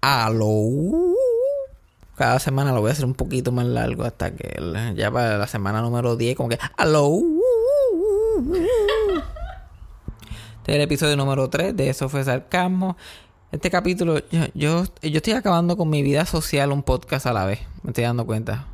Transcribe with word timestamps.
Aló. 0.00 1.14
Cada 2.16 2.38
semana 2.38 2.72
lo 2.72 2.80
voy 2.80 2.90
a 2.90 2.92
hacer 2.92 3.04
un 3.04 3.14
poquito 3.14 3.52
más 3.52 3.66
largo 3.66 4.04
hasta 4.04 4.34
que 4.34 4.60
ya 4.96 5.10
para 5.10 5.38
la 5.38 5.46
semana 5.46 5.80
número 5.80 6.16
10 6.16 6.36
como 6.36 6.48
que 6.48 6.58
aló. 6.76 7.20
Este 10.58 10.72
es 10.72 10.76
el 10.76 10.80
episodio 10.82 11.16
número 11.16 11.48
3 11.48 11.76
de 11.76 11.88
Eso 11.88 12.08
fue 12.08 12.24
sarcasmo. 12.24 12.96
Este 13.52 13.70
capítulo, 13.70 14.18
yo, 14.30 14.46
yo, 14.54 14.84
yo 14.84 15.16
estoy 15.16 15.32
acabando 15.32 15.76
con 15.76 15.88
mi 15.88 16.02
vida 16.02 16.26
social 16.26 16.72
un 16.72 16.82
podcast 16.82 17.26
a 17.26 17.32
la 17.32 17.46
vez. 17.46 17.60
Me 17.82 17.90
estoy 17.90 18.04
dando 18.04 18.26
cuenta. 18.26 18.66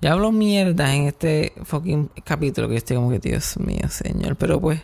Ya 0.00 0.12
hablo 0.12 0.32
mierda 0.32 0.94
en 0.94 1.08
este 1.08 1.52
fucking 1.64 2.10
capítulo 2.24 2.68
que 2.68 2.76
estoy 2.76 2.96
como 2.96 3.10
que, 3.10 3.18
Dios 3.18 3.58
mío, 3.58 3.88
señor. 3.88 4.36
Pero 4.36 4.60
pues, 4.60 4.80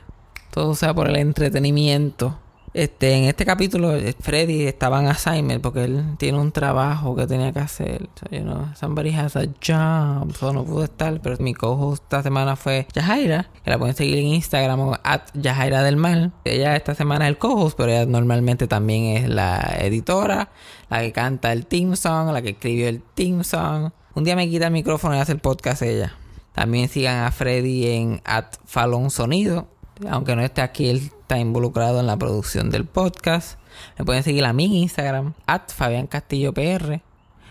todo 0.51 0.75
sea 0.75 0.93
por 0.93 1.09
el 1.09 1.17
entretenimiento. 1.17 2.39
Este, 2.73 3.15
en 3.15 3.25
este 3.25 3.45
capítulo, 3.45 3.97
eh, 3.97 4.15
Freddy 4.21 4.63
estaba 4.63 5.01
en 5.01 5.09
assignment 5.09 5.61
porque 5.61 5.85
él 5.85 6.05
tiene 6.19 6.39
un 6.39 6.53
trabajo 6.53 7.17
que 7.17 7.27
tenía 7.27 7.53
que 7.53 7.59
hacer. 7.59 8.09
So, 8.15 8.27
you 8.31 8.43
know, 8.43 8.69
somebody 8.77 9.11
has 9.11 9.35
a 9.35 9.47
job. 9.61 10.33
No 10.55 10.65
pudo 10.65 10.85
estar, 10.85 11.21
pero 11.21 11.37
mi 11.41 11.53
co-host 11.53 12.05
esta 12.05 12.23
semana 12.23 12.55
fue 12.55 12.87
Yajaira, 12.95 13.51
que 13.65 13.71
la 13.71 13.79
pueden 13.79 13.97
seguir 13.97 14.19
en 14.19 14.27
Instagram 14.27 14.99
at 15.03 15.23
Yajaira 15.35 15.83
del 15.83 15.97
Mal. 15.97 16.33
Ella 16.45 16.77
esta 16.77 16.95
semana 16.95 17.25
es 17.25 17.31
el 17.31 17.39
co-host, 17.39 17.77
pero 17.77 17.91
ella 17.91 18.07
normalmente 18.07 18.69
también 18.69 19.17
es 19.17 19.29
la 19.29 19.77
editora, 19.81 20.51
la 20.89 21.01
que 21.01 21.11
canta 21.11 21.53
el 21.53 21.67
theme 21.67 21.97
song, 21.97 22.33
la 22.33 22.41
que 22.41 22.51
escribió 22.51 22.89
el 22.89 23.03
theme 23.03 23.43
song. 23.43 23.91
Un 24.15 24.23
día 24.23 24.37
me 24.37 24.49
quita 24.49 24.67
el 24.67 24.73
micrófono 24.73 25.17
y 25.17 25.19
hace 25.19 25.33
el 25.33 25.41
podcast 25.41 25.83
ella. 25.83 26.15
También 26.53 26.89
sigan 26.89 27.25
a 27.25 27.33
Freddy 27.33 27.89
en 27.89 28.23
at 28.25 28.47
Falón 28.65 29.11
Sonido. 29.11 29.67
Aunque 30.09 30.35
no 30.35 30.43
esté 30.43 30.63
aquí, 30.63 30.89
él 30.89 30.97
está 30.99 31.39
involucrado 31.39 32.01
en 32.01 32.07
la 32.07 32.17
producción 32.17 32.71
del 32.71 32.85
podcast. 32.87 33.59
Me 33.99 34.05
pueden 34.05 34.23
seguir 34.23 34.45
a 34.45 34.51
en 34.51 34.61
Instagram, 34.61 35.35
at 35.47 35.73
PR. 35.73 37.01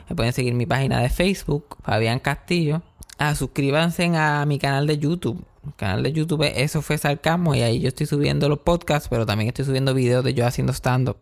Me 0.09 0.15
pueden 0.15 0.33
seguir 0.33 0.53
mi 0.53 0.65
página 0.65 0.99
de 0.99 1.09
Facebook, 1.09 1.77
Fabián 1.83 2.19
Castillo. 2.19 2.81
Ah, 3.17 3.35
suscríbanse 3.35 4.05
a 4.15 4.45
mi 4.45 4.57
canal 4.59 4.87
de 4.87 4.97
YouTube. 4.97 5.45
El 5.65 5.75
canal 5.75 6.03
de 6.03 6.13
YouTube 6.13 6.43
es 6.43 6.53
Eso 6.55 6.81
fue 6.81 6.97
Sarcasmo 6.97 7.53
y 7.53 7.61
ahí 7.61 7.79
yo 7.79 7.89
estoy 7.89 8.05
subiendo 8.05 8.49
los 8.49 8.59
podcasts, 8.59 9.09
pero 9.09 9.25
también 9.25 9.49
estoy 9.49 9.65
subiendo 9.65 9.93
videos 9.93 10.23
de 10.23 10.33
yo 10.33 10.47
haciendo 10.47 10.73
stand-up. 10.73 11.17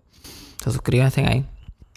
So, 0.64 0.72
suscríbanse 0.72 1.25
ahí. 1.25 1.45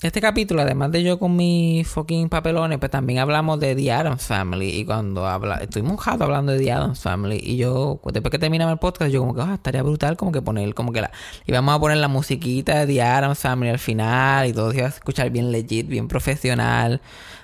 Este 0.02 0.22
capítulo, 0.22 0.62
además 0.62 0.90
de 0.92 1.02
yo 1.02 1.18
con 1.18 1.36
mis 1.36 1.86
fucking 1.86 2.30
papelones, 2.30 2.78
pues 2.78 2.90
también 2.90 3.18
hablamos 3.18 3.60
de 3.60 3.74
The 3.74 3.92
Addams 3.92 4.26
Family. 4.26 4.70
Y 4.70 4.86
cuando 4.86 5.26
habla, 5.26 5.56
estuvimos 5.56 5.98
un 5.98 6.02
rato 6.02 6.24
hablando 6.24 6.52
de 6.52 6.58
The 6.58 6.72
Addams 6.72 7.00
Family. 7.00 7.38
Y 7.42 7.58
yo, 7.58 8.00
pues, 8.02 8.14
después 8.14 8.30
que 8.30 8.38
terminamos 8.38 8.72
el 8.72 8.78
podcast, 8.78 9.10
yo 9.12 9.20
como 9.20 9.34
que, 9.34 9.42
ah, 9.42 9.52
estaría 9.52 9.82
brutal 9.82 10.16
como 10.16 10.32
que 10.32 10.40
poner, 10.40 10.72
como 10.72 10.92
que 10.92 11.02
la... 11.02 11.10
íbamos 11.44 11.74
a 11.74 11.78
poner 11.78 11.98
la 11.98 12.08
musiquita 12.08 12.78
de 12.78 12.86
The 12.86 13.02
Addams 13.02 13.40
Family 13.40 13.72
al 13.72 13.78
final. 13.78 14.48
Y 14.48 14.54
todo 14.54 14.70
se 14.70 14.78
iba 14.78 14.86
a 14.86 14.88
escuchar 14.88 15.28
bien 15.28 15.52
legit, 15.52 15.86
bien 15.86 16.08
profesional. 16.08 17.02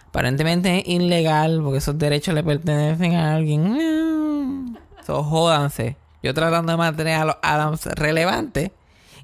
Aparentemente 0.08 0.78
es 0.78 0.88
ilegal, 0.88 1.60
porque 1.62 1.76
esos 1.78 1.98
derechos 1.98 2.34
le 2.34 2.42
pertenecen 2.42 3.16
a 3.16 3.34
alguien. 3.34 4.78
So, 5.06 5.22
jódanse. 5.22 5.98
Yo 6.22 6.32
tratando 6.32 6.72
de 6.72 6.78
mantener 6.78 7.20
a 7.20 7.26
los 7.26 7.36
Adams 7.42 7.84
relevantes. 7.84 8.70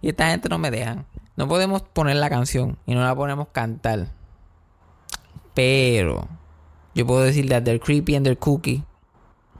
Y 0.02 0.10
esta 0.10 0.28
gente 0.28 0.50
no 0.50 0.58
me 0.58 0.70
dejan. 0.70 1.06
No 1.36 1.48
podemos 1.48 1.82
poner 1.82 2.16
la 2.16 2.28
canción 2.28 2.78
y 2.86 2.94
no 2.94 3.02
la 3.02 3.14
podemos 3.14 3.48
cantar. 3.52 4.08
Pero 5.54 6.28
yo 6.94 7.06
puedo 7.06 7.22
decir 7.22 7.48
that 7.48 7.62
they're 7.62 7.80
creepy 7.80 8.16
and 8.16 8.24
they're 8.26 8.38
cookie. 8.38 8.84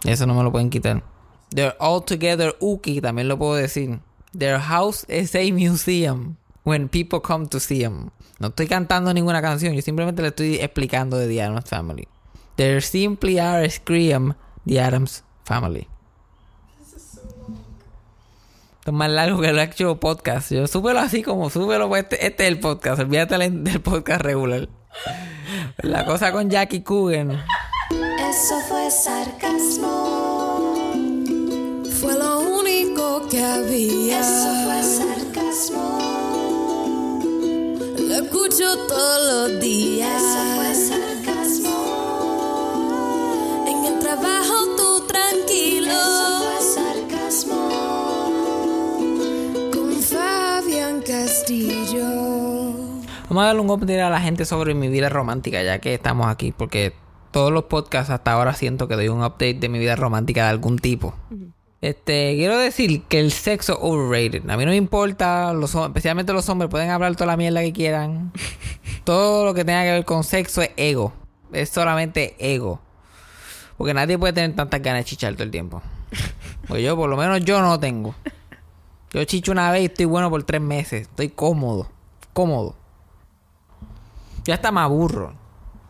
Eso 0.05 0.27
no 0.27 0.35
me 0.35 0.43
lo 0.43 0.53
pueden 0.53 0.71
quitar. 0.71 1.03
They're 1.51 1.77
all 1.79 2.03
together 2.05 2.57
ookie, 2.61 3.01
también 3.01 3.29
lo 3.29 3.39
puedo 3.39 3.55
decir. 3.55 4.01
Their 4.37 4.59
house 4.59 5.05
is 5.09 5.35
a 5.35 5.53
museum 5.53 6.37
when 6.65 6.89
people 6.89 7.21
come 7.21 7.47
to 7.49 7.61
see 7.61 7.83
them. 7.83 8.11
No 8.39 8.49
estoy 8.49 8.67
cantando 8.67 9.13
ninguna 9.13 9.43
canción, 9.43 9.75
yo 9.75 9.83
simplemente 9.83 10.23
le 10.23 10.29
estoy 10.29 10.57
explicando 10.57 11.19
de 11.19 11.29
The 11.29 11.43
Addams 11.43 11.69
Family. 11.69 12.09
There 12.57 12.81
simply 12.81 13.39
are 13.39 13.69
scream 13.69 14.35
The 14.67 14.81
Addams 14.81 15.25
Family. 15.45 15.89
Esto 18.83 18.91
es 18.91 18.97
más 18.97 19.11
largo 19.11 19.41
que 19.41 19.51
el 19.51 19.61
actual 19.61 19.97
podcast. 19.97 20.51
Yo 20.51 20.67
súbelo 20.67 20.99
así 20.99 21.23
como 21.23 21.51
súbelo. 21.51 21.89
pues, 21.89 22.03
Este, 22.03 22.27
este 22.27 22.43
es 22.43 22.49
el 22.49 22.59
podcast. 22.59 22.99
Olvídate 22.99 23.39
del 23.39 23.63
del 23.63 23.81
podcast 23.81 24.23
regular. 24.23 24.69
La 25.79 26.05
cosa 26.05 26.33
con 26.33 26.51
Jackie 26.51 26.83
Coogan. 26.83 27.31
Eso 27.31 28.61
fue 28.69 28.91
sarcasmo. 28.91 30.75
Fue 32.01 32.19
lo 32.19 32.41
único 32.41 33.29
que 33.29 33.41
había. 33.45 34.19
Eso 34.19 34.53
fue 34.65 34.83
sarcasmo. 34.83 35.99
Lo 38.01 38.15
escucho 38.17 38.77
todos 38.89 39.51
los 39.53 39.61
días. 39.61 40.11
Eso 40.21 40.41
fue 40.57 40.75
sarcasmo. 40.75 41.79
En 43.69 43.85
el 43.93 43.99
trabajo 44.01 44.55
tú 44.77 45.07
tranquilo. 45.07 45.87
Eso 45.93 46.22
Vamos 53.33 53.45
a 53.45 53.47
darle 53.47 53.63
un 53.63 53.71
update 53.71 54.03
a 54.03 54.11
la 54.11 54.21
gente 54.21 54.45
sobre 54.45 54.75
mi 54.75 54.89
vida 54.89 55.09
romántica, 55.09 55.63
ya 55.63 55.79
que 55.79 55.95
estamos 55.95 56.27
aquí, 56.27 56.53
porque 56.53 56.93
todos 57.31 57.51
los 57.51 57.65
podcasts 57.65 58.11
hasta 58.11 58.31
ahora 58.31 58.53
siento 58.53 58.89
que 58.89 58.95
doy 58.95 59.09
un 59.09 59.25
update 59.25 59.55
de 59.55 59.71
mi 59.71 59.79
vida 59.79 59.97
romántica 59.97 60.43
de 60.45 60.51
algún 60.51 60.79
tipo. 60.79 61.15
Este, 61.81 62.35
quiero 62.37 62.59
decir 62.59 63.05
que 63.05 63.21
el 63.21 63.33
sexo 63.33 63.79
overrated. 63.81 64.51
A 64.51 64.59
mí 64.59 64.67
no 64.67 64.73
me 64.73 64.77
importa, 64.77 65.55
los, 65.55 65.75
especialmente 65.75 66.35
los 66.35 66.47
hombres 66.51 66.69
pueden 66.69 66.91
hablar 66.91 67.17
toda 67.17 67.29
la 67.29 67.39
mierda 67.39 67.63
que 67.63 67.73
quieran. 67.73 68.33
Todo 69.05 69.47
lo 69.47 69.55
que 69.55 69.65
tenga 69.65 69.83
que 69.85 69.93
ver 69.93 70.05
con 70.05 70.25
sexo 70.25 70.61
es 70.61 70.73
ego. 70.77 71.15
Es 71.55 71.71
solamente 71.71 72.37
ego. 72.39 72.83
Porque 73.79 73.95
nadie 73.95 74.19
puede 74.19 74.35
tener 74.35 74.55
tantas 74.55 74.83
ganas 74.83 75.01
de 75.01 75.05
chichar 75.07 75.33
todo 75.33 75.45
el 75.45 75.51
tiempo. 75.51 75.81
Pues 76.69 76.85
yo, 76.85 76.97
por 76.97 77.09
lo 77.09 77.17
menos 77.17 77.43
yo 77.47 77.63
no 77.63 77.81
tengo. 77.81 78.15
Yo 79.11 79.25
chicho 79.25 79.53
una 79.53 79.71
vez 79.71 79.81
y 79.81 79.85
estoy 79.87 80.05
bueno 80.05 80.29
por 80.29 80.43
tres 80.43 80.61
meses. 80.61 81.09
Estoy 81.09 81.31
cómodo. 81.31 81.89
Cómodo. 82.35 82.82
Yo 84.45 84.55
hasta 84.55 84.73
me 84.73 84.81
aburro. 84.81 85.35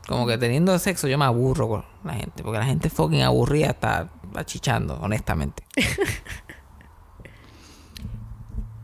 Como 0.08 0.26
que 0.26 0.36
teniendo 0.38 0.78
sexo 0.78 1.08
yo 1.08 1.16
me 1.18 1.24
aburro 1.24 1.68
con 1.68 1.84
la 2.04 2.14
gente. 2.14 2.42
Porque 2.42 2.58
la 2.58 2.64
gente 2.66 2.90
fucking 2.90 3.22
aburrida 3.22 3.68
está 3.68 4.10
achichando, 4.34 4.98
honestamente. 5.00 5.62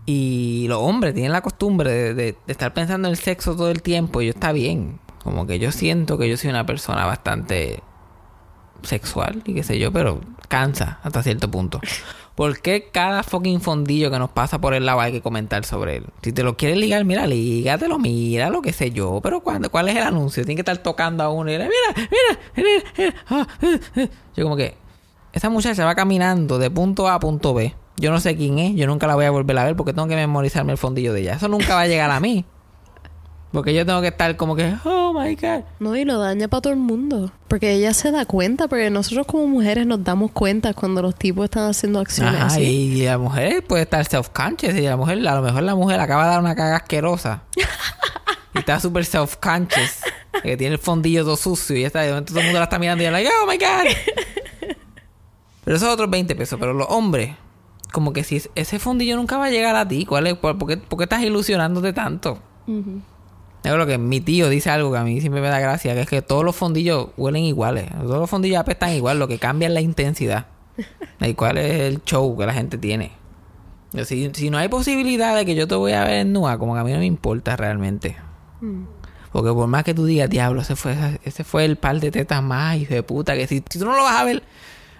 y 0.06 0.66
los 0.68 0.78
hombres 0.78 1.12
tienen 1.14 1.32
la 1.32 1.42
costumbre 1.42 1.90
de, 1.90 2.14
de- 2.14 2.38
estar 2.46 2.72
pensando 2.72 3.08
en 3.08 3.12
el 3.12 3.18
sexo 3.18 3.56
todo 3.56 3.70
el 3.70 3.82
tiempo. 3.82 4.22
Y 4.22 4.26
yo 4.26 4.30
está 4.30 4.52
bien. 4.52 5.00
Como 5.22 5.46
que 5.46 5.58
yo 5.58 5.72
siento 5.72 6.16
que 6.16 6.28
yo 6.28 6.36
soy 6.36 6.50
una 6.50 6.64
persona 6.64 7.04
bastante 7.04 7.82
sexual 8.82 9.42
y 9.44 9.54
qué 9.54 9.62
sé 9.64 9.78
yo, 9.78 9.92
pero 9.92 10.20
cansa 10.48 11.00
hasta 11.02 11.22
cierto 11.22 11.50
punto. 11.50 11.80
¿Por 12.38 12.60
qué 12.60 12.88
cada 12.92 13.24
fucking 13.24 13.60
fondillo 13.60 14.12
que 14.12 14.18
nos 14.20 14.30
pasa 14.30 14.60
por 14.60 14.72
el 14.72 14.86
lado 14.86 15.00
hay 15.00 15.10
que 15.10 15.20
comentar 15.20 15.64
sobre 15.64 15.96
él? 15.96 16.04
Si 16.22 16.32
te 16.32 16.44
lo 16.44 16.56
quieres 16.56 16.78
ligar, 16.78 17.04
mira, 17.04 17.26
lígatelo, 17.26 17.98
mira, 17.98 18.48
lo 18.48 18.62
que 18.62 18.72
sé 18.72 18.92
yo. 18.92 19.18
Pero 19.20 19.40
¿cuándo, 19.40 19.72
¿cuál 19.72 19.88
es 19.88 19.96
el 19.96 20.04
anuncio? 20.04 20.44
Tiene 20.44 20.54
que 20.54 20.60
estar 20.60 20.78
tocando 20.78 21.24
a 21.24 21.30
uno 21.30 21.50
y 21.50 21.58
mira, 21.58 21.68
mira, 21.68 22.38
mira, 22.56 22.82
mira, 22.96 23.14
ah, 23.28 23.48
eh, 23.60 23.80
eh". 23.96 24.08
Yo 24.36 24.44
como 24.44 24.54
que, 24.54 24.76
esa 25.32 25.50
muchacha 25.50 25.84
va 25.84 25.96
caminando 25.96 26.60
de 26.60 26.70
punto 26.70 27.08
A 27.08 27.14
a 27.14 27.18
punto 27.18 27.54
B. 27.54 27.74
Yo 27.96 28.12
no 28.12 28.20
sé 28.20 28.36
quién 28.36 28.60
es, 28.60 28.76
yo 28.76 28.86
nunca 28.86 29.08
la 29.08 29.16
voy 29.16 29.24
a 29.24 29.32
volver 29.32 29.58
a 29.58 29.64
ver 29.64 29.74
porque 29.74 29.92
tengo 29.92 30.06
que 30.06 30.14
memorizarme 30.14 30.70
el 30.70 30.78
fondillo 30.78 31.12
de 31.12 31.22
ella. 31.22 31.34
Eso 31.34 31.48
nunca 31.48 31.74
va 31.74 31.80
a 31.80 31.86
llegar 31.88 32.12
a 32.12 32.20
mí. 32.20 32.44
Porque 33.52 33.72
yo 33.72 33.86
tengo 33.86 34.00
que 34.02 34.08
estar 34.08 34.36
como 34.36 34.54
que, 34.54 34.74
oh 34.84 35.14
my 35.14 35.34
god. 35.34 35.64
No, 35.80 35.96
y 35.96 36.04
lo 36.04 36.18
daña 36.18 36.48
para 36.48 36.60
todo 36.60 36.72
el 36.74 36.78
mundo. 36.78 37.32
Porque 37.48 37.72
ella 37.72 37.94
se 37.94 38.10
da 38.10 38.26
cuenta, 38.26 38.68
porque 38.68 38.90
nosotros 38.90 39.26
como 39.26 39.46
mujeres 39.46 39.86
nos 39.86 40.04
damos 40.04 40.32
cuenta 40.32 40.74
cuando 40.74 41.00
los 41.00 41.14
tipos 41.14 41.44
están 41.44 41.70
haciendo 41.70 41.98
acciones 42.00 42.34
Ajá, 42.34 42.46
así. 42.46 42.62
y 42.62 43.02
la 43.04 43.16
mujer 43.16 43.64
puede 43.64 43.84
estar 43.84 44.04
self-conscious 44.04 44.74
y 44.74 44.82
la 44.82 44.96
mujer, 44.96 45.26
a 45.26 45.34
lo 45.34 45.42
mejor 45.42 45.62
la 45.62 45.74
mujer 45.74 45.98
acaba 45.98 46.24
de 46.24 46.30
dar 46.30 46.40
una 46.40 46.54
caga 46.54 46.76
asquerosa. 46.76 47.42
y 48.54 48.58
está 48.58 48.78
súper 48.80 49.04
self-conscious. 49.06 50.02
Que 50.42 50.56
tiene 50.58 50.74
el 50.74 50.78
fondillo 50.78 51.24
todo 51.24 51.36
sucio 51.36 51.74
y 51.74 51.80
ya 51.80 51.86
está, 51.86 52.02
de 52.02 52.10
momento 52.10 52.32
todo 52.32 52.40
el 52.40 52.46
mundo 52.46 52.58
la 52.60 52.64
está 52.64 52.78
mirando 52.78 53.02
y 53.02 53.06
ella 53.06 53.12
like, 53.12 53.30
oh 53.42 53.46
my 53.46 53.56
god. 53.56 54.76
pero 55.64 55.76
esos 55.76 55.88
otros 55.88 56.10
20 56.10 56.36
pesos, 56.36 56.58
pero 56.60 56.74
los 56.74 56.86
hombres, 56.90 57.34
como 57.92 58.12
que 58.12 58.24
si 58.24 58.42
ese 58.54 58.78
fondillo 58.78 59.16
nunca 59.16 59.38
va 59.38 59.46
a 59.46 59.50
llegar 59.50 59.74
a 59.74 59.88
ti, 59.88 60.04
¿cuál 60.04 60.26
es? 60.26 60.34
¿Por, 60.34 60.58
por 60.58 60.68
qué, 60.68 60.76
por 60.76 60.98
qué 60.98 61.04
estás 61.04 61.22
ilusionándote 61.22 61.94
tanto? 61.94 62.38
Ujú. 62.66 63.00
Es 63.68 63.74
lo 63.74 63.86
que 63.86 63.98
mi 63.98 64.22
tío 64.22 64.48
dice 64.48 64.70
algo 64.70 64.90
que 64.90 64.96
a 64.96 65.04
mí 65.04 65.20
siempre 65.20 65.42
me 65.42 65.48
da 65.48 65.60
gracia, 65.60 65.92
que 65.92 66.00
es 66.00 66.08
que 66.08 66.22
todos 66.22 66.42
los 66.42 66.56
fondillos 66.56 67.08
huelen 67.18 67.44
iguales. 67.44 67.90
Todos 67.90 68.18
los 68.18 68.30
fondillos 68.30 68.58
apestan 68.58 68.92
igual, 68.92 69.18
lo 69.18 69.28
que 69.28 69.38
cambia 69.38 69.68
es 69.68 69.74
la 69.74 69.82
intensidad. 69.82 70.46
¿Y 71.20 71.34
cuál 71.34 71.58
es 71.58 71.80
el 71.82 72.02
show 72.02 72.34
que 72.38 72.46
la 72.46 72.54
gente 72.54 72.78
tiene? 72.78 73.12
Yo, 73.92 74.06
Si, 74.06 74.30
si 74.32 74.48
no 74.48 74.56
hay 74.56 74.68
posibilidad 74.68 75.36
de 75.36 75.44
que 75.44 75.54
yo 75.54 75.68
te 75.68 75.74
voy 75.74 75.92
a 75.92 76.04
ver 76.04 76.20
en 76.20 76.32
nua, 76.32 76.58
como 76.58 76.72
que 76.72 76.80
a 76.80 76.84
mí 76.84 76.92
no 76.92 76.98
me 76.98 77.04
importa 77.04 77.56
realmente. 77.56 78.16
Porque 79.32 79.52
por 79.52 79.66
más 79.66 79.84
que 79.84 79.92
tú 79.92 80.06
digas, 80.06 80.30
diablo, 80.30 80.62
ese 80.62 80.74
fue, 80.74 80.96
ese 81.22 81.44
fue 81.44 81.66
el 81.66 81.76
par 81.76 82.00
de 82.00 82.10
tetas 82.10 82.42
más, 82.42 82.76
hijo 82.76 82.94
de 82.94 83.02
puta, 83.02 83.34
que 83.34 83.46
si, 83.46 83.62
si 83.68 83.78
tú 83.78 83.84
no 83.84 83.94
lo 83.94 84.02
vas 84.02 84.18
a 84.18 84.24
ver, 84.24 84.42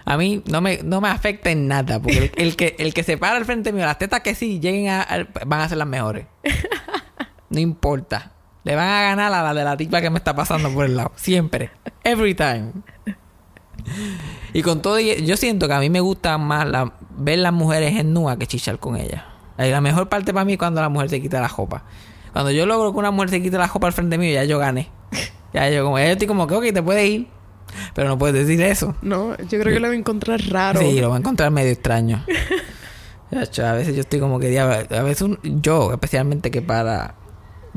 a 0.04 0.18
mí 0.18 0.42
no 0.44 0.60
me, 0.60 0.82
no 0.82 1.00
me 1.00 1.08
afecta 1.08 1.50
en 1.50 1.68
nada. 1.68 2.02
Porque 2.02 2.18
el, 2.18 2.32
el 2.36 2.56
que, 2.56 2.76
el 2.78 2.92
que 2.92 3.02
se 3.02 3.16
para 3.16 3.38
al 3.38 3.46
frente 3.46 3.72
mío, 3.72 3.86
las 3.86 3.96
tetas 3.96 4.20
que 4.20 4.34
sí 4.34 4.60
lleguen 4.60 4.88
a, 4.88 5.06
van 5.46 5.62
a 5.62 5.68
ser 5.70 5.78
las 5.78 5.88
mejores. 5.88 6.26
No 7.50 7.60
importa. 7.60 8.32
Le 8.68 8.76
van 8.76 8.86
a 8.86 9.00
ganar 9.02 9.32
a 9.32 9.42
la 9.42 9.54
de 9.54 9.64
la 9.64 9.76
tipa 9.78 10.02
que 10.02 10.10
me 10.10 10.18
está 10.18 10.34
pasando 10.36 10.70
por 10.70 10.84
el 10.84 10.94
lado. 10.94 11.10
Siempre. 11.16 11.70
Every 12.04 12.34
time. 12.34 12.72
Y 14.52 14.60
con 14.62 14.82
todo, 14.82 14.98
yo 15.00 15.36
siento 15.38 15.68
que 15.68 15.72
a 15.74 15.80
mí 15.80 15.88
me 15.88 16.00
gusta 16.00 16.36
más 16.36 16.66
la- 16.68 16.92
ver 17.16 17.38
las 17.38 17.52
mujeres 17.54 17.98
en 17.98 18.12
nua 18.12 18.38
que 18.38 18.46
chichar 18.46 18.78
con 18.78 18.96
ellas. 18.96 19.22
La 19.56 19.80
mejor 19.80 20.08
parte 20.10 20.32
para 20.34 20.44
mí 20.44 20.52
es 20.52 20.58
cuando 20.58 20.80
la 20.82 20.90
mujer 20.90 21.08
se 21.08 21.22
quita 21.22 21.40
la 21.40 21.48
jopa. 21.48 21.84
Cuando 22.34 22.50
yo 22.50 22.66
logro 22.66 22.92
que 22.92 22.98
una 22.98 23.10
mujer 23.10 23.30
se 23.30 23.42
quite 23.42 23.56
la 23.56 23.68
jopa 23.68 23.86
al 23.86 23.92
frente 23.94 24.18
mío, 24.18 24.32
ya 24.34 24.44
yo 24.44 24.58
gané. 24.58 24.88
Ya 25.54 25.70
yo 25.70 25.82
como, 25.84 25.98
ya 25.98 26.04
yo 26.06 26.12
estoy 26.12 26.26
como 26.28 26.46
que, 26.46 26.54
ok, 26.54 26.64
te 26.74 26.82
puedes 26.82 27.08
ir. 27.08 27.26
Pero 27.94 28.08
no 28.08 28.18
puedes 28.18 28.34
decir 28.46 28.60
eso. 28.62 28.94
No, 29.00 29.34
yo 29.38 29.58
creo 29.60 29.72
que 29.72 29.80
lo 29.80 29.88
voy 29.88 29.96
a 29.96 29.98
encontrar 29.98 30.40
raro. 30.50 30.80
Sí, 30.80 31.00
lo 31.00 31.08
va 31.08 31.16
a 31.16 31.18
encontrar 31.18 31.50
medio 31.50 31.70
extraño. 31.72 32.22
A 33.30 33.72
veces 33.72 33.94
yo 33.94 34.00
estoy 34.00 34.20
como 34.20 34.38
que 34.38 34.58
a 34.58 34.66
veces 35.02 35.20
un- 35.20 35.38
yo, 35.60 35.92
especialmente 35.92 36.50
que 36.50 36.62
para 36.62 37.14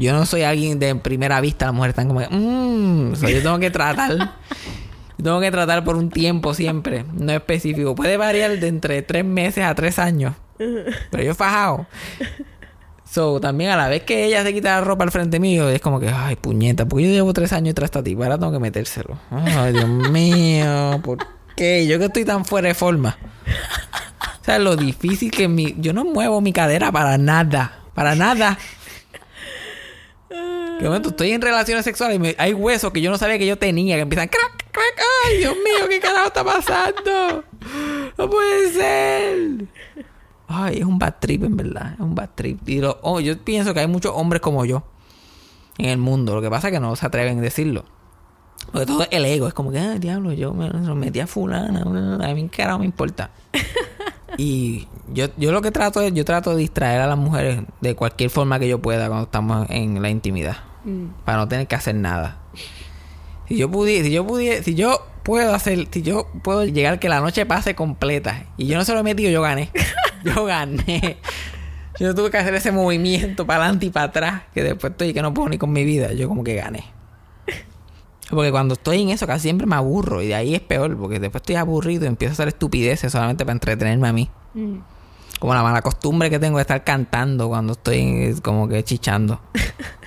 yo 0.01 0.13
no 0.13 0.25
soy 0.25 0.43
alguien 0.43 0.79
de 0.79 0.95
primera 0.95 1.39
vista, 1.41 1.65
las 1.65 1.75
mujeres 1.75 1.93
están 1.93 2.07
como 2.07 2.21
mmm, 2.21 3.13
yo 3.13 3.41
tengo 3.41 3.59
que 3.59 3.71
tratar. 3.71 4.33
Tengo 5.21 5.39
que 5.39 5.51
tratar 5.51 5.83
por 5.83 5.97
un 5.97 6.09
tiempo 6.09 6.55
siempre, 6.55 7.05
no 7.13 7.31
específico. 7.31 7.93
Puede 7.93 8.17
variar 8.17 8.59
de 8.59 8.67
entre 8.67 9.03
tres 9.03 9.23
meses 9.23 9.63
a 9.63 9.75
tres 9.75 9.99
años. 9.99 10.33
Pero 10.57 11.23
yo 11.23 11.35
fajado. 11.35 11.85
So, 13.07 13.39
también 13.39 13.71
a 13.71 13.75
la 13.75 13.87
vez 13.89 14.03
que 14.03 14.25
ella 14.25 14.41
se 14.41 14.53
quita 14.53 14.79
la 14.79 14.81
ropa 14.81 15.03
al 15.03 15.11
frente 15.11 15.39
mío, 15.39 15.67
es 15.69 15.81
como 15.81 15.99
que, 15.99 16.09
ay, 16.09 16.37
puñeta, 16.37 16.87
porque 16.87 17.05
yo 17.05 17.11
llevo 17.11 17.33
tres 17.33 17.51
años 17.51 17.75
tras 17.75 17.91
esta 17.93 17.99
ahora 17.99 18.39
tengo 18.39 18.53
que 18.53 18.59
metérselo. 18.59 19.19
Ay, 19.29 19.73
Dios 19.73 19.87
mío, 19.87 21.01
¿por 21.03 21.17
qué? 21.55 21.85
Yo 21.85 21.99
que 21.99 22.05
estoy 22.05 22.23
tan 22.25 22.45
fuera 22.45 22.69
de 22.69 22.73
forma. 22.73 23.17
O 24.41 24.43
sea, 24.43 24.59
lo 24.59 24.75
difícil 24.75 25.29
que 25.29 25.47
mi... 25.47 25.75
Yo 25.77 25.93
no 25.93 26.05
muevo 26.05 26.41
mi 26.41 26.53
cadera 26.53 26.91
para 26.91 27.17
nada. 27.17 27.81
Para 27.93 28.15
nada. 28.15 28.57
Que 30.81 30.87
momento 30.87 31.09
estoy 31.09 31.31
en 31.31 31.41
relaciones 31.41 31.83
sexuales 31.85 32.15
y 32.15 32.19
me- 32.19 32.35
hay 32.39 32.53
huesos 32.53 32.91
que 32.91 33.01
yo 33.01 33.11
no 33.11 33.17
sabía 33.17 33.37
que 33.37 33.45
yo 33.45 33.55
tenía, 33.57 33.95
que 33.97 34.01
empiezan 34.01 34.27
crack, 34.27 34.65
crack. 34.71 35.05
Ay, 35.27 35.37
Dios 35.37 35.53
mío, 35.55 35.87
¿qué 35.87 35.99
carajo 35.99 36.27
está 36.27 36.43
pasando? 36.43 37.43
No 38.17 38.29
puede 38.29 38.71
ser. 38.71 39.65
Ay, 40.47 40.79
es 40.79 40.85
un 40.85 40.97
bad 40.97 41.15
trip, 41.19 41.43
en 41.43 41.55
verdad. 41.55 41.93
Es 41.93 41.99
un 41.99 42.15
bad 42.15 42.29
trip. 42.33 42.67
Y 42.67 42.79
lo- 42.81 42.97
oh, 43.03 43.19
yo 43.19 43.37
pienso 43.37 43.73
que 43.75 43.81
hay 43.81 43.87
muchos 43.87 44.11
hombres 44.15 44.41
como 44.41 44.65
yo 44.65 44.83
en 45.77 45.89
el 45.89 45.97
mundo. 45.99 46.33
Lo 46.35 46.41
que 46.41 46.49
pasa 46.49 46.69
es 46.69 46.73
que 46.73 46.79
no 46.79 46.95
se 46.95 47.05
atreven 47.05 47.37
a 47.37 47.41
decirlo. 47.41 47.85
Porque 48.71 48.85
todo 48.87 49.03
es 49.03 49.09
el 49.11 49.25
ego. 49.25 49.47
Es 49.47 49.53
como 49.53 49.71
que, 49.71 49.77
ah, 49.79 49.99
diablo, 49.99 50.33
yo 50.33 50.51
me 50.53 50.69
metí 50.95 51.19
a 51.19 51.27
fulana. 51.27 51.81
A 52.27 52.33
mí, 52.33 52.49
carajo, 52.49 52.79
me 52.79 52.85
importa. 52.85 53.29
Y 54.37 54.87
yo, 55.11 55.25
yo 55.35 55.51
lo 55.51 55.61
que 55.61 55.71
trato 55.71 55.99
es, 56.01 56.13
yo 56.13 56.23
trato 56.23 56.51
de 56.51 56.55
distraer 56.55 57.01
a 57.01 57.05
las 57.05 57.17
mujeres 57.17 57.63
de 57.81 57.95
cualquier 57.97 58.29
forma 58.29 58.59
que 58.59 58.67
yo 58.69 58.81
pueda 58.81 59.07
cuando 59.07 59.25
estamos 59.25 59.69
en 59.69 60.01
la 60.01 60.09
intimidad. 60.09 60.55
Para 61.25 61.37
no 61.37 61.47
tener 61.47 61.67
que 61.67 61.75
hacer 61.75 61.95
nada. 61.95 62.39
Si 63.47 63.57
yo 63.57 63.69
pudiera, 63.69 64.05
si 64.05 64.11
yo 64.11 64.25
pudiera, 64.25 64.63
si 64.63 64.75
yo 64.75 65.05
puedo 65.23 65.53
hacer, 65.53 65.87
si 65.91 66.01
yo 66.01 66.27
puedo 66.43 66.65
llegar 66.65 66.99
que 66.99 67.09
la 67.09 67.19
noche 67.19 67.45
pase 67.45 67.75
completa 67.75 68.45
y 68.57 68.67
yo 68.67 68.77
no 68.77 68.85
se 68.85 68.93
lo 68.93 68.99
he 68.99 69.03
metido, 69.03 69.29
yo 69.29 69.41
gané. 69.41 69.69
Yo 70.23 70.45
gané. 70.45 71.17
Yo 71.99 72.07
no 72.07 72.13
tuve 72.13 72.29
que 72.29 72.37
hacer 72.37 72.53
ese 72.53 72.71
movimiento 72.71 73.47
para 73.47 73.63
adelante 73.63 73.87
y 73.87 73.89
para 73.89 74.05
atrás, 74.05 74.43
que 74.53 74.61
después 74.61 74.91
estoy 74.91 75.13
que 75.15 75.21
no 75.23 75.33
puedo 75.33 75.49
ni 75.49 75.57
con 75.57 75.73
mi 75.73 75.83
vida. 75.83 76.13
Yo 76.13 76.27
como 76.27 76.43
que 76.43 76.53
gané. 76.53 76.83
Porque 78.29 78.51
cuando 78.51 78.75
estoy 78.75 79.01
en 79.01 79.09
eso 79.09 79.27
casi 79.27 79.41
siempre 79.41 79.67
me 79.67 79.75
aburro 79.75 80.21
y 80.21 80.27
de 80.27 80.35
ahí 80.35 80.55
es 80.55 80.61
peor, 80.61 80.97
porque 80.97 81.19
después 81.19 81.41
estoy 81.41 81.55
aburrido 81.55 82.05
y 82.05 82.07
empiezo 82.07 82.31
a 82.31 82.33
hacer 82.33 82.47
estupideces 82.47 83.11
solamente 83.11 83.45
para 83.45 83.53
entretenerme 83.53 84.07
a 84.07 84.13
mí. 84.13 84.29
Como 85.39 85.53
la 85.53 85.63
mala 85.63 85.81
costumbre 85.81 86.29
que 86.29 86.39
tengo 86.39 86.57
de 86.57 86.61
estar 86.61 86.83
cantando 86.83 87.49
cuando 87.49 87.73
estoy 87.73 88.35
como 88.41 88.67
que 88.67 88.83
chichando. 88.83 89.41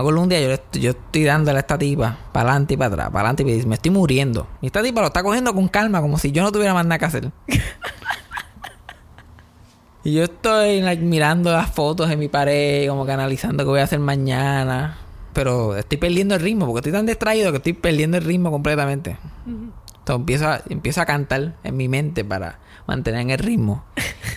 Me 0.00 0.02
acuerdo 0.02 0.22
un 0.22 0.30
día 0.30 0.40
yo, 0.40 0.80
yo 0.80 0.92
estoy 0.92 1.24
dándole 1.24 1.58
a 1.58 1.60
esta 1.60 1.76
tipa 1.76 2.16
para 2.32 2.52
adelante 2.52 2.72
y 2.72 2.76
para 2.78 2.94
atrás, 2.94 3.10
para 3.10 3.28
adelante 3.28 3.42
y 3.42 3.66
me 3.66 3.74
estoy 3.74 3.90
muriendo. 3.90 4.46
Y 4.62 4.68
esta 4.68 4.82
tipa 4.82 5.02
lo 5.02 5.08
está 5.08 5.22
cogiendo 5.22 5.54
con 5.54 5.68
calma, 5.68 6.00
como 6.00 6.16
si 6.16 6.32
yo 6.32 6.42
no 6.42 6.50
tuviera 6.50 6.72
más 6.72 6.86
nada 6.86 6.98
que 6.98 7.04
hacer. 7.04 7.30
y 10.04 10.14
yo 10.14 10.24
estoy 10.24 10.80
like, 10.80 11.02
mirando 11.02 11.52
las 11.52 11.70
fotos 11.70 12.10
en 12.10 12.18
mi 12.18 12.28
pared, 12.28 12.88
como 12.88 13.04
que 13.04 13.12
analizando 13.12 13.62
qué 13.62 13.68
voy 13.68 13.80
a 13.80 13.82
hacer 13.82 13.98
mañana. 13.98 14.96
Pero 15.34 15.76
estoy 15.76 15.98
perdiendo 15.98 16.34
el 16.34 16.40
ritmo, 16.40 16.64
porque 16.64 16.78
estoy 16.78 16.92
tan 16.92 17.04
distraído 17.04 17.50
que 17.50 17.58
estoy 17.58 17.74
perdiendo 17.74 18.16
el 18.16 18.24
ritmo 18.24 18.50
completamente. 18.50 19.18
Entonces 19.46 20.16
empiezo 20.16 20.48
a, 20.48 20.62
empiezo 20.70 21.02
a 21.02 21.04
cantar 21.04 21.56
en 21.62 21.76
mi 21.76 21.88
mente 21.88 22.24
para 22.24 22.58
mantener 22.86 23.20
en 23.20 23.30
el 23.32 23.38
ritmo. 23.38 23.84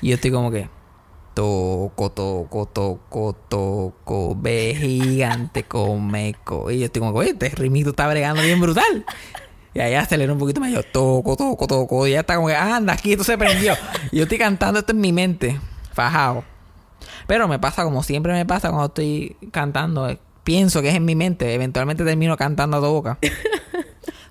Y 0.02 0.10
yo 0.10 0.16
estoy 0.16 0.32
como 0.32 0.52
que... 0.52 0.68
Toco, 1.34 2.12
toco, 2.12 2.68
toco, 2.68 3.34
toco, 3.50 4.36
ve 4.40 4.76
gigante, 4.80 5.64
come, 5.64 6.36
co. 6.44 6.70
Y 6.70 6.80
yo 6.80 6.86
estoy 6.86 7.00
como 7.00 7.18
oye, 7.18 7.32
este 7.32 7.50
ritmito 7.50 7.90
está 7.90 8.08
bregando 8.08 8.44
bien 8.44 8.62
brutal. 8.62 9.04
Y 9.74 9.80
ahí 9.80 9.96
acelero 9.96 10.34
un 10.34 10.40
poquito 10.40 10.62
más. 10.62 10.72
Yo 10.72 10.84
toco, 10.84 11.36
toco, 11.36 11.66
toco. 11.66 12.06
Y 12.08 12.12
ya 12.12 12.20
está 12.20 12.36
como 12.36 12.48
que, 12.50 12.56
anda, 12.56 12.94
aquí 12.94 13.14
esto 13.14 13.24
se 13.24 13.36
prendió. 13.38 13.74
Yo 14.12 14.24
estoy 14.24 14.38
cantando 14.38 14.80
esto 14.80 14.92
en 14.92 15.02
mi 15.02 15.12
mente, 15.12 15.60
fajado. 15.94 16.44
Pero 17.26 17.48
me 17.48 17.58
pasa 17.58 17.84
como 17.84 18.04
siempre 18.04 18.34
me 18.34 18.46
pasa 18.46 18.70
cuando 18.70 18.88
estoy 18.88 19.36
cantando. 19.52 20.08
eh, 20.10 20.20
Pienso 20.44 20.82
que 20.82 20.90
es 20.90 20.96
en 20.96 21.06
mi 21.06 21.16
mente. 21.16 21.52
Eventualmente 21.56 22.04
termino 22.04 22.38
cantando 22.38 22.78
a 22.78 22.80
toda 22.80 22.92
boca. 22.92 23.18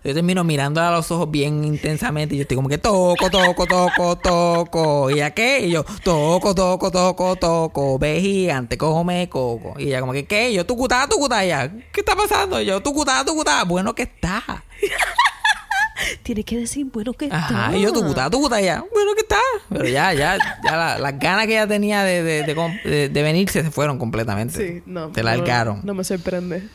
Yo 0.04 0.14
termino 0.14 0.42
mirándola 0.42 0.88
a 0.88 0.90
los 0.92 1.10
ojos 1.12 1.30
bien 1.30 1.64
intensamente 1.64 2.34
y 2.34 2.38
yo 2.38 2.42
estoy 2.42 2.56
como 2.56 2.68
que 2.68 2.78
toco, 2.78 3.30
toco, 3.30 3.66
toco, 3.66 4.16
toco. 4.18 5.10
¿Y 5.10 5.20
a 5.20 5.30
qué? 5.30 5.60
Y 5.66 5.70
yo 5.70 5.84
toco, 6.02 6.54
toco, 6.56 6.90
toco, 6.90 7.36
toco. 7.36 7.98
Ve 8.00 8.20
gigante, 8.20 8.76
come 8.76 9.28
coco. 9.28 9.74
Y 9.78 9.84
ella 9.88 10.00
como 10.00 10.12
que, 10.12 10.24
¿qué? 10.26 10.50
Y 10.50 10.54
yo 10.54 10.66
tucutá, 10.66 11.06
tucutá. 11.08 11.44
Y 11.44 11.48
ella, 11.48 11.70
¿qué 11.92 12.00
está 12.00 12.16
pasando? 12.16 12.60
Y 12.60 12.64
yo 12.66 12.82
tucutá, 12.82 13.24
tucutá. 13.24 13.62
Bueno 13.64 13.94
que 13.94 14.02
está. 14.02 14.42
Tienes 16.24 16.44
que 16.44 16.56
decir, 16.58 16.86
bueno, 16.92 17.12
que 17.12 17.28
Ajá. 17.30 17.66
está. 17.66 17.76
Y 17.78 17.82
yo 17.82 17.92
tucutá, 17.92 18.28
tucutá. 18.28 18.60
Y 18.60 18.64
ella, 18.64 18.84
bueno 18.92 19.14
que 19.14 19.20
está. 19.20 19.38
Pero 19.68 19.84
ya, 19.86 20.12
ya, 20.12 20.36
ya 20.64 20.76
la- 20.76 20.98
las 20.98 21.18
ganas 21.18 21.46
que 21.46 21.52
ella 21.52 21.68
tenía 21.68 22.02
de, 22.02 22.22
de, 22.24 22.42
de, 22.42 22.54
de- 22.84 23.08
de 23.08 23.22
venirse 23.22 23.62
se 23.62 23.70
fueron 23.70 23.98
completamente. 23.98 24.56
Sí, 24.78 24.82
no. 24.84 25.14
Se 25.14 25.20
no, 25.22 25.26
largaron. 25.30 25.80
No 25.84 25.94
me 25.94 26.02
sorprende. 26.02 26.68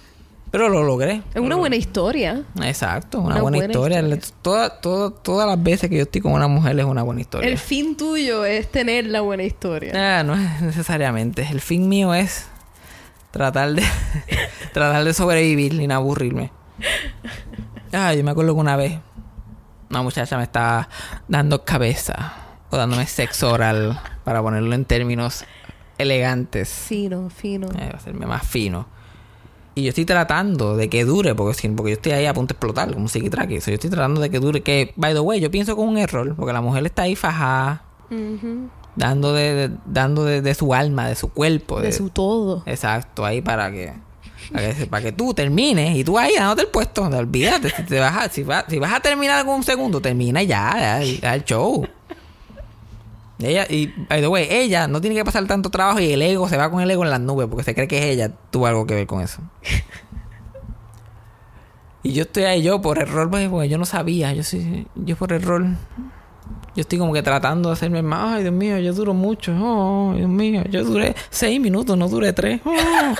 Pero 0.52 0.70
lo 0.70 0.82
logré. 0.84 1.22
Es 1.34 1.42
una 1.42 1.56
buena 1.58 1.76
historia. 1.76 2.44
Exacto, 2.64 3.20
una, 3.20 3.36
Una 3.36 3.42
buena, 3.42 3.58
buena 3.58 3.72
historia. 3.74 4.00
historia. 4.00 4.34
Toda- 4.42 4.82
toda- 4.82 5.10
todas 5.12 5.48
las 5.48 5.62
veces 5.62 5.90
que 5.90 5.98
yo 5.98 6.04
estoy 6.04 6.22
con 6.22 6.32
una 6.34 6.48
mujer 6.48 6.80
es 6.80 6.86
una 6.86 7.04
buena 7.04 7.22
historia. 7.22 7.50
El 7.50 7.58
fin 7.58 7.98
tuyo 7.98 8.46
es 8.46 8.72
tener 8.72 9.06
la 9.08 9.22
buena 9.22 9.44
historia. 9.44 9.92
Ah, 10.20 10.24
no 10.24 10.36
es 10.36 10.62
necesariamente. 10.62 11.48
El 11.52 11.60
fin 11.62 11.90
mío 11.90 12.14
es 12.14 12.48
tratar 13.32 13.74
de 13.74 13.84
tratar 14.74 15.04
de 15.04 15.14
sobrevivir 15.14 15.74
y 15.74 15.86
no 15.88 15.96
aburrirme. 15.96 16.52
Ah, 17.92 18.14
yo 18.14 18.24
me 18.24 18.32
acuerdo 18.32 18.54
que 18.54 18.60
una 18.62 18.76
vez 18.76 19.00
una 19.90 20.02
muchacha 20.02 20.38
me 20.38 20.44
estaba 20.44 20.90
dando 21.28 21.64
cabeza 21.64 22.34
o 22.70 22.78
dándome 22.78 23.06
sexo 23.08 23.52
oral 23.52 24.00
para 24.24 24.42
ponerlo 24.42 24.74
en 24.76 24.86
términos 24.86 25.46
elegantes. 25.98 26.70
Fino, 26.70 27.30
fino. 27.30 27.68
Eh, 27.80 27.92
hacerme 27.94 28.26
más 28.26 28.46
fino. 28.48 28.88
Y 29.78 29.84
yo 29.84 29.90
estoy 29.90 30.06
tratando 30.06 30.76
de 30.76 30.90
que 30.90 31.06
dure, 31.06 31.36
porque, 31.36 31.70
porque 31.70 31.92
yo 31.92 31.96
estoy 31.98 32.12
ahí 32.14 32.26
a 32.26 32.34
punto 32.34 32.54
de 32.54 32.54
explotar, 32.56 32.92
como 32.94 33.08
psiquitraque. 33.08 33.62
So, 33.62 33.70
yo 33.70 33.76
estoy 33.76 33.92
tratando 33.92 34.20
de 34.20 34.32
que 34.32 34.40
dure, 34.40 34.62
que, 34.64 34.92
by 34.96 35.14
the 35.14 35.20
way, 35.20 35.40
yo 35.40 35.52
pienso 35.52 35.74
es 35.74 35.78
un 35.78 36.00
error, 36.00 36.34
porque 36.36 36.52
la 36.52 36.62
mujer 36.62 36.84
está 36.88 37.04
ahí 37.04 37.16
fajada, 37.16 37.84
dando 38.96 39.34
de, 39.34 39.54
de- 39.70 39.76
dando 39.86 40.24
de, 40.26 40.42
de 40.42 40.56
su 40.56 40.74
alma, 40.74 41.08
de 41.08 41.14
su 41.16 41.30
cuerpo. 41.30 41.80
De 41.80 41.92
su 41.92 42.10
todo. 42.10 42.64
Exacto, 42.66 43.24
ahí 43.24 43.42
para 43.44 43.70
que, 43.72 43.94
para 44.52 44.74
que, 44.74 44.86
para 44.88 45.04
que 45.04 45.12
tú 45.12 45.34
termines 45.36 45.96
y 45.96 46.04
tú 46.04 46.18
ahí 46.18 46.34
dándote 46.36 46.64
el 46.64 46.68
puesto. 46.70 47.08
No 47.08 47.18
olvídate, 47.18 47.70
si, 47.70 47.84
te 47.84 48.00
vas 48.00 48.18
a, 48.18 48.30
si, 48.30 48.42
va- 48.42 48.66
si 48.68 48.80
vas 48.80 48.94
a 48.94 49.00
terminar 49.00 49.46
un 49.46 49.62
segundo, 49.62 50.02
termina 50.02 50.42
ya, 50.42 50.74
ya, 51.00 51.04
ya 51.22 51.36
el 51.36 51.44
show. 51.46 51.86
Ella, 53.40 53.68
y 53.70 53.88
by 54.10 54.20
the 54.22 54.28
way, 54.28 54.48
ella 54.50 54.88
no 54.88 55.00
tiene 55.00 55.16
que 55.16 55.24
pasar 55.24 55.46
tanto 55.46 55.70
trabajo 55.70 56.00
y 56.00 56.12
el 56.12 56.22
ego 56.24 56.50
se 56.50 56.58
va 56.58 56.72
con 56.72 56.82
el 56.82 56.90
ego 56.90 57.04
en 57.04 57.12
las 57.12 57.20
nubes 57.20 57.48
porque 57.48 57.64
se 57.64 57.76
cree 57.76 57.88
que 57.88 58.00
es 58.00 58.06
ella, 58.06 58.32
tuvo 58.50 58.66
algo 58.68 58.88
que 58.88 58.96
ver 58.96 59.06
con 59.08 59.22
eso. 59.22 59.42
y 62.04 62.14
yo 62.14 62.24
estoy 62.24 62.44
ahí, 62.44 62.62
yo 62.64 62.82
por 62.82 63.00
error, 63.00 63.30
pues, 63.30 63.50
porque 63.50 63.70
yo 63.70 63.78
no 63.78 63.86
sabía, 63.86 64.34
yo 64.34 64.44
sí, 64.44 64.88
yo 64.96 65.16
por 65.16 65.34
error. 65.34 65.66
Yo 66.76 66.82
estoy 66.82 67.00
como 67.00 67.12
que 67.12 67.24
tratando 67.24 67.70
de 67.70 67.74
hacerme 67.74 68.04
más. 68.04 68.36
Ay, 68.36 68.44
Dios 68.44 68.54
mío, 68.54 68.78
yo 68.78 68.94
duro 68.94 69.14
mucho. 69.16 69.52
Oh, 69.60 70.14
Dios 70.16 70.30
mío, 70.30 70.62
yo 70.70 70.84
duré 70.84 71.16
seis 71.32 71.60
minutos, 71.60 71.98
no 71.98 72.08
duré 72.08 72.34
tres. 72.34 72.62
Oh. 72.66 73.16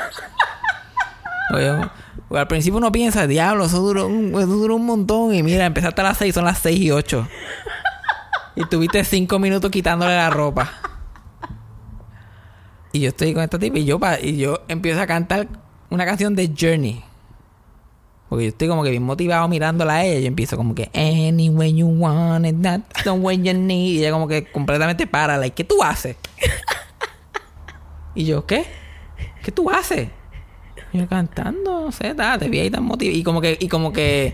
Oye, 1.56 1.72
o- 2.30 2.38
al 2.38 2.48
principio 2.48 2.78
uno 2.78 2.92
piensa, 2.92 3.26
diablo, 3.26 3.66
eso 3.66 3.80
duró, 3.80 4.08
un, 4.08 4.30
eso 4.30 4.46
duró 4.48 4.76
un 4.76 4.86
montón. 4.86 5.34
Y 5.34 5.42
mira, 5.44 5.66
empezaste 5.66 6.02
a 6.02 6.04
las 6.04 6.18
seis, 6.18 6.36
son 6.36 6.46
las 6.46 6.60
seis 6.60 6.80
y 6.80 6.92
ocho. 6.92 7.28
Y 8.58 8.66
tuviste 8.66 9.04
cinco 9.04 9.38
minutos 9.38 9.70
quitándole 9.70 10.16
la 10.16 10.32
ropa. 10.32 10.72
Y 12.92 13.02
yo 13.02 13.10
estoy 13.10 13.36
con 13.36 13.44
esta 13.44 13.60
tipa 13.60 13.78
y 13.78 13.86
yo, 13.86 14.00
y 14.24 14.38
yo 14.38 14.62
empiezo 14.68 15.00
a 15.00 15.06
cantar 15.06 15.48
una 15.92 16.06
canción 16.06 16.36
de 16.36 16.52
Journey. 16.60 17.04
Porque 18.28 18.46
yo 18.46 18.50
estoy 18.50 18.68
como 18.68 18.84
que 18.84 18.90
bien 18.90 19.04
motivado 19.04 19.48
mirándola 19.48 19.94
a 19.98 20.06
ella. 20.06 20.18
Y 20.18 20.22
yo 20.24 20.28
empiezo 20.28 20.58
como 20.58 20.74
que 20.74 20.90
Anyway 20.96 21.76
you 21.76 21.86
want 21.88 22.48
it, 22.48 22.56
that's 22.60 23.04
the 23.04 23.12
way 23.12 23.38
you 23.38 23.54
need. 23.54 23.94
Y 23.94 24.00
ella 24.00 24.12
como 24.12 24.28
que 24.28 24.52
completamente 24.52 25.06
para. 25.06 25.38
Like, 25.38 25.54
¿qué 25.54 25.64
tú 25.64 25.84
haces? 25.84 26.16
y 28.16 28.26
yo, 28.26 28.48
¿qué? 28.48 28.66
¿Qué 29.44 29.52
tú 29.52 29.70
haces? 29.70 30.10
Yo 30.94 31.08
cantando, 31.08 31.82
no 31.82 31.92
sé, 31.92 32.16
te 32.16 32.50
vi 32.50 32.60
ahí 32.60 32.72
tan 32.72 32.84
motivado. 32.84 33.16
Y 33.20 33.22
como 33.22 33.40
que, 33.40 33.56
y 33.60 33.68
como 33.68 33.94
que, 33.94 34.34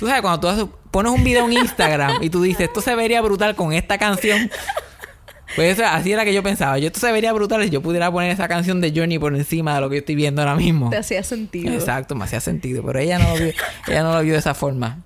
tú 0.00 0.08
sabes, 0.08 0.20
cuando 0.20 0.40
tú 0.40 0.48
haces- 0.48 0.81
pones 0.92 1.10
un 1.10 1.24
video 1.24 1.46
en 1.46 1.54
Instagram 1.54 2.22
y 2.22 2.30
tú 2.30 2.42
dices, 2.42 2.68
esto 2.68 2.80
se 2.80 2.94
vería 2.94 3.20
brutal 3.20 3.56
con 3.56 3.72
esta 3.72 3.98
canción. 3.98 4.48
Pues 5.56 5.78
eso, 5.78 5.86
así 5.86 6.12
era 6.12 6.24
que 6.24 6.32
yo 6.32 6.42
pensaba. 6.42 6.78
Yo 6.78 6.86
esto 6.86 7.00
se 7.00 7.10
vería 7.12 7.32
brutal 7.32 7.62
si 7.64 7.70
yo 7.70 7.82
pudiera 7.82 8.10
poner 8.10 8.30
esa 8.30 8.48
canción 8.48 8.80
de 8.80 8.92
Journey 8.94 9.18
por 9.18 9.34
encima 9.34 9.74
de 9.74 9.80
lo 9.80 9.88
que 9.90 9.96
yo 9.96 10.00
estoy 10.00 10.14
viendo 10.14 10.40
ahora 10.40 10.54
mismo. 10.54 10.90
Te 10.90 10.96
hacía 10.98 11.22
sentido. 11.22 11.72
Exacto, 11.72 12.14
me 12.14 12.24
hacía 12.24 12.40
sentido. 12.40 12.82
Pero 12.84 12.98
ella 13.00 13.18
no 13.18 13.30
lo 13.30 13.34
vio, 13.34 13.52
ella 13.88 14.02
no 14.02 14.14
lo 14.14 14.22
vio 14.22 14.32
de 14.34 14.38
esa 14.38 14.54
forma. 14.54 15.00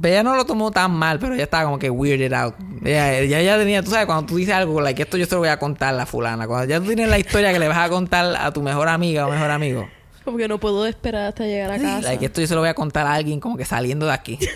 Pero 0.00 0.12
ella 0.12 0.22
no 0.22 0.34
lo 0.34 0.44
tomó 0.44 0.70
tan 0.70 0.90
mal, 0.90 1.18
pero 1.18 1.34
ella 1.34 1.44
estaba 1.44 1.64
como 1.64 1.78
que 1.78 1.88
weirded 1.88 2.32
out. 2.32 2.54
Ella, 2.84 3.18
ella, 3.18 3.40
ella 3.40 3.58
tenía, 3.58 3.82
tú 3.82 3.90
sabes, 3.90 4.06
cuando 4.06 4.26
tú 4.26 4.36
dices 4.36 4.54
algo, 4.54 4.80
like, 4.80 5.00
esto 5.00 5.16
yo 5.16 5.26
se 5.26 5.34
lo 5.34 5.40
voy 5.40 5.48
a 5.48 5.58
contar 5.58 5.90
a 5.90 5.96
la 5.96 6.06
fulana. 6.06 6.46
Cuando 6.46 6.66
ya 6.66 6.80
tú 6.80 6.86
tienes 6.86 7.08
la 7.08 7.18
historia 7.18 7.52
que 7.52 7.58
le 7.58 7.68
vas 7.68 7.78
a 7.78 7.88
contar 7.88 8.34
a 8.36 8.50
tu 8.52 8.62
mejor 8.62 8.88
amiga 8.88 9.26
o 9.26 9.30
mejor 9.30 9.50
amigo. 9.50 9.88
Como 10.24 10.36
que 10.38 10.48
no 10.48 10.58
puedo 10.58 10.86
esperar 10.86 11.26
hasta 11.28 11.44
llegar 11.44 11.70
a 11.72 11.78
casa. 11.78 12.00
Like, 12.00 12.24
esto 12.26 12.40
yo 12.40 12.46
se 12.46 12.54
lo 12.54 12.60
voy 12.60 12.70
a 12.70 12.74
contar 12.74 13.06
a 13.06 13.12
alguien 13.14 13.40
como 13.40 13.56
que 13.56 13.64
saliendo 13.64 14.06
de 14.06 14.12
aquí. 14.12 14.38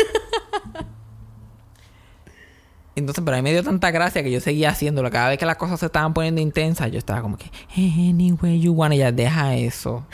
Entonces, 2.96 3.22
pero 3.24 3.36
a 3.36 3.38
mí 3.40 3.44
me 3.44 3.52
dio 3.52 3.62
tanta 3.62 3.90
gracia 3.92 4.22
que 4.24 4.30
yo 4.30 4.40
seguía 4.40 4.70
haciéndolo. 4.70 5.08
Cada 5.10 5.28
vez 5.28 5.38
que 5.38 5.46
las 5.46 5.56
cosas 5.56 5.78
se 5.78 5.86
estaban 5.86 6.12
poniendo 6.14 6.40
intensas, 6.40 6.90
yo 6.90 6.98
estaba 6.98 7.22
como 7.22 7.36
que, 7.36 7.46
"Eh, 7.76 8.08
anyway 8.10 8.58
you 8.60 8.72
want, 8.72 8.92
ella 8.92 9.12
deja 9.12 9.54
eso. 9.54 10.04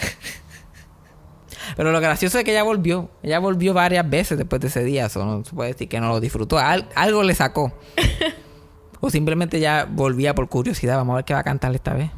pero 1.79 1.93
lo 1.93 2.01
gracioso 2.01 2.39
es 2.39 2.45
que 2.45 2.51
ella 2.51 2.63
volvió. 2.63 3.11
Ella 3.23 3.39
volvió 3.39 3.73
varias 3.73 4.09
veces 4.09 4.37
después 4.37 4.61
de 4.61 4.69
ese 4.69 4.85
día. 4.85 5.07
Eso 5.07 5.25
no 5.25 5.43
se 5.45 5.55
puede 5.55 5.73
decir 5.73 5.89
que 5.89 5.99
no 5.99 6.09
lo 6.09 6.21
disfrutó. 6.21 6.59
Al- 6.59 6.87
algo 6.95 7.23
le 7.23 7.35
sacó. 7.35 7.73
o 9.01 9.09
simplemente 9.09 9.61
ya 9.61 9.89
volvía 9.91 10.35
por 10.35 10.49
curiosidad. 10.51 10.97
Vamos 10.99 11.15
a 11.15 11.17
ver 11.17 11.25
qué 11.25 11.33
va 11.33 11.41
a 11.41 11.45
cantar 11.45 11.75
esta 11.75 11.95
vez. 11.95 12.11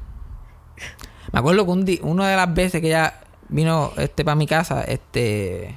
Me 1.33 1.39
acuerdo 1.39 1.65
que 1.65 1.71
un 1.71 2.11
una 2.11 2.29
de 2.29 2.35
las 2.37 2.53
veces 2.53 2.81
que 2.81 2.89
ella 2.89 3.15
vino 3.49 3.93
este 3.97 4.25
para 4.25 4.35
mi 4.35 4.47
casa, 4.47 4.83
este 4.83 5.75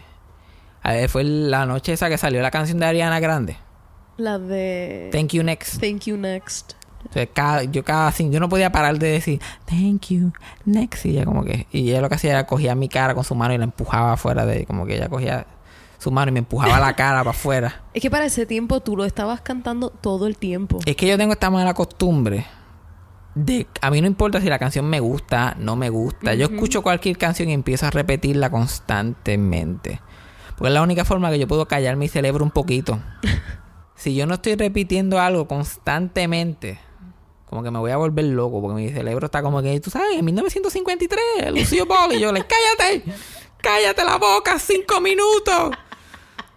a 0.82 0.94
ver, 0.94 1.10
fue 1.10 1.24
la 1.24 1.66
noche 1.66 1.94
esa 1.94 2.10
que 2.10 2.18
salió 2.18 2.42
la 2.42 2.52
canción 2.52 2.80
de 2.80 2.86
Ariana 2.86 3.20
Grande. 3.20 3.58
La 4.18 4.38
de 4.40 5.10
Thank 5.12 5.30
you 5.34 5.44
next. 5.44 5.80
Thank 5.80 6.02
You 6.06 6.18
Next. 6.18 6.74
Entonces, 7.00 7.30
cada- 7.34 7.64
yo 7.64 7.84
cada 7.86 8.12
yo 8.12 8.40
no 8.42 8.50
podía 8.50 8.72
parar 8.74 9.00
de 9.00 9.08
decir 9.12 9.40
thank 9.66 10.08
you 10.10 10.34
next 10.66 11.06
y 11.06 11.12
ella 11.12 11.24
como 11.24 11.46
que 11.46 11.66
y 11.72 11.90
ella 11.92 12.02
lo 12.02 12.10
que 12.10 12.16
hacía 12.16 12.32
era 12.32 12.46
cogía 12.46 12.76
mi 12.76 12.90
cara 12.90 13.16
con 13.16 13.24
su 13.24 13.36
mano 13.36 13.54
y 13.54 13.58
la 13.58 13.64
empujaba 13.64 14.14
afuera 14.14 14.46
de 14.46 14.66
como 14.66 14.86
que 14.86 14.98
ella 14.98 15.08
cogía 15.08 15.48
su 15.98 16.12
mano 16.12 16.30
y 16.30 16.34
me 16.34 16.40
empujaba 16.40 16.78
la 16.80 16.96
cara 16.98 17.20
para 17.20 17.30
afuera. 17.32 17.82
Es 17.94 18.02
que 18.02 18.10
para 18.12 18.26
ese 18.26 18.46
tiempo 18.46 18.82
tú 18.82 18.98
lo 18.98 19.06
estabas 19.06 19.40
cantando 19.42 19.90
todo 19.90 20.28
el 20.28 20.38
tiempo. 20.38 20.80
Es 20.86 20.96
que 20.98 21.08
yo 21.08 21.18
tengo 21.18 21.32
esta 21.34 21.50
mala 21.50 21.74
costumbre 21.74 22.46
de 23.36 23.68
a 23.82 23.92
mí 23.92 24.02
no 24.02 24.08
importa 24.08 24.42
si 24.42 24.48
la 24.48 24.60
canción 24.60 24.86
me 24.90 25.00
gusta, 25.00 25.56
no 25.60 25.76
me 25.76 25.90
gusta. 25.90 26.34
Yo 26.34 26.46
escucho 26.46 26.82
cualquier 26.82 27.18
canción 27.18 27.50
y 27.50 27.54
empiezo 27.54 27.86
a 27.86 27.92
repetirla 27.92 28.50
constantemente. 28.50 30.02
Porque 30.58 30.70
es 30.70 30.74
la 30.74 30.82
única 30.82 31.06
forma 31.06 31.30
que 31.30 31.40
yo 31.40 31.48
puedo 31.48 31.68
callar 31.68 31.96
mi 31.96 32.08
cerebro 32.08 32.44
un 32.44 32.52
poquito. 32.52 33.00
si 33.96 34.16
yo 34.16 34.26
no 34.26 34.36
estoy 34.36 34.56
repitiendo 34.56 35.20
algo 35.20 35.48
constantemente, 35.48 36.80
como 37.46 37.64
que 37.64 37.72
me 37.72 37.80
voy 37.80 37.92
a 37.92 37.98
volver 37.98 38.26
loco, 38.26 38.62
porque 38.62 38.76
mi 38.76 38.90
cerebro 38.90 39.26
está 39.26 39.42
como 39.42 39.62
que, 39.62 39.80
tú 39.80 39.90
sabes, 39.90 40.18
en 40.18 40.26
1953, 40.26 41.52
Lucio 41.52 41.86
Ball, 41.86 42.14
y 42.14 42.20
yo 42.20 42.32
le, 42.32 42.46
cállate, 42.46 43.04
cállate 43.58 44.04
la 44.04 44.18
boca, 44.18 44.60
cinco 44.60 45.02
minutos. 45.02 45.72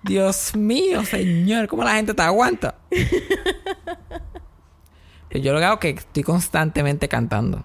Dios 0.03 0.57
mío, 0.57 1.05
señor, 1.05 1.69
¿cómo 1.69 1.85
la 1.85 1.95
gente 1.95 2.13
te 2.13 2.23
aguanta? 2.23 2.75
Yo 5.41 5.53
lo 5.53 5.59
que 5.59 5.65
hago 5.65 5.75
es 5.75 5.81
que 5.81 5.91
estoy 5.91 6.23
constantemente 6.23 7.09
cantando. 7.09 7.65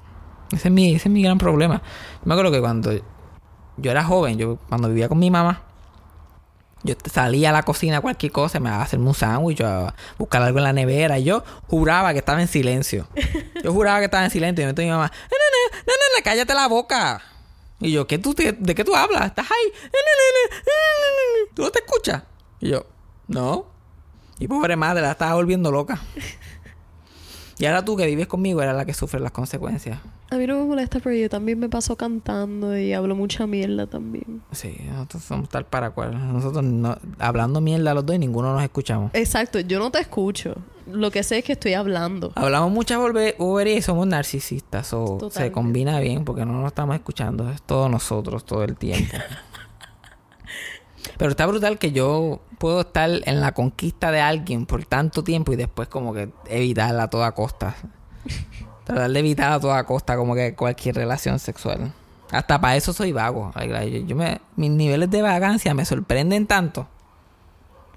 Ese 0.52 0.70
es 0.70 0.74
mi, 0.74 0.96
ese 0.96 1.10
es 1.10 1.12
mi 1.14 1.22
gran 1.24 1.38
problema. 1.38 1.82
Yo 2.16 2.22
me 2.26 2.34
acuerdo 2.34 2.52
que 2.52 2.60
cuando 2.62 2.92
yo 3.78 3.92
era 3.92 4.04
joven, 4.04 4.38
yo 4.38 4.58
cuando 4.70 4.88
vivía 4.88 5.10
con 5.10 5.20
mi 5.20 5.30
mamá, 5.30 5.64
yo 6.84 6.96
salía 7.12 7.50
a 7.50 7.54
la 7.54 7.64
cocina 7.64 8.00
cualquier 8.02 8.32
cosa, 8.32 8.60
me 8.60 8.70
iba 8.70 8.78
a 8.78 8.84
hacerme 8.84 9.08
un 9.08 9.14
sándwich, 9.14 9.62
a 9.62 9.94
buscar 10.18 10.42
algo 10.44 10.60
en 10.60 10.64
la 10.64 10.74
nevera. 10.74 11.20
Y 11.20 11.26
yo 11.26 11.44
juraba 11.68 12.14
que 12.14 12.20
estaba 12.20 12.42
en 12.42 12.48
silencio. 12.48 13.08
Yo 13.64 13.74
juraba 13.74 14.00
que 14.00 14.06
estaba 14.06 14.24
en 14.24 14.32
silencio. 14.32 14.64
Y 14.64 14.74
me 14.74 14.84
mi 14.84 14.90
mamá, 14.90 15.12
no, 15.12 15.38
no, 15.38 15.78
no, 15.80 15.86
no, 15.88 16.18
no, 16.18 16.24
cállate 16.24 16.54
la 16.54 16.68
boca. 16.68 17.22
Y 17.80 17.92
yo, 17.92 18.08
¿qué 18.08 18.18
tú 18.18 18.34
te- 18.34 18.54
¿de 18.54 18.74
qué 18.74 18.84
tú 18.84 18.96
hablas? 18.96 19.26
¿Estás 19.26 19.46
ahí? 19.52 19.72
No, 19.84 19.90
no, 19.90 19.90
no, 19.90 20.56
no, 20.66 20.72
no, 21.02 21.46
no. 21.50 21.54
¿Tú 21.56 21.62
no 21.64 21.72
te 21.72 21.80
escuchas? 21.80 22.24
Y 22.60 22.70
yo, 22.70 22.86
no. 23.28 23.66
Y 24.40 24.48
pobre 24.48 24.76
madre, 24.76 25.02
la 25.02 25.12
estaba 25.12 25.34
volviendo 25.34 25.72
loca. 25.72 26.00
Y 27.60 27.66
ahora 27.66 27.84
tú 27.84 27.96
que 27.98 28.06
vives 28.06 28.28
conmigo 28.28 28.62
eres 28.62 28.76
la 28.76 28.86
que 28.86 28.94
sufre 28.94 29.20
las 29.20 29.32
consecuencias. 29.32 29.98
A 30.30 30.36
mí 30.36 30.46
no 30.46 30.60
me 30.60 30.66
molesta, 30.66 31.00
pero 31.00 31.16
yo 31.16 31.30
también 31.30 31.58
me 31.58 31.70
paso 31.70 31.96
cantando 31.96 32.78
y 32.78 32.94
hablo 32.94 33.16
mucha 33.16 33.48
mierda 33.48 33.88
también. 33.88 34.42
Sí, 34.52 34.76
nosotros 34.90 35.24
somos 35.24 35.50
tal 35.50 35.66
para 35.66 35.90
cual. 35.92 36.34
Nosotros 36.34 36.64
no- 36.64 36.98
hablando 37.18 37.60
mierda 37.62 37.94
los 37.94 38.06
dos 38.06 38.16
y 38.16 38.20
ninguno 38.20 38.54
nos 38.54 38.62
escuchamos. 38.62 39.10
Exacto, 39.14 39.60
yo 39.60 39.80
no 39.80 39.90
te 39.90 40.00
escucho. 40.00 40.56
Lo 40.92 41.12
que 41.12 41.24
sé 41.24 41.40
es 41.40 41.44
que 41.46 41.54
estoy 41.54 41.74
hablando. 41.74 42.32
Hablamos 42.36 42.72
muchas 42.72 42.98
boberías 43.38 43.80
y 43.80 43.82
somos 43.82 44.06
narcisistas. 44.08 44.94
O 44.94 45.06
se 45.16 45.20
Totalmente. 45.20 45.52
combina 45.54 46.00
bien 46.00 46.24
porque 46.26 46.46
no 46.46 46.54
nos 46.54 46.68
estamos 46.68 46.96
escuchando. 46.96 47.50
Es 47.50 47.62
todos 47.62 47.90
nosotros 47.90 48.46
todo 48.46 48.64
el 48.64 48.76
tiempo. 48.78 49.18
Pero 51.18 51.32
está 51.32 51.46
brutal 51.46 51.80
que 51.80 51.92
yo 51.92 52.42
puedo 52.60 52.82
estar 52.82 53.10
en 53.10 53.42
la 53.42 53.54
conquista 53.54 54.12
de 54.12 54.22
alguien 54.22 54.66
por 54.66 54.86
tanto 54.86 55.24
tiempo 55.24 55.54
y 55.54 55.56
después 55.56 55.88
como 55.88 56.14
que 56.14 56.30
evitarla 56.48 57.04
a 57.04 57.10
toda 57.10 57.32
costa. 57.32 57.76
Tratar 58.86 59.12
de 59.12 59.20
evitar 59.20 59.52
a 59.52 59.60
toda 59.60 59.84
costa 59.86 60.16
como 60.16 60.36
que 60.36 60.56
cualquier 60.56 60.96
relación 60.96 61.40
sexual. 61.40 61.92
Hasta 62.32 62.60
para 62.62 62.76
eso 62.76 62.94
soy 62.94 63.12
vago. 63.12 63.52
Like, 63.56 64.06
yo 64.06 64.16
me, 64.16 64.42
mis 64.56 64.72
niveles 64.72 65.10
de 65.10 65.22
vagancia 65.22 65.74
me 65.74 65.86
sorprenden 65.86 66.46
tanto. 66.46 66.88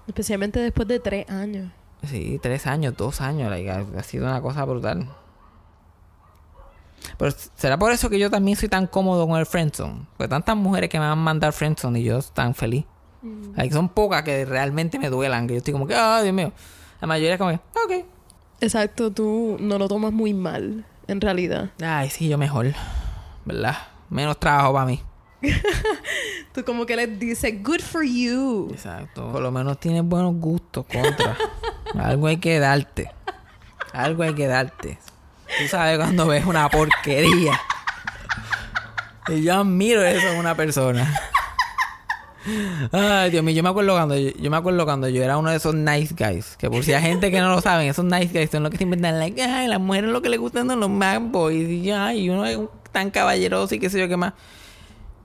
Especialmente 0.06 0.60
después 0.60 0.88
de 0.88 0.98
tres 1.00 1.28
años. 1.28 1.70
Sí, 2.08 2.40
tres 2.42 2.66
años, 2.66 2.96
dos 2.96 3.20
años, 3.20 3.50
like, 3.50 3.70
ha, 3.70 3.84
ha 3.98 4.02
sido 4.02 4.26
una 4.26 4.40
cosa 4.40 4.64
brutal. 4.64 5.08
Pero 7.18 7.32
será 7.54 7.78
por 7.78 7.92
eso 7.92 8.08
que 8.08 8.18
yo 8.18 8.30
también 8.30 8.56
soy 8.56 8.68
tan 8.68 8.86
cómodo 8.86 9.26
con 9.28 9.38
el 9.38 9.46
friendzone. 9.46 10.06
Porque 10.16 10.28
tantas 10.28 10.56
mujeres 10.56 10.88
que 10.88 10.98
me 10.98 11.04
van 11.04 11.12
a 11.12 11.16
mandar 11.16 11.52
friendzone 11.52 12.00
y 12.00 12.04
yo 12.04 12.20
tan 12.22 12.54
feliz. 12.54 12.84
Like, 13.56 13.74
son 13.74 13.88
pocas 13.88 14.22
que 14.22 14.44
realmente 14.44 14.98
me 14.98 15.10
duelan, 15.10 15.46
que 15.46 15.54
yo 15.54 15.58
estoy 15.58 15.72
como 15.72 15.86
que, 15.86 15.94
ay, 15.94 16.24
Dios 16.24 16.34
mío. 16.34 16.52
La 17.00 17.06
mayoría 17.06 17.34
es 17.34 17.38
como 17.38 17.50
que, 17.50 17.56
ok. 17.56 18.06
Exacto, 18.60 19.10
tú 19.10 19.56
no 19.60 19.78
lo 19.78 19.88
tomas 19.88 20.12
muy 20.12 20.34
mal, 20.34 20.84
en 21.06 21.20
realidad. 21.20 21.70
Ay, 21.82 22.10
sí, 22.10 22.28
yo 22.28 22.38
mejor. 22.38 22.72
¿Verdad? 23.44 23.76
Menos 24.10 24.38
trabajo 24.38 24.74
para 24.74 24.86
mí. 24.86 25.02
Tú 26.52 26.64
como 26.64 26.84
que 26.84 26.96
les 26.96 27.18
dices, 27.18 27.62
good 27.62 27.80
for 27.80 28.02
you. 28.02 28.68
Exacto. 28.70 29.30
Por 29.32 29.40
lo 29.40 29.50
menos 29.50 29.78
tienes 29.80 30.02
buenos 30.02 30.34
gustos 30.34 30.84
contra. 30.84 31.36
Algo 31.98 32.26
hay 32.26 32.36
que 32.38 32.58
darte. 32.58 33.10
Algo 33.92 34.22
hay 34.22 34.34
que 34.34 34.46
darte. 34.46 34.98
Tú 35.58 35.68
sabes 35.68 35.98
cuando 35.98 36.26
ves 36.26 36.44
una 36.44 36.68
porquería. 36.68 37.58
Y 39.28 39.42
yo 39.42 39.54
admiro 39.54 40.04
eso 40.04 40.28
en 40.28 40.38
una 40.38 40.54
persona. 40.54 41.18
Ay, 42.92 43.30
Dios 43.30 43.42
mío, 43.44 43.54
yo 43.54 43.62
me 43.62 43.68
acuerdo 43.68 43.92
cuando 43.94 44.16
yo, 44.16 44.30
yo 44.30 44.50
me 44.50 44.56
acuerdo 44.56 44.84
cuando 44.84 45.08
yo 45.08 45.22
era 45.22 45.36
uno 45.38 45.50
de 45.50 45.56
esos 45.56 45.74
nice 45.74 46.14
guys, 46.16 46.56
que 46.56 46.70
por 46.70 46.82
si 46.84 46.92
hay 46.92 47.02
gente 47.02 47.30
que 47.30 47.40
no 47.40 47.50
lo 47.50 47.60
saben, 47.60 47.88
esos 47.88 48.04
nice 48.04 48.28
guys 48.32 48.50
son 48.50 48.62
los 48.62 48.70
que 48.70 48.78
se 48.78 48.84
inventan 48.84 49.18
like, 49.18 49.40
ay, 49.42 49.68
las 49.68 49.80
mujeres 49.80 50.10
lo 50.10 50.22
que 50.22 50.28
les 50.28 50.38
gustan 50.40 50.68
son 50.68 50.80
los 50.80 50.90
man 50.90 51.32
boys 51.32 51.68
y 51.68 51.82
yo, 51.82 51.96
ay, 51.98 52.28
uno 52.30 52.44
es 52.46 52.58
tan 52.92 53.10
caballeroso 53.10 53.74
y 53.74 53.78
qué 53.78 53.88
sé 53.90 53.98
yo 54.00 54.08
qué 54.08 54.16
más. 54.16 54.32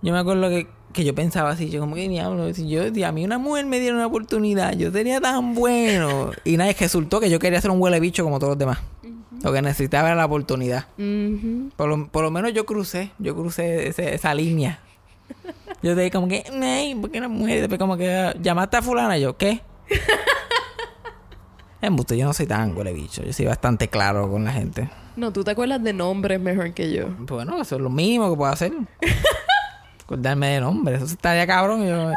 Yo 0.01 0.13
me 0.13 0.19
acuerdo 0.19 0.49
que, 0.49 0.67
que 0.93 1.03
yo 1.03 1.15
pensaba 1.15 1.49
así, 1.49 1.69
yo 1.69 1.79
como 1.79 1.95
que 1.95 2.07
diablo, 2.07 2.53
si 2.53 2.67
yo, 2.69 2.93
si 2.93 3.03
a 3.03 3.11
mí 3.11 3.25
una 3.25 3.37
mujer 3.39 3.65
me 3.65 3.79
diera 3.79 3.95
una 3.95 4.05
oportunidad, 4.07 4.73
yo 4.77 4.91
sería 4.91 5.19
tan 5.19 5.55
bueno. 5.55 6.31
Y 6.43 6.57
nada, 6.57 6.69
es 6.69 6.75
que 6.75 6.85
resultó 6.85 7.19
que 7.19 7.29
yo 7.29 7.39
quería 7.39 7.59
ser 7.61 7.71
un 7.71 7.81
huele 7.81 7.99
bicho 7.99 8.23
como 8.23 8.37
todos 8.39 8.51
los 8.51 8.57
demás. 8.59 8.79
Lo 9.43 9.51
que 9.51 9.61
necesitaba 9.61 10.07
era 10.09 10.15
la 10.15 10.25
oportunidad. 10.25 10.85
Ujú. 10.97 11.69
Por 11.75 11.89
lo, 11.89 12.07
por 12.07 12.23
lo 12.23 12.31
menos 12.31 12.53
yo 12.53 12.65
crucé, 12.65 13.11
yo 13.19 13.35
crucé 13.35 13.87
ese- 13.89 14.15
esa 14.15 14.33
línea. 14.33 14.79
Yo 15.85 15.93
te 15.93 16.01
dije 16.01 16.11
como 16.11 16.27
que, 16.27 16.43
ay, 16.63 16.95
¿por 16.95 17.11
qué 17.11 17.19
una 17.19 17.27
mujer? 17.27 17.59
Después 17.59 17.77
como 17.77 17.95
que, 17.95 18.33
llamaste 18.41 18.77
a 18.77 18.81
fulana, 18.81 19.19
Y 19.19 19.21
yo, 19.21 19.37
¿qué? 19.37 19.61
Embuste, 21.81 22.17
yo 22.17 22.25
no 22.25 22.33
soy 22.33 22.47
tan 22.47 22.75
huele 22.75 22.91
bicho, 22.91 23.21
yo 23.21 23.31
soy 23.31 23.45
bastante 23.45 23.87
claro 23.87 24.27
con 24.27 24.45
la 24.45 24.51
gente. 24.51 24.89
No, 25.15 25.31
tú 25.31 25.43
te 25.43 25.51
acuerdas 25.51 25.83
de 25.83 25.93
nombres 25.93 26.41
mejor 26.41 26.73
que 26.73 26.91
yo. 26.91 27.09
Bueno, 27.19 27.61
eso 27.61 27.75
es 27.75 27.81
lo 27.83 27.91
mínimo 27.91 28.31
que 28.31 28.35
puedo 28.35 28.51
hacer. 28.51 28.73
Acordarme 30.03 30.47
de 30.55 30.61
nombre, 30.61 30.95
eso 30.95 31.05
estaría 31.05 31.45
cabrón. 31.45 31.87
Yo, 31.87 32.13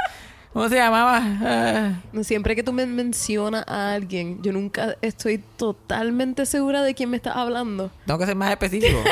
¿Cómo 0.54 0.66
se 0.70 0.76
llamaba? 0.76 1.20
Ah, 1.22 1.92
No, 2.14 2.24
Siempre 2.24 2.56
que 2.56 2.62
tú 2.62 2.72
me 2.72 2.86
mencionas 2.86 3.64
a 3.68 3.92
alguien, 3.92 4.40
yo 4.42 4.50
nunca 4.50 4.96
estoy 5.02 5.44
totalmente 5.58 6.46
segura 6.46 6.82
de 6.82 6.94
quién 6.94 7.10
me 7.10 7.18
estás 7.18 7.36
hablando. 7.36 7.90
tengo 8.06 8.18
que 8.18 8.24
ser 8.24 8.34
más 8.34 8.50
específico. 8.50 8.98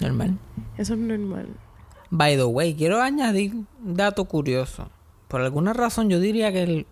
Normal. 0.00 0.36
Eso 0.76 0.94
es 0.94 0.98
normal. 0.98 1.46
By 2.10 2.36
the 2.36 2.44
way, 2.44 2.74
quiero 2.74 3.00
añadir 3.00 3.54
un 3.54 3.96
dato 3.96 4.24
curioso. 4.24 4.90
Por 5.28 5.40
alguna 5.40 5.72
razón 5.72 6.10
yo 6.10 6.18
diría 6.18 6.52
que 6.52 6.64
el 6.64 6.86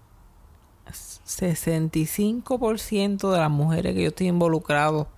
65% 1.27 3.33
de 3.33 3.39
las 3.39 3.51
mujeres 3.51 3.95
que 3.95 4.03
yo 4.03 4.09
estoy 4.09 4.29
involucrado 4.29 5.09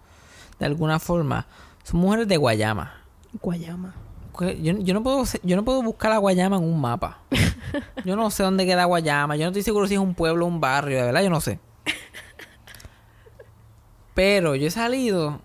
de 0.58 0.66
alguna 0.66 0.98
forma 0.98 1.46
Son 1.84 2.00
mujeres 2.00 2.26
de 2.28 2.36
Guayama. 2.36 2.92
Guayama. 3.40 3.94
Yo, 4.40 4.72
yo 4.72 4.94
no 4.94 5.02
puedo 5.02 5.24
yo 5.42 5.56
no 5.56 5.64
puedo 5.64 5.82
buscar 5.82 6.12
a 6.12 6.18
Guayama 6.18 6.56
en 6.56 6.64
un 6.64 6.80
mapa. 6.80 7.18
Yo 8.04 8.16
no 8.16 8.30
sé 8.30 8.42
dónde 8.42 8.64
queda 8.64 8.86
Guayama. 8.86 9.36
Yo 9.36 9.44
no 9.44 9.48
estoy 9.48 9.62
seguro 9.62 9.86
si 9.86 9.94
es 9.94 10.00
un 10.00 10.14
pueblo 10.14 10.46
o 10.46 10.48
un 10.48 10.60
barrio, 10.60 10.96
de 10.96 11.04
verdad, 11.04 11.22
yo 11.22 11.30
no 11.30 11.42
sé. 11.42 11.60
Pero 14.14 14.56
yo 14.56 14.66
he 14.66 14.70
salido 14.70 15.40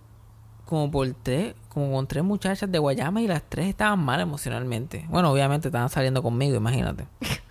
como 0.65 0.89
por 0.89 1.13
tres, 1.21 1.55
como 1.75 1.91
con 1.93 2.07
tres 2.07 2.23
muchachas 2.23 2.71
de 2.71 2.79
Guayama 2.79 3.21
y 3.21 3.27
las 3.27 3.43
tres 3.43 3.67
estaban 3.67 3.99
mal 3.99 4.21
emocionalmente. 4.21 5.05
Bueno, 5.09 5.29
obviamente 5.29 5.67
estaban 5.67 5.89
saliendo 5.89 6.23
conmigo, 6.23 6.55
imagínate. 6.57 7.05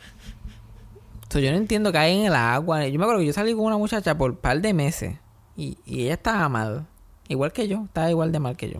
So, 1.30 1.40
yo 1.40 1.50
no 1.50 1.56
entiendo 1.56 1.90
que 1.90 1.98
hay 1.98 2.16
en 2.16 2.26
el 2.26 2.34
agua. 2.36 2.86
Yo 2.86 2.96
me 2.96 3.06
acuerdo 3.06 3.18
que 3.18 3.26
yo 3.26 3.32
salí 3.32 3.54
con 3.54 3.64
una 3.64 3.76
muchacha 3.76 4.16
por 4.16 4.30
un 4.30 4.36
par 4.36 4.60
de 4.60 4.72
meses 4.72 5.16
y, 5.56 5.76
y 5.84 6.02
ella 6.02 6.14
estaba 6.14 6.48
mal. 6.48 6.86
Igual 7.26 7.52
que 7.52 7.66
yo, 7.66 7.86
estaba 7.86 8.08
igual 8.08 8.30
de 8.30 8.38
mal 8.38 8.56
que 8.56 8.70
yo. 8.70 8.78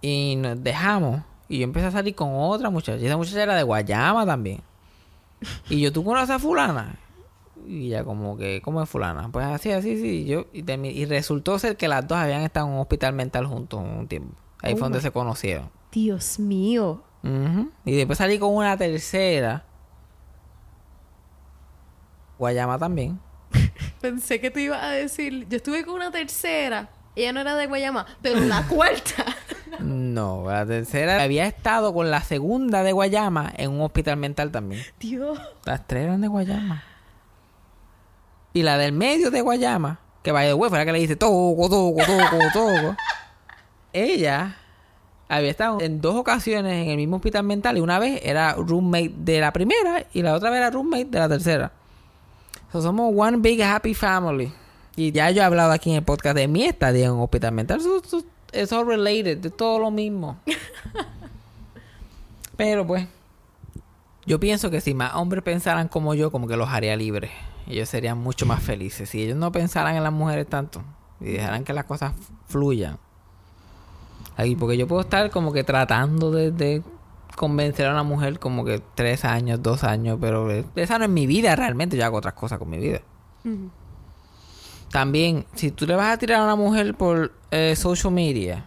Y 0.00 0.36
nos 0.36 0.64
dejamos. 0.64 1.20
Y 1.50 1.58
yo 1.58 1.64
empecé 1.64 1.88
a 1.88 1.90
salir 1.90 2.14
con 2.14 2.30
otra 2.32 2.70
muchacha. 2.70 2.98
Y 2.98 3.04
esa 3.04 3.18
muchacha 3.18 3.42
era 3.42 3.54
de 3.54 3.62
Guayama 3.62 4.24
también. 4.24 4.62
Y 5.68 5.82
yo, 5.82 5.92
¿tú 5.92 6.02
conoces 6.02 6.30
a 6.30 6.38
fulana? 6.38 6.96
Y 7.66 7.88
ella 7.88 8.04
como 8.04 8.36
que, 8.36 8.60
¿cómo 8.62 8.82
es 8.82 8.88
fulana? 8.88 9.30
Pues 9.30 9.46
así, 9.46 9.72
así, 9.72 9.96
sí. 10.00 10.24
Yo, 10.24 10.46
y, 10.52 10.64
y 10.70 11.04
resultó 11.06 11.58
ser 11.58 11.76
que 11.76 11.88
las 11.88 12.06
dos 12.06 12.18
habían 12.18 12.42
estado 12.42 12.66
en 12.66 12.74
un 12.74 12.80
hospital 12.80 13.12
mental 13.12 13.46
juntos 13.46 13.80
un 13.80 14.06
tiempo. 14.08 14.34
Ahí 14.62 14.74
Oh 14.74 14.76
fue 14.76 14.84
donde 14.86 15.00
se 15.00 15.10
conocieron. 15.10 15.70
Dios 15.90 16.38
mío. 16.38 17.02
Y 17.84 17.96
después 17.96 18.18
salí 18.18 18.38
con 18.38 18.54
una 18.54 18.76
tercera. 18.76 19.64
Guayama 22.38 22.78
también. 22.78 23.20
Pensé 24.00 24.40
que 24.40 24.50
te 24.50 24.62
iba 24.62 24.82
a 24.82 24.90
decir. 24.90 25.46
Yo 25.48 25.56
estuve 25.56 25.84
con 25.84 25.94
una 25.94 26.10
tercera. 26.10 26.90
Ella 27.14 27.32
no 27.32 27.40
era 27.40 27.54
de 27.56 27.66
Guayama, 27.66 28.06
pero 28.22 28.40
la 28.40 28.66
cuarta. 28.68 29.24
No, 29.80 30.44
la 30.46 30.66
tercera 30.66 31.22
había 31.22 31.46
estado 31.46 31.92
con 31.92 32.10
la 32.10 32.22
segunda 32.22 32.82
de 32.82 32.92
Guayama 32.92 33.52
en 33.56 33.70
un 33.70 33.82
hospital 33.82 34.16
mental 34.16 34.50
también. 34.50 34.82
Dios. 34.98 35.38
Las 35.64 35.86
tres 35.86 36.04
eran 36.04 36.20
de 36.20 36.28
Guayama. 36.28 36.82
Y 38.52 38.62
la 38.62 38.78
del 38.78 38.92
medio 38.92 39.30
de 39.30 39.40
Guayama, 39.40 40.00
que 40.22 40.32
vaya 40.32 40.50
de 40.50 40.56
fue 40.56 40.78
la 40.78 40.84
que 40.84 40.92
le 40.92 40.98
dice 40.98 41.16
toco, 41.16 41.68
toco, 41.68 42.02
toco, 42.04 42.38
toco. 42.52 42.96
Ella 43.92 44.56
había 45.28 45.50
estado 45.50 45.80
en 45.80 46.00
dos 46.00 46.14
ocasiones 46.14 46.84
en 46.84 46.90
el 46.90 46.96
mismo 46.96 47.16
hospital 47.16 47.44
mental 47.44 47.78
y 47.78 47.80
una 47.80 47.98
vez 47.98 48.20
era 48.22 48.54
roommate 48.54 49.12
de 49.16 49.40
la 49.40 49.52
primera 49.52 50.04
y 50.12 50.22
la 50.22 50.34
otra 50.34 50.50
vez 50.50 50.58
era 50.58 50.70
roommate 50.70 51.06
de 51.06 51.18
la 51.18 51.28
tercera. 51.28 51.72
So, 52.72 52.80
somos 52.80 53.12
one 53.16 53.38
big 53.38 53.62
happy 53.62 53.94
family. 53.94 54.52
Y 54.96 55.12
ya 55.12 55.30
yo 55.30 55.42
he 55.42 55.44
hablado 55.44 55.72
aquí 55.72 55.90
en 55.90 55.96
el 55.96 56.02
podcast 56.02 56.36
de 56.36 56.48
mi 56.48 56.64
estadía 56.64 57.06
en 57.06 57.12
un 57.12 57.20
hospital 57.20 57.52
mental. 57.52 57.80
So, 57.80 58.02
so, 58.04 58.22
es 58.52 58.72
all 58.72 58.86
related, 58.86 59.44
es 59.44 59.56
todo 59.56 59.78
lo 59.78 59.90
mismo. 59.90 60.38
Pero 62.56 62.86
pues, 62.86 63.06
yo 64.26 64.38
pienso 64.38 64.70
que 64.70 64.80
si 64.80 64.94
más 64.94 65.14
hombres 65.14 65.42
pensaran 65.42 65.88
como 65.88 66.14
yo, 66.14 66.30
como 66.30 66.46
que 66.46 66.56
los 66.56 66.68
haría 66.68 66.96
libres. 66.96 67.30
Ellos 67.72 67.88
serían 67.88 68.18
mucho 68.18 68.44
más 68.44 68.62
felices. 68.62 69.08
Si 69.08 69.22
ellos 69.22 69.36
no 69.36 69.50
pensaran 69.50 69.96
en 69.96 70.02
las 70.02 70.12
mujeres 70.12 70.46
tanto 70.46 70.82
y 71.20 71.32
dejaran 71.32 71.64
que 71.64 71.72
las 71.72 71.86
cosas 71.86 72.12
fluyan. 72.46 72.98
Ahí, 74.36 74.56
porque 74.56 74.76
yo 74.76 74.86
puedo 74.86 75.00
estar 75.00 75.30
como 75.30 75.54
que 75.54 75.64
tratando 75.64 76.30
de, 76.30 76.50
de 76.50 76.82
convencer 77.34 77.86
a 77.86 77.92
una 77.92 78.02
mujer 78.02 78.38
como 78.38 78.66
que 78.66 78.82
tres 78.94 79.24
años, 79.24 79.62
dos 79.62 79.84
años, 79.84 80.18
pero 80.20 80.50
esa 80.76 80.98
no 80.98 81.04
es 81.04 81.10
mi 81.10 81.26
vida 81.26 81.56
realmente. 81.56 81.96
Yo 81.96 82.04
hago 82.04 82.18
otras 82.18 82.34
cosas 82.34 82.58
con 82.58 82.68
mi 82.68 82.76
vida. 82.76 83.00
También, 84.90 85.46
si 85.54 85.70
tú 85.70 85.86
le 85.86 85.96
vas 85.96 86.12
a 86.12 86.18
tirar 86.18 86.42
a 86.42 86.44
una 86.44 86.56
mujer 86.56 86.94
por 86.94 87.32
eh, 87.50 87.74
social 87.74 88.12
media, 88.12 88.66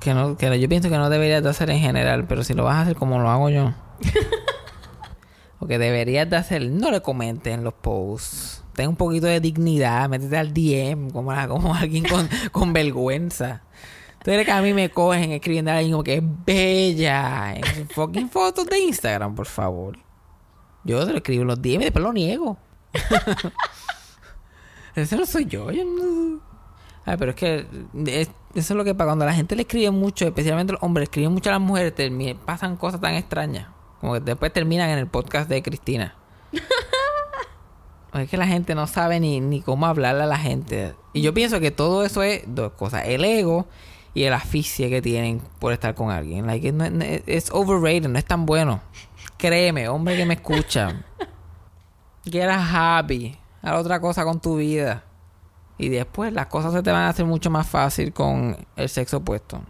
que 0.00 0.12
no, 0.12 0.36
que 0.36 0.58
yo 0.58 0.68
pienso 0.68 0.88
que 0.88 0.98
no 0.98 1.08
deberías 1.08 1.40
de 1.40 1.50
hacer 1.50 1.70
en 1.70 1.78
general, 1.78 2.26
pero 2.26 2.42
si 2.42 2.52
lo 2.54 2.64
vas 2.64 2.74
a 2.74 2.80
hacer 2.80 2.96
como 2.96 3.20
lo 3.20 3.30
hago 3.30 3.48
yo, 3.48 3.72
o 5.62 5.66
que 5.68 5.78
deberías 5.78 6.28
de 6.28 6.36
hacer, 6.36 6.68
no 6.70 6.90
le 6.90 7.00
comentes 7.02 7.54
en 7.54 7.62
los 7.62 7.74
posts. 7.74 8.64
Ten 8.74 8.88
un 8.88 8.96
poquito 8.96 9.26
de 9.26 9.38
dignidad, 9.38 10.08
métete 10.08 10.36
al 10.36 10.52
DM 10.52 11.10
como, 11.10 11.30
como 11.48 11.74
alguien 11.74 12.04
con, 12.50 12.72
vergüenza. 12.72 13.62
Tú 14.24 14.30
eres 14.32 14.44
que 14.46 14.52
a 14.52 14.62
mí 14.62 14.72
me 14.74 14.90
cogen 14.90 15.30
escribiendo 15.32 15.70
a 15.70 15.74
alguien 15.76 15.92
como 15.92 16.04
que 16.04 16.16
es 16.16 16.22
bella 16.46 17.54
fucking 17.94 18.28
fotos 18.30 18.66
de 18.66 18.78
Instagram, 18.80 19.34
por 19.34 19.46
favor. 19.46 19.98
Yo 20.84 21.04
te 21.06 21.12
lo 21.12 21.18
escribo 21.18 21.42
en 21.42 21.48
los 21.48 21.62
DM 21.62 21.82
y 21.82 21.84
después 21.84 22.02
lo 22.02 22.12
niego. 22.12 22.56
Ese 24.94 25.16
no 25.16 25.26
soy 25.26 25.46
yo. 25.46 25.70
yo 25.70 25.84
no- 25.84 26.40
Ay, 27.04 27.16
pero 27.18 27.30
es 27.30 27.36
que 27.36 27.66
es- 28.06 28.28
eso 28.54 28.74
es 28.74 28.76
lo 28.76 28.84
que 28.84 28.94
pasa. 28.94 29.06
Cuando 29.08 29.24
la 29.24 29.32
gente 29.34 29.56
le 29.56 29.62
escribe 29.62 29.90
mucho, 29.90 30.26
especialmente 30.26 30.72
los 30.74 30.82
hombres, 30.82 31.04
escriben 31.04 31.32
mucho 31.32 31.50
a 31.50 31.54
las 31.54 31.62
mujeres, 31.62 31.94
termi- 31.94 32.36
pasan 32.36 32.76
cosas 32.76 33.00
tan 33.00 33.14
extrañas. 33.14 33.68
Como 34.02 34.12
que 34.14 34.20
después 34.20 34.52
terminan 34.52 34.90
en 34.90 34.98
el 34.98 35.06
podcast 35.06 35.48
de 35.48 35.62
Cristina. 35.62 36.14
es 38.12 38.28
que 38.28 38.36
la 38.36 38.46
gente 38.46 38.74
no 38.74 38.86
sabe 38.86 39.20
ni, 39.20 39.40
ni 39.40 39.62
cómo 39.62 39.86
hablarle 39.86 40.24
a 40.24 40.26
la 40.26 40.36
gente. 40.36 40.94
Y 41.14 41.22
yo 41.22 41.32
pienso 41.32 41.60
que 41.60 41.70
todo 41.70 42.04
eso 42.04 42.22
es 42.22 42.42
dos 42.46 42.72
cosas. 42.72 43.04
El 43.06 43.24
ego 43.24 43.66
y 44.12 44.24
el 44.24 44.34
asfixia 44.34 44.90
que 44.90 45.00
tienen 45.00 45.40
por 45.58 45.72
estar 45.72 45.94
con 45.94 46.10
alguien. 46.10 46.46
Like, 46.46 46.72
no- 46.72 46.90
no- 46.90 47.04
es 47.04 47.50
overrated, 47.50 48.08
no 48.08 48.18
es 48.18 48.24
tan 48.26 48.44
bueno. 48.44 48.82
Créeme, 49.38 49.88
hombre 49.88 50.16
que 50.16 50.26
me 50.26 50.34
escucha. 50.34 51.04
Get 52.24 52.48
a. 52.50 52.98
Haz 52.98 53.80
otra 53.80 54.00
cosa 54.00 54.24
con 54.24 54.40
tu 54.40 54.56
vida. 54.56 55.04
Y 55.78 55.88
después 55.88 56.32
las 56.32 56.46
cosas 56.48 56.72
se 56.72 56.82
te 56.82 56.90
van 56.92 57.02
a 57.02 57.08
hacer 57.08 57.24
mucho 57.24 57.50
más 57.50 57.66
fácil 57.66 58.12
con 58.12 58.56
el 58.76 58.88
sexo 58.88 59.18
opuesto. 59.18 59.62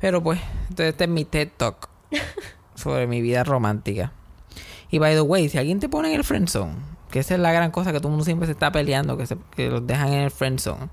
Pero 0.00 0.22
pues, 0.22 0.40
entonces 0.62 0.86
este 0.90 1.04
es 1.04 1.10
mi 1.10 1.24
TED 1.24 1.50
Talk 1.56 1.88
sobre 2.82 3.06
mi 3.06 3.20
vida 3.20 3.44
romántica. 3.44 4.12
Y 4.90 4.98
by 4.98 5.14
the 5.14 5.22
way, 5.22 5.48
si 5.48 5.58
alguien 5.58 5.80
te 5.80 5.88
pone 5.88 6.08
en 6.08 6.16
el 6.16 6.24
friendzone, 6.24 6.74
que 7.10 7.20
esa 7.20 7.34
es 7.34 7.40
la 7.40 7.52
gran 7.52 7.70
cosa 7.70 7.92
que 7.92 7.98
todo 7.98 8.08
el 8.08 8.12
mundo 8.12 8.24
siempre 8.24 8.46
se 8.46 8.52
está 8.52 8.72
peleando, 8.72 9.16
que, 9.16 9.26
se, 9.26 9.36
que 9.56 9.70
los 9.70 9.86
dejan 9.86 10.12
en 10.12 10.20
el 10.20 10.30
friendzone. 10.30 10.90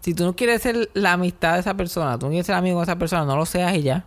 Si 0.00 0.14
tú 0.14 0.24
no 0.24 0.34
quieres 0.34 0.62
ser 0.62 0.90
la 0.94 1.12
amistad 1.12 1.54
de 1.54 1.60
esa 1.60 1.74
persona, 1.74 2.18
tú 2.18 2.26
no 2.26 2.30
quieres 2.30 2.46
ser 2.46 2.56
amigo 2.56 2.78
de 2.78 2.84
esa 2.84 2.96
persona, 2.96 3.24
no 3.24 3.36
lo 3.36 3.46
seas 3.46 3.74
y 3.76 3.82
ya. 3.82 4.04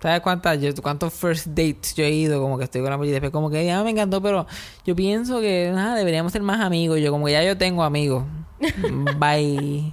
¿Sabes 0.00 0.20
cuántas, 0.20 0.60
yo, 0.60 0.70
cuántos 0.82 1.12
first 1.12 1.46
dates 1.48 1.94
yo 1.94 2.04
he 2.04 2.10
ido? 2.10 2.40
Como 2.40 2.58
que 2.58 2.64
estoy 2.64 2.80
con 2.80 2.90
la 2.90 2.96
mujer 2.96 3.10
y 3.10 3.12
después 3.12 3.32
como 3.32 3.50
que 3.50 3.64
ya 3.64 3.82
me 3.84 3.90
encantó, 3.90 4.22
pero 4.22 4.46
yo 4.84 4.96
pienso 4.96 5.40
que 5.40 5.72
deberíamos 5.96 6.32
ser 6.32 6.42
más 6.42 6.60
amigos. 6.60 6.98
Yo 7.00 7.12
como 7.12 7.26
que 7.26 7.32
ya 7.32 7.44
yo 7.44 7.56
tengo 7.58 7.84
amigos. 7.84 8.24
Bye. 9.18 9.92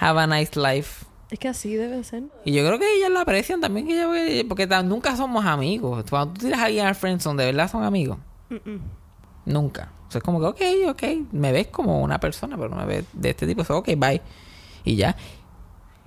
Have 0.00 0.20
a 0.20 0.26
nice 0.26 0.58
life. 0.58 1.06
Es 1.32 1.38
que 1.38 1.48
así 1.48 1.74
debe 1.74 2.04
ser. 2.04 2.24
Y 2.44 2.52
yo 2.52 2.64
creo 2.66 2.78
que 2.78 2.94
ellas 2.94 3.10
lo 3.10 3.18
aprecian 3.18 3.60
también, 3.60 3.86
que 3.86 3.94
ella- 4.02 4.44
porque 4.48 4.66
nunca 4.84 5.16
somos 5.16 5.44
amigos. 5.46 6.04
Cuando 6.10 6.34
tú 6.34 6.42
tiras 6.44 6.60
a 6.60 6.66
alguien 6.66 6.84
al 6.86 6.94
friendzone, 6.94 7.42
¿de 7.42 7.50
verdad 7.52 7.70
son 7.70 7.82
amigos? 7.84 8.18
Nunca. 9.46 9.90
O 10.08 10.10
sea, 10.10 10.18
es 10.18 10.22
como 10.24 10.40
que, 10.40 10.46
ok, 10.46 10.90
ok, 10.90 11.02
me 11.32 11.52
ves 11.52 11.68
como 11.68 12.00
una 12.02 12.20
persona, 12.20 12.56
pero 12.56 12.68
no 12.68 12.76
me 12.76 12.84
ves 12.84 13.04
de 13.14 13.30
este 13.30 13.46
tipo. 13.46 13.64
So, 13.64 13.78
ok, 13.78 13.88
bye. 13.96 14.20
Y 14.84 14.96
ya. 14.96 15.16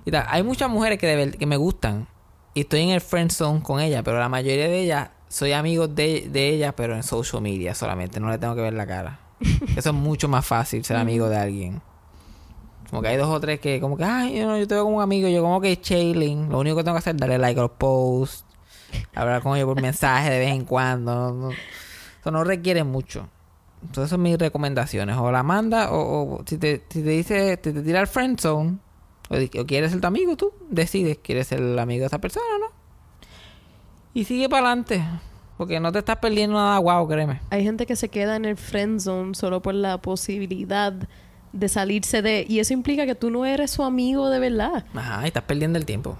Y 0.04 0.14
hay 0.14 0.42
muchas 0.44 0.70
mujeres 0.70 0.98
que, 0.98 1.06
de 1.08 1.16
ver- 1.16 1.36
que 1.38 1.46
me 1.46 1.56
gustan 1.56 2.06
y 2.54 2.60
estoy 2.60 2.82
en 2.82 2.90
el 2.90 3.00
friend 3.00 3.32
zone 3.32 3.62
con 3.62 3.80
ellas, 3.80 4.02
pero 4.04 4.20
la 4.20 4.28
mayoría 4.28 4.68
de 4.68 4.80
ellas 4.80 5.10
soy 5.28 5.52
amigo 5.52 5.88
de, 5.88 6.28
de 6.30 6.50
ellas, 6.50 6.72
pero 6.76 6.94
en 6.94 7.02
social 7.02 7.42
media 7.42 7.74
solamente. 7.74 8.20
No 8.20 8.30
le 8.30 8.38
tengo 8.38 8.54
que 8.54 8.62
ver 8.62 8.74
la 8.74 8.86
cara. 8.86 9.18
Eso 9.76 9.90
es 9.90 9.94
mucho 9.96 10.28
más 10.28 10.46
fácil 10.46 10.84
ser 10.84 10.96
amigo 10.98 11.28
de 11.28 11.36
alguien. 11.36 11.82
Como 12.90 13.02
que 13.02 13.08
hay 13.08 13.16
dos 13.16 13.28
o 13.28 13.40
tres 13.40 13.58
que, 13.60 13.80
como 13.80 13.96
que, 13.96 14.04
ay, 14.04 14.38
yo, 14.38 14.56
yo 14.56 14.66
te 14.68 14.74
veo 14.74 14.84
como 14.84 14.96
un 14.98 15.02
amigo, 15.02 15.28
yo 15.28 15.42
como 15.42 15.60
que 15.60 15.80
chilling. 15.80 16.48
Lo 16.50 16.60
único 16.60 16.76
que 16.76 16.84
tengo 16.84 16.94
que 16.94 17.00
hacer 17.00 17.14
es 17.16 17.20
darle 17.20 17.38
like 17.38 17.58
a 17.58 17.64
los 17.64 17.72
posts, 17.72 18.44
hablar 19.14 19.42
con 19.42 19.56
ellos 19.56 19.66
por 19.68 19.80
mensaje 19.82 20.30
de 20.30 20.38
vez 20.38 20.50
en 20.50 20.64
cuando. 20.64 21.14
No, 21.14 21.32
no- 21.32 21.50
Eso 21.50 22.30
no 22.30 22.44
requiere 22.44 22.84
mucho. 22.84 23.28
Entonces, 23.82 24.10
son 24.10 24.22
mis 24.22 24.38
recomendaciones. 24.38 25.16
O 25.16 25.30
la 25.30 25.42
manda, 25.42 25.88
o, 25.92 26.42
si, 26.46 26.58
te, 26.58 26.84
si 26.88 27.02
te 27.02 27.10
dice, 27.10 27.56
te, 27.56 27.72
te 27.72 27.82
tira 27.82 28.00
al 28.00 28.06
friend 28.06 28.40
zone, 28.40 28.78
o 29.30 29.64
quieres 29.66 29.90
ser 29.92 30.00
tu 30.00 30.06
amigo, 30.06 30.36
tú 30.36 30.52
decides, 30.70 31.18
quieres 31.22 31.48
ser 31.48 31.60
el 31.60 31.78
amigo 31.78 32.00
de 32.02 32.06
esa 32.06 32.18
persona 32.20 32.46
o 32.56 32.58
no. 32.60 32.66
Y 34.14 34.24
sigue 34.24 34.48
para 34.48 34.66
adelante. 34.68 35.04
Porque 35.58 35.80
no 35.80 35.90
te 35.90 35.98
estás 36.00 36.16
perdiendo 36.16 36.56
nada 36.56 36.78
guau, 36.78 37.08
créeme. 37.08 37.40
Hay 37.50 37.62
gente 37.64 37.86
que 37.86 37.96
se 37.96 38.08
queda 38.10 38.36
en 38.36 38.44
el 38.44 38.56
friend 38.56 39.00
zone 39.00 39.34
solo 39.34 39.62
por 39.62 39.74
la 39.74 39.98
posibilidad 39.98 40.92
de 41.58 41.68
salirse 41.68 42.22
de... 42.22 42.44
Y 42.48 42.58
eso 42.60 42.72
implica 42.74 43.06
que 43.06 43.14
tú 43.14 43.30
no 43.30 43.44
eres 43.44 43.70
su 43.70 43.82
amigo 43.82 44.28
de 44.30 44.38
verdad. 44.38 44.84
Ajá, 44.94 45.22
y 45.24 45.28
estás 45.28 45.42
perdiendo 45.44 45.78
el 45.78 45.86
tiempo. 45.86 46.16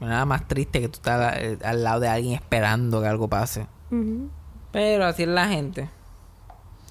Nada 0.00 0.24
más 0.24 0.48
triste 0.48 0.80
que 0.80 0.88
tú 0.88 0.96
estás 0.96 1.36
eh, 1.36 1.58
al 1.62 1.84
lado 1.84 2.00
de 2.00 2.08
alguien 2.08 2.34
esperando 2.34 3.02
que 3.02 3.08
algo 3.08 3.28
pase. 3.28 3.66
Pero 4.70 5.04
así 5.04 5.24
es 5.24 5.28
la 5.28 5.48
gente. 5.48 5.90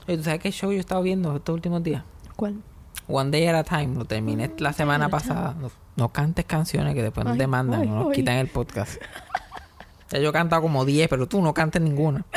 Oye, 0.08 0.18
¿tú 0.18 0.24
sabes 0.24 0.40
qué 0.40 0.52
show 0.52 0.72
yo 0.72 0.78
he 0.78 0.80
estado 0.82 1.02
viendo 1.02 1.36
estos 1.36 1.54
últimos 1.54 1.82
días? 1.84 2.04
¿Cuál? 2.36 2.62
One 3.08 3.32
Day 3.32 3.48
at 3.48 3.56
a 3.56 3.64
Time. 3.64 3.96
Lo 3.96 4.06
terminé 4.06 4.52
la 4.60 4.74
semana 4.74 5.10
pasada. 5.10 5.56
No, 5.60 5.72
no 5.96 6.10
cantes 6.10 6.46
canciones 6.46 6.94
que 6.94 7.02
después 7.02 7.26
nos 7.26 7.34
Ay, 7.34 7.40
demandan. 7.40 7.82
ay, 7.82 7.88
no 7.88 7.96
nos 7.96 8.08
ay. 8.10 8.14
quitan 8.16 8.36
el 8.36 8.48
podcast. 8.48 9.02
Ya 10.12 10.20
yo 10.20 10.30
he 10.30 10.34
cantado 10.34 10.62
como 10.62 10.86
10, 10.86 11.08
pero 11.10 11.28
tú 11.28 11.42
no 11.42 11.54
cantes 11.54 11.82
ninguna. 11.82 12.26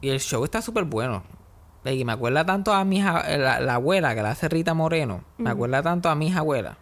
Y 0.00 0.10
el 0.10 0.20
show 0.20 0.44
está 0.44 0.62
súper 0.62 0.84
bueno. 0.84 1.24
Y 1.84 2.04
me 2.04 2.12
acuerda 2.12 2.44
tanto 2.44 2.72
a 2.74 2.84
mi 2.84 2.98
hija- 2.98 3.24
la, 3.38 3.60
la 3.60 3.74
abuela, 3.76 4.14
que 4.14 4.22
la 4.22 4.32
hace 4.32 4.48
Rita 4.48 4.74
Moreno. 4.74 5.22
Me 5.38 5.50
acuerda 5.50 5.82
tanto 5.82 6.08
a 6.10 6.14
mis 6.14 6.36
abuelas. 6.36 6.76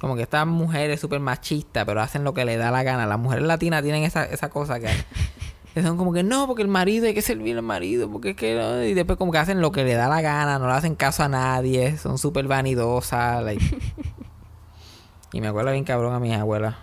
Como 0.00 0.16
que 0.16 0.22
estas 0.22 0.46
mujeres 0.46 1.00
súper 1.00 1.20
machistas, 1.20 1.84
pero 1.84 2.00
hacen 2.00 2.24
lo 2.24 2.32
que 2.34 2.44
le 2.44 2.56
da 2.56 2.70
la 2.70 2.82
gana. 2.82 3.06
Las 3.06 3.18
mujeres 3.18 3.44
latinas 3.46 3.82
tienen 3.82 4.04
esa, 4.04 4.24
esa 4.24 4.48
cosa 4.50 4.78
que, 4.80 4.88
que 5.74 5.82
son 5.82 5.96
como 5.96 6.12
que 6.12 6.22
no, 6.22 6.46
porque 6.46 6.62
el 6.62 6.68
marido 6.68 7.06
hay 7.06 7.14
que 7.14 7.22
servir 7.22 7.56
al 7.56 7.62
marido, 7.62 8.10
porque 8.10 8.30
es 8.30 8.36
que 8.36 8.54
no", 8.56 8.82
y 8.84 8.94
después 8.94 9.18
como 9.18 9.32
que 9.32 9.38
hacen 9.38 9.60
lo 9.60 9.72
que 9.72 9.84
le 9.84 9.94
da 9.94 10.08
la 10.08 10.20
gana, 10.22 10.58
no 10.58 10.66
le 10.66 10.72
hacen 10.74 10.94
caso 10.96 11.22
a 11.22 11.28
nadie, 11.28 11.96
son 11.98 12.16
súper 12.18 12.46
vanidosas. 12.46 13.42
like. 13.42 13.64
y 15.32 15.40
me 15.40 15.48
acuerdo 15.48 15.72
bien 15.72 15.84
cabrón 15.84 16.14
a 16.14 16.20
mis 16.20 16.34
abuelas. 16.36 16.74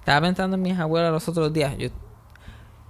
Estaba 0.00 0.20
pensando 0.20 0.56
en 0.56 0.62
mis 0.62 0.78
abuelas 0.78 1.12
los 1.12 1.26
otros 1.28 1.52
días. 1.52 1.76
Yo, 1.78 1.88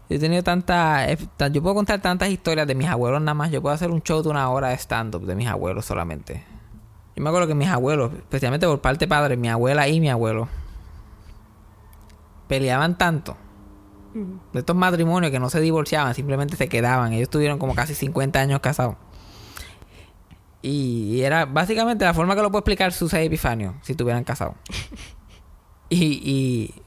yo 0.09 0.17
he 0.17 0.19
tenido 0.19 0.43
tantas. 0.43 1.17
ta- 1.37 1.49
Yo 1.49 1.63
puedo 1.63 1.75
contar 1.75 2.01
tantas 2.03 2.29
historias 2.29 2.67
de 2.67 2.75
mis 2.75 2.89
abuelos 2.89 3.21
nada 3.21 3.35
más. 3.35 3.51
Yo 3.51 3.63
puedo 3.63 3.75
hacer 3.75 3.91
un 3.91 4.03
show 4.03 4.23
de 4.23 4.29
una 4.29 4.49
hora 4.51 4.69
de 4.69 4.75
stand-up 4.77 5.25
de 5.25 5.35
mis 5.35 5.49
abuelos 5.49 5.85
solamente. 5.85 6.45
Yo 7.17 7.23
me 7.23 7.29
acuerdo 7.31 7.47
que 7.49 7.55
mis 7.55 7.69
abuelos, 7.69 8.13
especialmente 8.13 8.67
por 8.67 8.81
parte 8.81 9.07
padre, 9.09 9.37
mi 9.37 9.49
abuela 9.49 9.89
y 9.89 10.01
mi 10.01 10.11
abuelo, 10.11 10.49
peleaban 12.49 12.99
tanto. 12.99 13.37
De 14.53 14.61
estos 14.61 14.77
matrimonios 14.77 15.33
que 15.33 15.41
no 15.41 15.51
se 15.51 15.61
divorciaban, 15.61 16.15
simplemente 16.15 16.57
se 16.57 16.69
quedaban. 16.69 17.13
Ellos 17.13 17.29
tuvieron 17.31 17.59
como 17.59 17.75
casi 17.75 17.95
50 17.95 18.39
años 18.41 18.61
casados. 18.61 18.95
Y, 20.63 21.21
era 21.23 21.45
básicamente 21.47 22.05
la 22.05 22.15
forma 22.15 22.35
que 22.37 22.43
lo 22.43 22.51
puedo 22.51 22.61
explicar 22.61 22.93
Susa 22.93 23.21
y 23.23 23.27
Epifanio, 23.27 23.75
si 23.83 23.93
estuvieran 23.93 24.25
casados. 24.25 24.55
Y, 25.91 26.05
y, 26.25 26.83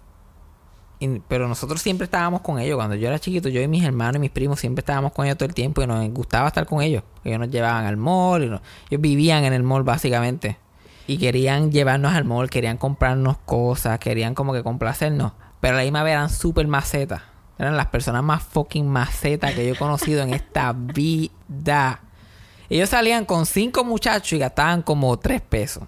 pero 1.28 1.48
nosotros 1.48 1.82
siempre 1.82 2.06
estábamos 2.06 2.42
con 2.42 2.60
ellos. 2.60 2.76
Cuando 2.76 2.96
yo 2.96 3.08
era 3.08 3.20
chiquito, 3.20 3.50
yo 3.50 3.62
y 3.62 3.68
mis 3.68 3.84
hermanos 3.84 4.16
y 4.16 4.20
mis 4.20 4.32
primos 4.32 4.60
siempre 4.60 4.82
estábamos 4.82 5.12
con 5.12 5.26
ellos 5.26 5.38
todo 5.38 5.48
el 5.48 5.54
tiempo 5.54 5.82
y 5.82 5.88
nos 5.88 6.10
gustaba 6.10 6.48
estar 6.48 6.66
con 6.66 6.82
ellos. 6.82 7.04
Ellos 7.24 7.40
nos 7.40 7.50
llevaban 7.50 7.86
al 7.86 7.98
mall, 7.98 8.44
ellos 8.44 8.62
vivían 9.02 9.44
en 9.44 9.54
el 9.54 9.64
mall 9.64 9.84
básicamente. 9.84 10.58
Y 11.06 11.18
querían 11.18 11.72
llevarnos 11.72 12.14
al 12.14 12.26
mall, 12.26 12.50
querían 12.50 12.78
comprarnos 12.78 13.38
cosas, 13.46 14.00
querían 14.00 14.34
como 14.34 14.54
que 14.54 14.64
complacernos. 14.64 15.34
Pero 15.62 15.76
a 15.76 15.78
la 15.78 15.84
misma 15.84 16.04
vez 16.04 16.14
eran 16.14 16.30
súper 16.30 16.68
macetas. 16.68 17.22
Eran 17.58 17.78
las 17.78 17.88
personas 17.88 18.24
más 18.24 18.44
fucking 18.44 18.88
macetas 18.88 19.54
que 19.54 19.66
yo 19.66 19.74
he 19.74 19.78
conocido 19.78 20.22
en 20.22 20.34
esta 20.34 20.74
vida. 20.74 22.02
Ellos 22.70 22.90
salían 22.90 23.26
con 23.26 23.46
cinco 23.46 23.84
muchachos 23.84 24.34
y 24.34 24.40
gastaban 24.40 24.82
como 24.82 25.18
tres 25.18 25.42
pesos. 25.42 25.84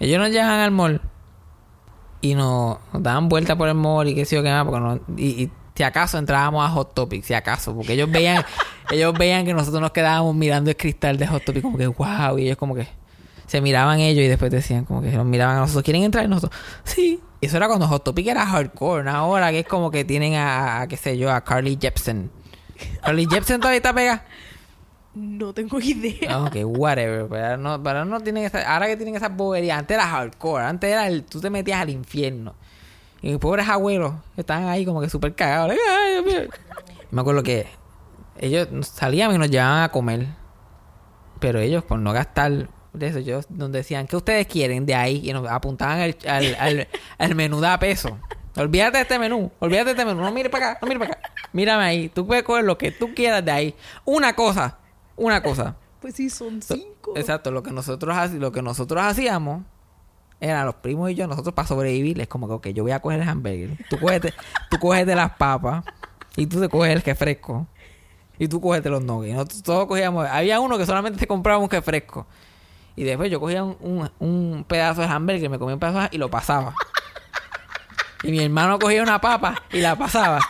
Ellos 0.00 0.18
nos 0.18 0.30
llevan 0.30 0.60
al 0.60 0.70
mall 0.70 1.00
y 2.20 2.34
nos, 2.34 2.78
nos 2.92 3.02
daban 3.02 3.28
vuelta 3.28 3.56
por 3.56 3.68
el 3.68 3.74
mall 3.74 4.08
y 4.08 4.14
qué 4.14 4.24
sé 4.24 4.36
yo 4.36 4.42
qué 4.42 4.50
más, 4.50 4.64
porque 4.64 4.80
no- 4.80 5.00
y, 5.16 5.44
y 5.44 5.50
si 5.74 5.82
acaso 5.82 6.16
entrábamos 6.18 6.64
a 6.64 6.70
Hot 6.70 6.94
Topic, 6.94 7.22
si 7.22 7.34
acaso, 7.34 7.74
porque 7.74 7.92
ellos 7.92 8.10
veían, 8.10 8.44
ellos 8.90 9.12
veían 9.16 9.44
que 9.44 9.52
nosotros 9.54 9.80
nos 9.80 9.90
quedábamos 9.92 10.34
mirando 10.34 10.70
el 10.70 10.76
cristal 10.76 11.18
de 11.18 11.26
Hot 11.26 11.44
Topic 11.44 11.62
como 11.62 11.76
que 11.78 11.86
wow, 11.86 12.38
y 12.38 12.44
ellos 12.46 12.56
como 12.56 12.74
que 12.74 12.88
se 13.46 13.60
miraban 13.60 14.00
ellos 14.00 14.24
y 14.24 14.28
después 14.28 14.50
decían 14.50 14.84
como 14.84 15.02
que 15.02 15.10
nos 15.12 15.24
miraban 15.26 15.56
a 15.56 15.60
nosotros, 15.60 15.84
¿quieren 15.84 16.02
entrar? 16.02 16.24
Y 16.24 16.28
nosotros, 16.28 16.58
sí. 16.84 17.20
Y 17.40 17.46
eso 17.46 17.58
era 17.58 17.68
cuando 17.68 17.86
Hot 17.86 18.02
Topic 18.02 18.26
era 18.26 18.46
hardcore, 18.46 19.08
ahora 19.10 19.50
que 19.50 19.60
es 19.60 19.66
como 19.66 19.90
que 19.90 20.04
tienen 20.06 20.34
a, 20.34 20.80
a, 20.80 20.86
qué 20.88 20.96
sé 20.96 21.18
yo, 21.18 21.30
a 21.30 21.42
Carly 21.44 21.78
Jepsen. 21.80 22.30
Carly 23.02 23.26
Jepsen 23.30 23.60
todavía 23.60 23.76
está 23.76 23.92
pega. 23.92 24.24
No 25.16 25.54
tengo 25.54 25.80
idea. 25.80 26.28
Ah, 26.28 26.44
Ok, 26.44 26.56
whatever. 26.64 27.26
Pero 27.28 27.56
no, 27.56 27.82
pero 27.82 28.04
no 28.04 28.20
tienen 28.20 28.44
esa, 28.44 28.70
ahora 28.70 28.86
que 28.86 28.96
tienen 28.96 29.16
esas 29.16 29.34
boberías. 29.34 29.78
Antes 29.78 29.94
era 29.94 30.06
hardcore. 30.06 30.64
Antes 30.64 30.90
era 30.92 31.06
el, 31.06 31.24
tú 31.24 31.40
te 31.40 31.48
metías 31.48 31.80
al 31.80 31.88
infierno. 31.88 32.54
Y 33.22 33.30
mis 33.30 33.38
pobres 33.38 33.66
abuelos 33.66 34.12
estaban 34.36 34.68
ahí 34.68 34.84
como 34.84 35.00
que 35.00 35.08
súper 35.08 35.34
cagados. 35.34 35.74
Me 37.10 37.20
acuerdo 37.20 37.42
que 37.42 37.66
ellos 38.38 38.68
salían 38.86 39.34
y 39.34 39.38
nos 39.38 39.50
llevaban 39.50 39.84
a 39.84 39.88
comer. 39.88 40.26
Pero 41.40 41.60
ellos, 41.60 41.82
por 41.82 41.98
no 41.98 42.12
gastar 42.12 42.68
de 42.92 43.06
eso, 43.06 43.18
ellos 43.18 43.50
nos 43.50 43.72
decían, 43.72 44.06
¿qué 44.06 44.16
ustedes 44.16 44.46
quieren 44.46 44.84
de 44.84 44.94
ahí? 44.94 45.22
Y 45.24 45.32
nos 45.32 45.48
apuntaban 45.48 46.00
al, 46.00 46.16
al, 46.26 46.88
al, 47.18 47.34
menú 47.34 47.60
de 47.60 47.78
peso. 47.78 48.18
Olvídate 48.54 48.98
de 48.98 49.02
este 49.02 49.18
menú, 49.18 49.50
olvídate 49.60 49.86
de 49.86 49.90
este 49.92 50.04
menú. 50.04 50.20
No 50.20 50.30
mire 50.32 50.50
para 50.50 50.72
acá, 50.72 50.78
no 50.82 50.88
mire 50.88 51.00
para 51.00 51.12
acá. 51.12 51.30
Mírame 51.52 51.84
ahí. 51.84 52.08
Tú 52.10 52.26
puedes 52.26 52.44
coger 52.44 52.64
lo 52.64 52.76
que 52.76 52.90
tú 52.90 53.14
quieras 53.14 53.44
de 53.44 53.50
ahí. 53.50 53.74
Una 54.04 54.34
cosa, 54.34 54.78
una 55.16 55.42
cosa. 55.42 55.76
Pues 56.00 56.14
sí, 56.14 56.28
son 56.30 56.60
cinco. 56.62 57.14
Exacto, 57.16 57.50
lo 57.50 57.62
que 57.62 57.72
nosotros 57.72 58.30
lo 58.34 58.52
que 58.52 58.62
nosotros 58.62 59.02
hacíamos 59.02 59.62
eran 60.40 60.66
los 60.66 60.76
primos 60.76 61.10
y 61.10 61.14
yo, 61.14 61.26
nosotros 61.26 61.54
para 61.54 61.66
sobrevivir, 61.66 62.20
es 62.20 62.28
como 62.28 62.46
que 62.46 62.52
ok, 62.54 62.66
yo 62.68 62.82
voy 62.84 62.92
a 62.92 63.00
coger 63.00 63.22
el 63.22 63.28
hamburger, 63.28 63.70
tú 63.88 63.98
coges 63.98 64.20
tú 64.70 64.78
coges 64.78 65.06
de 65.06 65.16
las 65.16 65.32
papas 65.32 65.84
y 66.36 66.46
tú 66.46 66.60
te 66.60 66.68
coges 66.68 66.94
el 66.94 67.02
que 67.02 67.14
fresco 67.14 67.66
y 68.38 68.46
tú 68.46 68.60
coges 68.60 68.84
de 68.84 68.90
los 68.90 69.02
nuggets. 69.02 69.34
Nosotros 69.34 69.62
todos 69.62 69.86
cogíamos, 69.86 70.28
había 70.28 70.60
uno 70.60 70.76
que 70.78 70.84
solamente 70.86 71.18
se 71.18 71.26
compraba 71.26 71.58
un 71.58 71.68
que 71.68 71.80
fresco. 71.82 72.26
Y 72.94 73.04
después 73.04 73.30
yo 73.30 73.40
cogía 73.40 73.64
un, 73.64 73.76
un, 73.80 74.10
un 74.20 74.64
pedazo 74.64 75.00
de 75.00 75.06
hamburger, 75.08 75.48
me 75.50 75.58
comía 75.58 75.74
un 75.74 75.80
pedazo 75.80 76.00
de- 76.00 76.08
y 76.12 76.18
lo 76.18 76.30
pasaba. 76.30 76.74
Y 78.22 78.30
mi 78.30 78.40
hermano 78.42 78.78
cogía 78.78 79.02
una 79.02 79.20
papa 79.20 79.62
y 79.72 79.80
la 79.80 79.96
pasaba. 79.96 80.40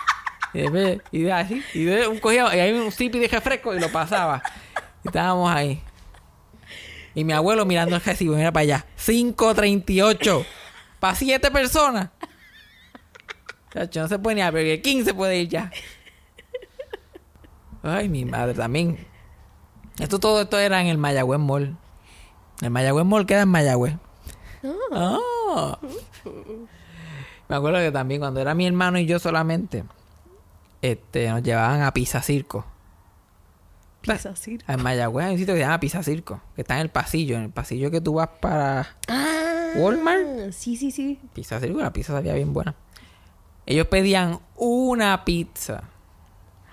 Y 0.57 0.62
después, 0.62 1.01
y 1.12 1.21
de 1.21 1.33
así, 1.33 1.62
y 1.75 1.85
de 1.85 2.09
un 2.09 2.19
cogía, 2.19 2.57
y 2.57 2.61
ahí 2.61 2.73
un 2.73 2.90
sipi 2.90 3.19
de 3.19 3.29
refresco 3.29 3.75
y 3.75 3.79
lo 3.79 3.92
pasaba. 3.92 4.42
Y 5.05 5.09
estábamos 5.09 5.55
ahí. 5.55 5.83
Y 7.14 7.25
mi 7.25 7.35
abuelo 7.35 7.66
mirando 7.66 7.95
el 7.95 8.01
recibo, 8.01 8.37
mira 8.37 8.53
para 8.53 8.62
allá. 8.62 8.87
5.38. 8.99 10.47
Para 10.99 11.14
siete 11.14 11.51
personas. 11.51 12.09
Chacho, 13.71 14.01
no 14.01 14.09
se 14.09 14.19
puede 14.19 14.37
ni 14.37 14.40
a 14.40 14.51
Burger 14.51 14.81
King 14.81 15.05
se 15.05 15.12
puede 15.12 15.37
ir 15.37 15.49
ya. 15.51 15.71
Ay, 17.83 18.09
mi 18.09 18.25
madre 18.25 18.55
también. 18.55 19.07
Esto 19.99 20.19
todo 20.19 20.40
esto 20.40 20.59
era 20.59 20.81
en 20.81 20.87
el 20.87 20.97
Mayagüez 20.97 21.38
Mall. 21.38 21.77
El 22.62 22.71
Mayagüez 22.71 23.05
Mall 23.05 23.27
queda 23.27 23.42
en 23.42 23.51
Mayagüez. 23.51 23.95
Ah. 24.90 25.79
Me 27.47 27.57
acuerdo 27.57 27.79
que 27.79 27.92
también 27.92 28.23
cuando 28.23 28.40
era 28.40 28.55
mi 28.55 28.66
hermano 28.66 28.99
y 28.99 29.05
yo 29.05 29.19
solamente, 29.19 29.85
este, 30.82 31.28
nos 31.30 31.42
llevaban 31.42 31.82
a 31.82 31.92
Pizza 31.92 32.22
Circo. 32.22 32.64
Pizza 34.00 34.36
Circo. 34.36 34.70
En 34.70 34.82
Mayagüez 34.82 35.26
hay 35.26 35.32
un 35.32 35.38
sitio 35.38 35.54
que 35.54 35.60
se 35.60 35.64
llama 35.66 35.80
Pizza 35.80 36.02
Circo, 36.02 36.40
que 36.54 36.62
está 36.62 36.74
en 36.76 36.82
el 36.82 36.90
pasillo, 36.90 37.36
en 37.36 37.42
el 37.44 37.50
pasillo 37.50 37.90
que 37.90 38.00
tú 38.00 38.14
vas 38.14 38.28
para 38.40 38.86
Ah, 39.08 39.72
Walmart. 39.76 40.52
Sí, 40.52 40.76
sí, 40.76 40.90
sí. 40.90 41.18
Pizza 41.32 41.58
Circo, 41.60 41.80
la 41.80 41.92
pizza 41.92 42.12
sabía 42.12 42.34
bien 42.34 42.52
buena. 42.52 42.74
Ellos 43.66 43.86
pedían 43.88 44.38
una 44.54 45.24
pizza 45.24 45.82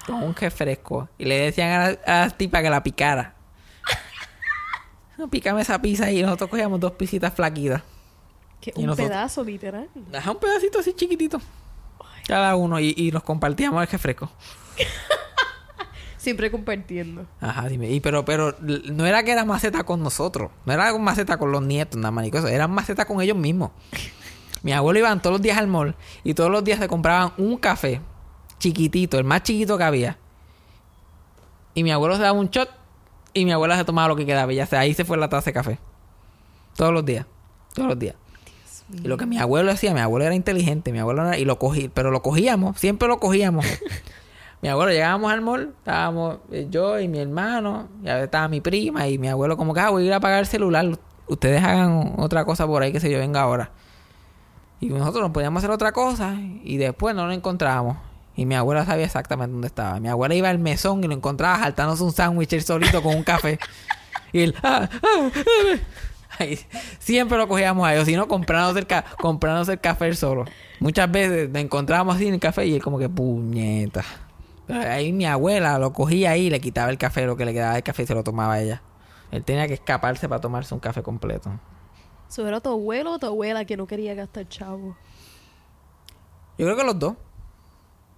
con 0.06 0.22
un 0.22 0.36
refresco 0.36 1.10
y 1.18 1.26
le 1.26 1.40
decían 1.40 1.70
a 1.72 1.80
la, 1.92 2.00
a 2.06 2.26
la 2.26 2.30
tipa 2.30 2.62
que 2.62 2.70
la 2.70 2.84
picara. 2.84 3.34
No, 5.18 5.28
pícame 5.30 5.62
esa 5.62 5.80
pizza 5.80 6.12
y 6.12 6.24
nosotros 6.24 6.50
cogíamos 6.50 6.80
dos 6.80 6.94
pisitas 6.94 7.32
flaquitas. 7.34 7.84
Que 8.60 8.74
Y 8.76 8.80
un 8.82 8.88
nosotros- 8.88 9.10
pedazo, 9.10 9.44
literal. 9.44 9.88
Ajá, 10.12 10.32
un 10.32 10.40
pedacito 10.40 10.80
así 10.80 10.94
chiquitito. 10.94 11.40
Cada 12.28 12.56
uno 12.56 12.80
y, 12.80 12.94
y 12.96 13.12
nos 13.12 13.24
compartíamos 13.24 13.82
el 13.82 13.88
refresco. 13.88 14.32
Siempre 16.18 16.50
compartiendo. 16.50 17.26
Ajá, 17.42 17.68
dime. 17.68 17.90
Y 17.92 18.00
pero, 18.00 18.24
pero 18.24 18.56
no 18.62 19.06
era 19.06 19.24
que 19.24 19.32
era 19.32 19.44
maceta 19.44 19.84
con 19.84 20.02
nosotros. 20.02 20.52
No 20.66 20.72
era 20.72 20.98
maceta 20.98 21.38
con 21.38 21.52
los 21.52 21.62
nietos, 21.62 22.00
nada 22.00 22.12
más 22.12 22.24
ni 22.24 22.32
cosa. 22.32 22.50
Era 22.50 22.68
maceta 22.70 23.04
con 23.04 23.20
ellos 23.22 23.36
mismos. 23.36 23.72
Mi 24.62 24.72
abuelo 24.72 25.00
iban 25.00 25.22
todos 25.22 25.34
los 25.34 25.42
días 25.42 25.58
al 25.58 25.68
mall 25.68 25.96
y 26.24 26.34
todos 26.34 26.50
los 26.50 26.64
días 26.64 26.80
se 26.80 26.88
compraban 26.88 27.34
un 27.38 27.58
café 27.58 28.00
chiquitito, 28.58 29.18
el 29.18 29.26
más 29.26 29.44
chiquito 29.44 29.78
que 29.78 29.84
había. 29.84 30.18
Y 31.74 31.84
mi 31.84 31.92
abuelo 31.92 32.16
se 32.16 32.22
daba 32.22 32.40
un 32.40 32.50
shot 32.50 32.70
y 33.34 33.44
mi 33.44 33.52
abuela 33.52 33.76
se 33.76 33.84
tomaba 33.84 34.08
lo 34.08 34.16
que 34.16 34.26
quedaba. 34.26 34.54
Y 34.54 34.56
ya 34.56 34.66
se, 34.66 34.78
ahí 34.78 34.94
se 34.94 35.04
fue 35.04 35.18
la 35.18 35.28
taza 35.28 35.48
de 35.48 35.54
café. 35.54 35.80
Todos 36.78 36.94
los 36.94 37.04
días. 37.04 37.26
Todos 37.74 37.90
los 37.90 38.00
días. 38.00 38.16
Y 39.02 39.08
lo 39.08 39.18
que 39.18 39.26
mi 39.26 39.38
abuelo 39.38 39.72
hacía, 39.72 39.94
mi 39.94 40.00
abuelo 40.02 40.26
era 40.26 40.36
inteligente, 40.36 40.92
mi 40.92 41.00
abuelo 41.00 41.24
era- 41.28 41.38
y 41.38 41.46
lo 41.46 41.58
cogí, 41.60 41.90
pero 41.90 42.12
lo 42.12 42.22
cogíamos, 42.22 42.80
siempre 42.80 43.08
lo 43.08 43.20
cogíamos. 43.20 43.66
mi 44.62 44.70
abuelo 44.70 44.92
llegábamos 44.92 45.32
al 45.32 45.42
mall, 45.42 45.74
estábamos 45.78 46.38
eh, 46.52 46.68
yo 46.70 47.00
y 47.00 47.08
mi 47.08 47.20
hermano, 47.20 47.88
y 48.04 48.10
a 48.10 48.14
veces 48.16 48.26
estaba 48.26 48.48
mi 48.48 48.62
prima, 48.62 49.08
y 49.08 49.18
mi 49.18 49.28
abuelo 49.30 49.58
como 49.58 49.74
que 49.74 49.80
ah, 49.80 49.90
voy 49.90 50.04
a 50.04 50.06
ir 50.08 50.14
a 50.14 50.18
apagar 50.18 50.40
el 50.40 50.46
celular, 50.48 50.86
ustedes 51.28 51.64
hagan 51.64 52.14
otra 52.18 52.46
cosa 52.46 52.68
por 52.68 52.84
ahí 52.84 52.92
que 52.92 53.00
se 53.00 53.10
yo 53.12 53.18
venga 53.20 53.42
ahora. 53.42 53.72
Y 54.80 54.88
nosotros 54.90 55.22
nos 55.24 55.32
podíamos 55.32 55.62
hacer 55.64 55.72
otra 55.72 55.92
cosa, 55.94 56.36
y 56.64 56.78
después 56.78 57.16
no 57.16 57.26
lo 57.26 57.32
encontrábamos. 57.34 57.98
Y 58.36 58.46
mi 58.46 58.56
abuela 58.56 58.84
sabía 58.86 59.06
exactamente 59.06 59.52
dónde 59.52 59.68
estaba. 59.68 60.00
Mi 60.00 60.10
abuela 60.10 60.34
iba 60.34 60.50
al 60.50 60.58
mesón 60.60 61.04
y 61.04 61.08
lo 61.08 61.14
encontraba 61.14 61.60
saltándose 61.60 62.04
un 62.04 62.12
sándwich 62.12 62.52
él 62.54 62.64
solito 62.64 63.02
con 63.04 63.16
un 63.16 63.24
café. 63.24 63.60
Y 64.34 64.42
él, 64.42 64.56
ah, 64.64 64.90
ah, 64.92 65.30
ah, 65.36 65.78
Siempre 67.00 67.38
lo 67.38 67.48
cogíamos 67.48 67.88
a 67.88 67.94
ellos, 67.94 68.06
si 68.06 68.16
no 68.16 68.28
el, 68.80 68.88
ca- 68.88 69.06
el 69.72 69.80
café 69.80 70.14
solo. 70.16 70.46
Muchas 70.80 71.12
veces 71.12 71.50
nos 71.50 71.62
encontrábamos 71.62 72.16
así 72.16 72.28
en 72.28 72.36
el 72.36 72.40
café 72.40 72.66
y 72.66 72.76
él 72.76 72.82
como 72.84 73.00
que 73.00 73.10
puñeta. 73.10 74.04
Pero 74.68 74.80
ahí 74.90 75.12
mi 75.12 75.26
abuela 75.26 75.78
lo 75.78 75.92
cogía 75.94 76.32
ahí 76.32 76.48
y 76.48 76.50
le 76.50 76.60
quitaba 76.62 76.90
el 76.90 76.98
café, 76.98 77.26
lo 77.26 77.36
que 77.36 77.46
le 77.46 77.54
quedaba 77.54 77.74
del 77.74 77.84
café 77.84 78.04
y 78.04 78.06
se 78.08 78.16
lo 78.16 78.24
tomaba 78.24 78.60
ella. 78.60 78.82
Él 79.32 79.44
tenía 79.44 79.68
que 79.68 79.74
escaparse 79.74 80.30
para 80.30 80.42
tomarse 80.42 80.74
un 80.74 80.80
café 80.80 81.02
completo. 81.04 81.52
¿Eso 82.30 82.48
era 82.48 82.60
tu 82.62 82.70
abuelo 82.70 83.14
o 83.14 83.20
tu 83.20 83.26
abuela 83.28 83.66
que 83.66 83.76
no 83.78 83.86
quería 83.88 84.14
gastar 84.16 84.48
chavo? 84.48 84.96
Yo 86.58 86.66
creo 86.66 86.78
que 86.78 86.84
los 86.84 86.98
dos. 86.98 87.16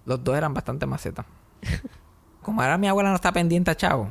Los 0.04 0.22
dos 0.22 0.36
eran 0.36 0.54
bastante 0.54 0.86
macetas. 0.86 1.26
como 2.42 2.62
ahora 2.62 2.78
mi 2.78 2.86
abuela 2.86 3.08
no 3.10 3.16
está 3.16 3.32
pendiente 3.32 3.70
a 3.70 3.76
chavo. 3.76 4.08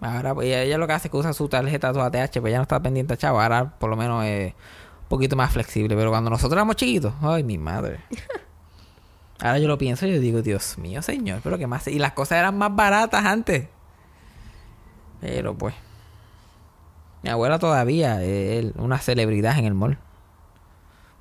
Ahora 0.00 0.34
pues, 0.34 0.46
ella, 0.46 0.78
lo 0.78 0.86
que 0.86 0.92
hace 0.92 1.08
es 1.08 1.10
que 1.10 1.16
usa 1.16 1.32
su 1.32 1.48
tarjeta 1.48 1.92
su 1.92 2.00
ATH, 2.00 2.40
pues 2.40 2.50
ella 2.50 2.58
no 2.58 2.62
está 2.62 2.80
pendiente 2.80 3.16
chavo. 3.16 3.40
Ahora 3.40 3.78
por 3.78 3.90
lo 3.90 3.96
menos 3.96 4.24
es 4.24 4.52
un 4.52 5.08
poquito 5.08 5.36
más 5.36 5.52
flexible. 5.52 5.96
Pero 5.96 6.10
cuando 6.10 6.30
nosotros 6.30 6.56
éramos 6.56 6.76
chiquitos, 6.76 7.12
ay 7.20 7.42
mi 7.44 7.58
madre. 7.58 8.00
Ahora 9.40 9.58
yo 9.58 9.68
lo 9.68 9.78
pienso 9.78 10.06
y 10.06 10.14
yo 10.14 10.20
digo, 10.20 10.42
Dios 10.42 10.78
mío, 10.78 11.00
señor, 11.02 11.40
pero 11.44 11.58
qué 11.58 11.66
más. 11.66 11.86
Y 11.86 11.98
las 11.98 12.12
cosas 12.12 12.38
eran 12.38 12.58
más 12.58 12.74
baratas 12.74 13.24
antes. 13.24 13.68
Pero 15.20 15.56
pues. 15.56 15.74
Mi 17.22 17.30
abuela 17.30 17.58
todavía 17.58 18.22
es 18.22 18.72
una 18.76 18.98
celebridad 18.98 19.58
en 19.58 19.64
el 19.64 19.74
mall. 19.74 19.98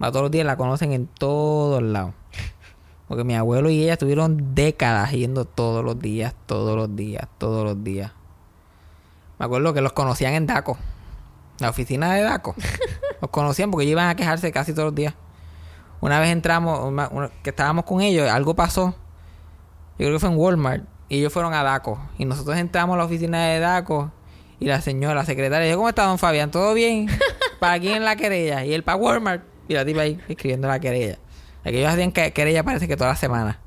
Va 0.02 0.12
todos 0.12 0.24
los 0.24 0.32
días, 0.32 0.46
la 0.46 0.58
conocen 0.58 0.94
en 0.94 1.08
todos 1.08 1.82
lados. 1.82 2.14
Porque 3.08 3.24
mi 3.24 3.36
abuelo 3.36 3.70
y 3.70 3.82
ella 3.82 3.94
estuvieron 3.94 4.54
décadas 4.54 5.12
yendo 5.12 5.46
todos 5.46 5.84
los 5.84 5.98
días, 5.98 6.36
todos 6.46 6.76
los 6.76 6.96
días, 6.96 7.28
todos 7.38 7.64
los 7.64 7.84
días. 7.84 8.12
Me 9.40 9.46
acuerdo 9.46 9.74
que 9.74 9.82
los 9.82 9.94
conocían 9.94 10.34
en 10.34 10.46
DACO. 10.48 10.78
La 11.60 11.70
oficina 11.70 12.14
de 12.14 12.22
DACO. 12.22 12.56
Los 13.22 13.32
conocían 13.32 13.72
porque 13.72 13.86
ellos 13.86 13.94
iban 13.94 14.10
a 14.10 14.16
quejarse 14.16 14.52
casi 14.52 14.74
todos 14.74 14.86
los 14.88 14.96
días. 14.96 15.16
Una 16.02 16.20
vez 16.20 16.30
entramos, 16.30 16.80
una- 16.86 17.08
una- 17.12 17.30
que 17.42 17.50
estábamos 17.50 17.84
con 17.86 18.02
ellos, 18.02 18.30
algo 18.30 18.56
pasó. 18.56 18.96
Yo 19.98 20.06
creo 20.06 20.14
que 20.14 20.20
fue 20.20 20.30
en 20.30 20.38
Walmart. 20.38 20.84
Y 21.10 21.18
ellos 21.20 21.34
fueron 21.34 21.54
a 21.56 21.64
DACO. 21.64 22.00
Y 22.20 22.26
nosotros 22.26 22.58
entramos 22.58 22.94
a 22.94 22.98
la 22.98 23.06
oficina 23.06 23.46
de 23.48 23.60
DACO. 23.60 24.12
Y 24.60 24.66
la 24.66 24.82
señora, 24.82 25.16
la 25.16 25.26
secretaria, 25.26 25.66
dijo, 25.66 25.78
¿cómo 25.78 25.90
está 25.90 26.04
don 26.06 26.20
Fabián? 26.20 26.52
¿Todo 26.52 26.74
bien? 26.76 27.08
¿Para 27.60 27.80
quién 27.80 28.06
la 28.06 28.16
querella? 28.16 28.64
Y 28.66 28.74
él 28.74 28.84
para 28.84 28.98
Walmart. 28.98 29.44
Y 29.68 29.74
la 29.74 29.84
tipa 29.84 30.02
ahí 30.02 30.20
escribiendo 30.28 30.68
la 30.68 30.80
querella. 30.80 31.18
Es 31.64 31.72
que 31.72 31.80
ellos 31.80 31.92
hacían 31.92 32.12
que- 32.12 32.32
querella 32.34 32.64
parece 32.64 32.88
que 32.88 32.96
toda 32.98 33.10
la 33.12 33.16
semana. 33.16 33.60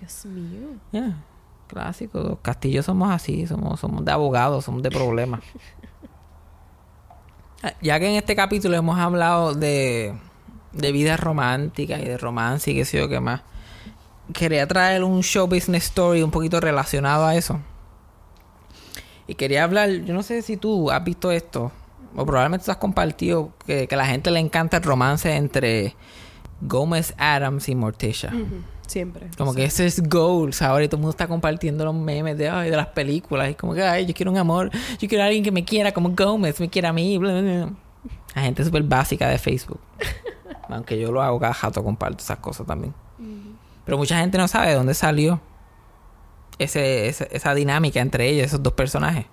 Dios 0.00 0.24
mío. 0.26 0.68
Ya, 0.92 1.16
Clásico. 1.70 2.18
Los 2.20 2.38
castillos 2.40 2.86
somos 2.86 3.10
así. 3.10 3.46
Somos, 3.46 3.80
somos 3.80 4.04
de 4.04 4.12
abogados, 4.12 4.64
somos 4.64 4.82
de 4.82 4.90
problemas. 4.90 5.40
Ya 7.82 8.00
que 8.00 8.08
en 8.08 8.14
este 8.14 8.34
capítulo 8.34 8.74
hemos 8.74 8.98
hablado 8.98 9.52
de, 9.52 10.14
de 10.72 10.92
vida 10.92 11.18
romántica 11.18 11.98
y 11.98 12.06
de 12.06 12.16
romance 12.16 12.70
y 12.70 12.74
qué 12.74 12.86
sé 12.86 12.96
yo 12.96 13.06
qué 13.10 13.20
más. 13.20 13.42
Quería 14.32 14.66
traer 14.66 15.04
un 15.04 15.22
show 15.22 15.46
business 15.46 15.84
story 15.84 16.22
un 16.22 16.30
poquito 16.30 16.58
relacionado 16.58 17.26
a 17.26 17.34
eso. 17.34 17.60
Y 19.26 19.34
quería 19.34 19.64
hablar, 19.64 19.90
yo 19.90 20.14
no 20.14 20.22
sé 20.22 20.40
si 20.40 20.56
tú 20.56 20.90
has 20.90 21.04
visto 21.04 21.30
esto, 21.30 21.70
o 22.16 22.24
probablemente 22.24 22.64
tú 22.64 22.70
has 22.70 22.78
compartido 22.78 23.52
que, 23.66 23.86
que 23.86 23.94
a 23.94 23.98
la 23.98 24.06
gente 24.06 24.30
le 24.30 24.40
encanta 24.40 24.78
el 24.78 24.82
romance 24.82 25.36
entre 25.36 25.94
Gómez 26.60 27.14
Adams 27.18 27.68
y 27.68 27.74
Morticia. 27.74 28.30
Ujú, 28.34 28.62
Siempre. 28.90 29.28
Como 29.38 29.54
que 29.54 29.62
ese 29.64 29.86
es 29.86 30.02
goals 30.08 30.62
ahora 30.62 30.84
y 30.84 30.88
todo 30.88 30.96
el 30.96 31.02
mundo 31.02 31.10
está 31.12 31.28
compartiendo 31.28 31.84
los 31.84 31.94
memes 31.94 32.36
de, 32.36 32.48
ay, 32.50 32.70
de 32.70 32.76
las 32.76 32.88
películas. 32.88 33.48
Y 33.50 33.54
como 33.54 33.72
que, 33.72 33.84
ay, 33.84 34.04
yo 34.04 34.12
quiero 34.14 34.32
un 34.32 34.38
amor, 34.38 34.68
yo 34.98 35.08
quiero 35.08 35.22
a 35.22 35.26
alguien 35.26 35.44
que 35.44 35.52
me 35.52 35.64
quiera 35.64 35.92
como 35.92 36.10
Gómez, 36.10 36.58
me 36.58 36.68
quiera 36.68 36.88
a 36.88 36.92
mí. 36.92 37.16
bla, 37.16 37.30
bla, 37.32 37.40
bla. 37.40 37.72
La 38.34 38.42
gente 38.42 38.64
súper 38.64 38.82
básica 38.82 39.28
de 39.28 39.38
Facebook. 39.38 39.78
Aunque 40.68 40.98
yo 40.98 41.12
lo 41.12 41.22
hago 41.22 41.38
cada 41.38 41.54
jato, 41.54 41.84
comparto 41.84 42.22
esas 42.24 42.38
cosas 42.38 42.66
también. 42.66 42.92
Pero 43.84 43.96
mucha 43.96 44.18
gente 44.18 44.38
no 44.38 44.48
sabe 44.48 44.68
de 44.70 44.74
dónde 44.74 44.94
salió 44.94 45.40
ese, 46.58 47.08
ese- 47.08 47.28
esa 47.30 47.54
dinámica 47.54 48.00
entre 48.00 48.28
ellos, 48.28 48.46
esos 48.46 48.62
dos 48.62 48.72
personajes. 48.72 49.26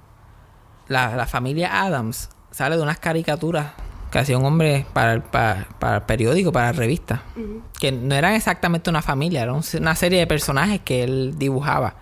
La, 0.88 1.15
la 1.15 1.26
familia 1.26 1.82
Adams 1.84 2.30
sale 2.52 2.78
de 2.78 2.84
unas 2.84 3.00
caricaturas 3.00 3.72
que 4.12 4.20
hacía 4.20 4.38
un 4.38 4.46
hombre 4.46 4.86
para 4.93 5.13
el, 5.13 5.22
para, 5.22 5.67
para 5.80 5.96
el 5.98 6.02
periódico, 6.04 6.52
para 6.52 6.67
la 6.67 6.72
revista. 6.74 7.24
Que 7.80 7.91
no 7.91 8.15
eran 8.15 8.34
exactamente 8.34 8.89
una 8.89 9.02
familia, 9.02 9.43
eran 9.43 9.56
un- 9.56 9.63
una 9.82 9.96
serie 9.96 10.20
de 10.20 10.28
personajes 10.28 10.80
que 10.82 11.04
él 11.04 11.36
dibujaba. 11.38 11.96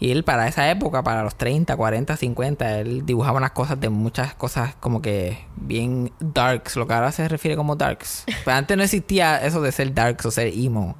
Y 0.00 0.10
él 0.10 0.22
para 0.24 0.48
esa 0.48 0.68
época, 0.70 1.02
para 1.02 1.22
los 1.22 1.36
30, 1.36 1.76
40, 1.76 2.16
50, 2.16 2.80
él 2.80 3.06
dibujaba 3.06 3.38
unas 3.38 3.52
cosas 3.52 3.80
de 3.80 3.88
muchas 3.88 4.34
cosas 4.34 4.74
como 4.80 5.00
que 5.00 5.38
bien 5.56 6.12
darks, 6.20 6.76
lo 6.76 6.86
que 6.86 6.94
ahora 6.94 7.10
se 7.12 7.26
refiere 7.28 7.56
como 7.56 7.76
darks. 7.76 8.24
Pero 8.44 8.56
antes 8.56 8.76
no 8.76 8.82
existía 8.82 9.38
eso 9.44 9.62
de 9.62 9.72
ser 9.72 9.94
darks 9.94 10.26
o 10.26 10.30
ser 10.30 10.48
emo. 10.48 10.96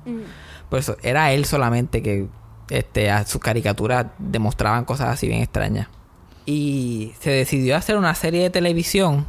Por 0.70 0.78
eso 0.78 0.96
era 1.02 1.32
él 1.32 1.44
solamente 1.44 2.02
que 2.02 2.28
este, 2.70 3.10
a 3.10 3.26
sus 3.26 3.40
caricaturas 3.42 4.06
demostraban 4.18 4.84
cosas 4.84 5.08
así 5.10 5.26
bien 5.28 5.42
extrañas. 5.42 5.88
Y 6.46 7.12
se 7.20 7.30
decidió 7.30 7.76
hacer 7.76 7.96
una 7.96 8.14
serie 8.14 8.42
de 8.42 8.50
televisión 8.50 9.26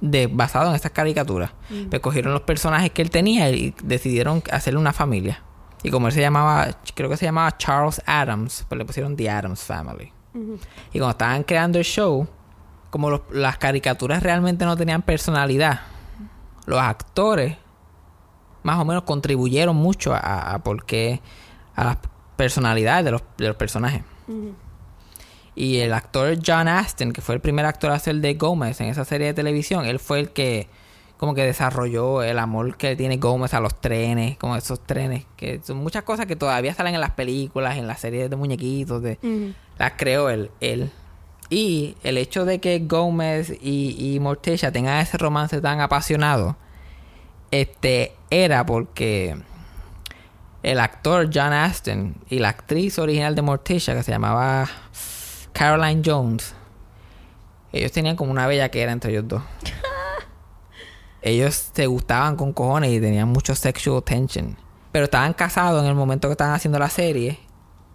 de 0.00 0.26
basado 0.26 0.68
en 0.70 0.74
estas 0.76 0.92
caricaturas. 0.92 1.50
Pues 1.90 2.00
cogieron 2.02 2.32
los 2.32 2.42
personajes 2.42 2.90
que 2.90 3.02
él 3.02 3.10
tenía 3.10 3.50
y 3.50 3.74
decidieron 3.82 4.42
hacerle 4.52 4.78
una 4.80 4.92
familia. 4.92 5.42
Y 5.82 5.90
como 5.90 6.06
él 6.08 6.12
se 6.12 6.20
llamaba, 6.20 6.68
creo 6.94 7.08
que 7.08 7.16
se 7.16 7.24
llamaba 7.26 7.56
Charles 7.56 8.02
Adams, 8.06 8.64
pues 8.68 8.78
le 8.78 8.84
pusieron 8.84 9.16
The 9.16 9.30
Adams 9.30 9.62
Family. 9.62 10.12
Y 10.92 10.98
cuando 10.98 11.10
estaban 11.10 11.42
creando 11.44 11.78
el 11.78 11.84
show, 11.84 12.26
como 12.90 13.10
los- 13.10 13.22
las 13.30 13.56
caricaturas 13.58 14.22
realmente 14.22 14.64
no 14.64 14.76
tenían 14.76 15.02
personalidad, 15.02 15.80
los 16.66 16.80
actores 16.80 17.56
más 18.62 18.78
o 18.80 18.84
menos 18.84 19.04
contribuyeron 19.04 19.76
mucho 19.76 20.12
a, 20.12 20.54
a 20.54 20.58
por 20.58 20.84
qué- 20.84 21.20
a 21.76 21.84
las 21.84 21.98
personalidades 22.36 23.04
de 23.04 23.10
los, 23.12 23.22
de 23.38 23.46
los 23.48 23.56
personajes. 23.56 24.02
Y 25.56 25.78
el 25.78 25.94
actor 25.94 26.36
John 26.46 26.68
Aston, 26.68 27.12
que 27.12 27.22
fue 27.22 27.34
el 27.34 27.40
primer 27.40 27.64
actor 27.64 27.90
a 27.90 27.94
hacer 27.94 28.16
de 28.16 28.34
Gómez 28.34 28.80
en 28.82 28.88
esa 28.88 29.06
serie 29.06 29.28
de 29.28 29.34
televisión, 29.34 29.86
él 29.86 29.98
fue 29.98 30.20
el 30.20 30.30
que 30.30 30.68
como 31.16 31.34
que 31.34 31.44
desarrolló 31.44 32.22
el 32.22 32.38
amor 32.38 32.76
que 32.76 32.94
tiene 32.94 33.16
Gómez 33.16 33.54
a 33.54 33.60
los 33.60 33.74
trenes, 33.80 34.36
como 34.36 34.54
esos 34.54 34.80
trenes, 34.80 35.24
que 35.36 35.60
son 35.64 35.78
muchas 35.78 36.02
cosas 36.02 36.26
que 36.26 36.36
todavía 36.36 36.74
salen 36.74 36.94
en 36.94 37.00
las 37.00 37.12
películas, 37.12 37.78
en 37.78 37.86
las 37.86 38.00
series 38.00 38.28
de 38.28 38.36
muñequitos, 38.36 39.02
de, 39.02 39.18
las 39.78 39.92
creó 39.96 40.28
él, 40.28 40.50
él. 40.60 40.90
Y 41.48 41.96
el 42.02 42.18
hecho 42.18 42.44
de 42.44 42.58
que 42.58 42.80
Gómez 42.80 43.50
y, 43.62 43.96
y 43.98 44.20
Morticia 44.20 44.72
tengan 44.72 44.98
ese 44.98 45.16
romance 45.16 45.62
tan 45.62 45.80
apasionado, 45.80 46.56
este, 47.50 48.12
era 48.28 48.66
porque 48.66 49.36
el 50.62 50.80
actor 50.80 51.30
John 51.32 51.54
Aston 51.54 52.14
y 52.28 52.40
la 52.40 52.50
actriz 52.50 52.98
original 52.98 53.34
de 53.34 53.40
Morticia, 53.42 53.94
que 53.94 54.02
se 54.02 54.10
llamaba 54.10 54.68
Caroline 55.56 56.02
Jones, 56.04 56.54
ellos 57.72 57.90
tenían 57.90 58.14
como 58.14 58.30
una 58.30 58.46
bella 58.46 58.68
que 58.68 58.82
era 58.82 58.92
entre 58.92 59.12
ellos 59.12 59.26
dos. 59.26 59.42
ellos 61.22 61.70
se 61.72 61.86
gustaban 61.86 62.36
con 62.36 62.52
cojones 62.52 62.92
y 62.92 63.00
tenían 63.00 63.28
mucho 63.28 63.54
sexual 63.54 64.02
tension. 64.02 64.54
Pero 64.92 65.06
estaban 65.06 65.32
casados 65.32 65.82
en 65.82 65.88
el 65.88 65.94
momento 65.94 66.28
que 66.28 66.32
estaban 66.32 66.52
haciendo 66.52 66.78
la 66.78 66.90
serie 66.90 67.40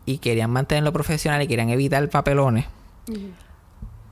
y 0.08 0.17
querían 0.17 0.50
mantenerlo 0.50 0.91
profesional 0.91 1.39
y 1.43 1.47
querían 1.47 1.69
evitar 1.69 2.10
papelones. 2.10 2.65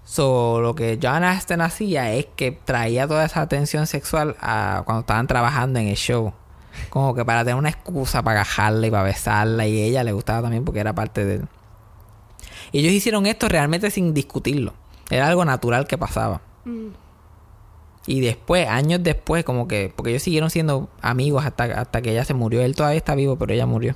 So, 0.04 0.62
lo 0.62 0.76
que 0.76 1.00
John 1.02 1.24
Aston 1.24 1.62
hacía 1.62 2.12
es 2.14 2.28
que 2.36 2.52
traía 2.52 3.08
toda 3.08 3.26
esa 3.26 3.42
atención 3.42 3.88
sexual 3.88 4.36
a 4.42 4.84
cuando 4.86 5.02
estaban 5.02 5.26
trabajando 5.26 5.80
en 5.80 5.88
el 5.88 5.96
show. 5.96 6.34
Como 6.92 7.16
que 7.16 7.26
para 7.26 7.44
tener 7.44 7.56
una 7.56 7.70
excusa 7.70 8.22
para 8.22 8.42
agajarla 8.42 8.86
y 8.86 8.92
para 8.92 9.04
besarla. 9.04 9.66
Y 9.66 9.82
ella 9.82 10.04
le 10.04 10.12
gustaba 10.12 10.44
también 10.44 10.64
porque 10.66 10.82
era 10.82 10.94
parte 10.94 11.26
de 11.26 11.42
ellos 12.78 12.94
hicieron 12.94 13.26
esto 13.26 13.50
realmente 13.50 13.90
sin 13.92 14.14
discutirlo. 14.14 14.74
Era 15.10 15.28
algo 15.28 15.44
natural 15.44 15.88
que 15.88 15.98
pasaba. 15.98 16.42
Y 18.06 18.22
después, 18.22 18.68
años 18.68 19.02
después, 19.04 19.44
como 19.44 19.68
que... 19.68 19.92
Porque 19.96 20.12
ellos 20.12 20.24
siguieron 20.24 20.50
siendo 20.50 20.90
amigos 21.02 21.46
hasta, 21.46 21.66
hasta 21.66 22.02
que 22.02 22.12
ella 22.12 22.26
se 22.26 22.34
murió. 22.34 22.62
Él 22.62 22.76
todavía 22.76 22.98
está 22.98 23.16
vivo, 23.16 23.38
pero 23.38 23.54
ella 23.54 23.66
murió. 23.66 23.96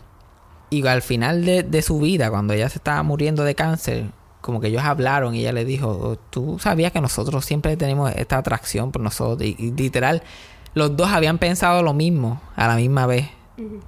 Y 0.69 0.85
al 0.87 1.01
final 1.01 1.45
de, 1.45 1.63
de 1.63 1.81
su 1.81 1.99
vida, 1.99 2.29
cuando 2.29 2.53
ella 2.53 2.69
se 2.69 2.79
estaba 2.79 3.01
muriendo 3.03 3.43
de 3.43 3.55
cáncer, 3.55 4.05
como 4.41 4.59
que 4.59 4.67
ellos 4.67 4.83
hablaron 4.83 5.35
y 5.35 5.39
ella 5.39 5.53
le 5.53 5.65
dijo, 5.65 5.87
"Oh, 5.87 6.15
tú 6.29 6.59
sabías 6.59 6.91
que 6.91 6.99
nosotros 6.99 7.45
siempre 7.45 7.77
tenemos 7.77 8.11
esta 8.15 8.37
atracción 8.37 8.91
por 8.91 9.01
nosotros. 9.01 9.47
Y, 9.47 9.55
y 9.57 9.71
literal, 9.71 10.23
los 10.73 10.97
dos 10.97 11.09
habían 11.09 11.37
pensado 11.37 11.81
lo 11.83 11.93
mismo 11.93 12.41
a 12.55 12.67
la 12.67 12.75
misma 12.75 13.05
vez 13.05 13.29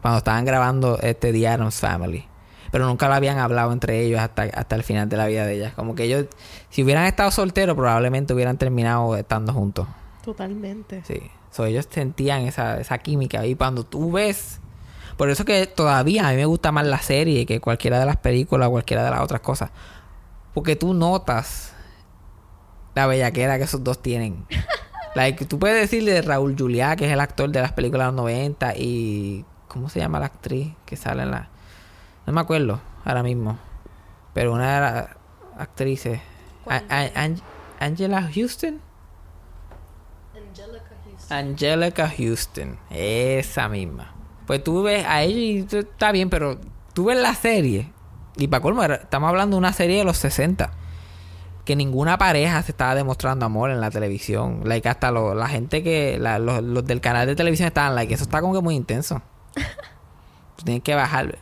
cuando 0.02 0.20
estaban 0.20 0.46
grabando 0.46 1.00
este 1.02 1.34
The 1.34 1.48
Addams 1.48 1.80
Family. 1.80 2.26
Pero 2.76 2.88
nunca 2.88 3.08
lo 3.08 3.14
habían 3.14 3.38
hablado 3.38 3.72
entre 3.72 4.02
ellos 4.02 4.20
hasta, 4.20 4.44
hasta 4.44 4.76
el 4.76 4.84
final 4.84 5.08
de 5.08 5.16
la 5.16 5.28
vida 5.28 5.46
de 5.46 5.56
ella. 5.56 5.74
Como 5.78 5.96
que 5.96 6.04
ellos, 6.04 6.26
si 6.70 6.84
hubieran 6.84 7.06
estado 7.06 7.32
solteros, 7.32 7.74
probablemente 7.74 8.34
hubieran 8.34 8.58
terminado 8.58 9.16
estando 9.16 9.54
juntos. 9.54 9.88
Totalmente. 10.26 11.02
Sí. 11.08 11.22
So, 11.52 11.64
ellos 11.64 11.88
sentían 11.90 12.42
esa, 12.42 12.82
esa 12.82 12.98
química. 12.98 13.46
Y 13.46 13.56
cuando 13.56 13.86
tú 13.86 14.12
ves. 14.12 14.60
Por 15.16 15.30
eso 15.30 15.46
que 15.46 15.68
todavía 15.68 16.28
a 16.28 16.32
mí 16.32 16.36
me 16.36 16.44
gusta 16.44 16.74
más 16.74 16.86
la 16.86 17.00
serie 17.00 17.46
que 17.46 17.62
cualquiera 17.62 17.98
de 17.98 18.08
las 18.08 18.18
películas 18.18 18.68
o 18.68 18.72
cualquiera 18.72 19.06
de 19.06 19.12
las 19.12 19.22
otras 19.22 19.40
cosas. 19.40 19.72
Porque 20.54 20.76
tú 20.76 20.94
notas 20.94 21.72
la 22.94 23.08
bellaquera 23.08 23.58
que 23.58 23.64
esos 23.64 23.86
dos 23.86 24.02
tienen. 24.02 24.46
like, 25.16 25.46
tú 25.46 25.60
puedes 25.60 25.80
decirle 25.80 26.12
de 26.12 26.24
Raúl 26.24 26.58
Juliá, 26.60 26.98
que 26.98 27.06
es 27.06 27.14
el 27.14 27.22
actor 27.22 27.50
de 27.50 27.62
las 27.62 27.72
películas 27.72 28.08
de 28.08 28.12
los 28.12 28.16
90, 28.16 28.74
y. 28.76 29.46
¿Cómo 29.70 29.88
se 29.88 30.02
llama 30.02 30.20
la 30.20 30.26
actriz 30.26 30.74
que 30.86 30.98
sale 30.98 31.24
en 31.24 31.32
la.? 31.32 31.55
No 32.26 32.34
me 32.34 32.42
acuerdo 32.42 32.80
ahora 33.04 33.24
mismo. 33.24 33.58
Pero 34.34 34.54
una 34.54 34.76
de 34.76 34.82
las 34.82 35.10
actrices. 35.58 36.22
A- 36.68 36.82
a- 36.90 37.24
An- 37.24 37.42
Angela 37.80 38.30
Houston. 38.34 38.82
Angelica 41.30 42.10
Houston. 42.18 42.78
Esa 42.90 43.70
misma. 43.70 44.14
Pues 44.48 44.64
tú 44.64 44.84
ves 44.84 45.06
a 45.08 45.24
ella 45.24 45.38
y 45.40 45.64
tú- 45.64 45.78
está 45.78 46.12
bien, 46.12 46.30
pero 46.30 46.60
tú 46.94 47.06
ves 47.06 47.18
la 47.18 47.34
serie 47.34 47.92
Y 48.38 48.48
para 48.48 48.62
colmo, 48.62 48.84
estamos 48.84 49.30
hablando 49.30 49.56
de 49.56 49.60
una 49.60 49.72
serie 49.74 49.98
de 50.00 50.04
los 50.04 50.18
60. 50.18 50.72
Que 51.64 51.76
ninguna 51.78 52.18
pareja 52.18 52.62
se 52.64 52.72
estaba 52.74 52.94
demostrando 52.94 53.46
amor 53.46 53.72
en 53.72 53.80
la 53.82 53.90
televisión. 53.90 54.62
Like, 54.66 54.88
hasta 54.90 55.10
lo- 55.12 55.34
la 55.36 55.48
gente 55.48 55.82
que. 55.84 56.18
la- 56.20 56.38
los, 56.38 56.62
los 56.62 56.86
del 56.86 57.00
canal 57.02 57.26
de 57.28 57.36
televisión 57.36 57.68
estaban 57.68 57.96
like, 57.96 58.14
eso 58.14 58.24
está 58.24 58.42
como 58.42 58.54
que 58.54 58.62
muy 58.62 58.76
intenso. 58.76 59.22
Tú 60.58 60.66
tienes 60.66 60.84
que 60.84 60.94
bajar. 60.96 61.38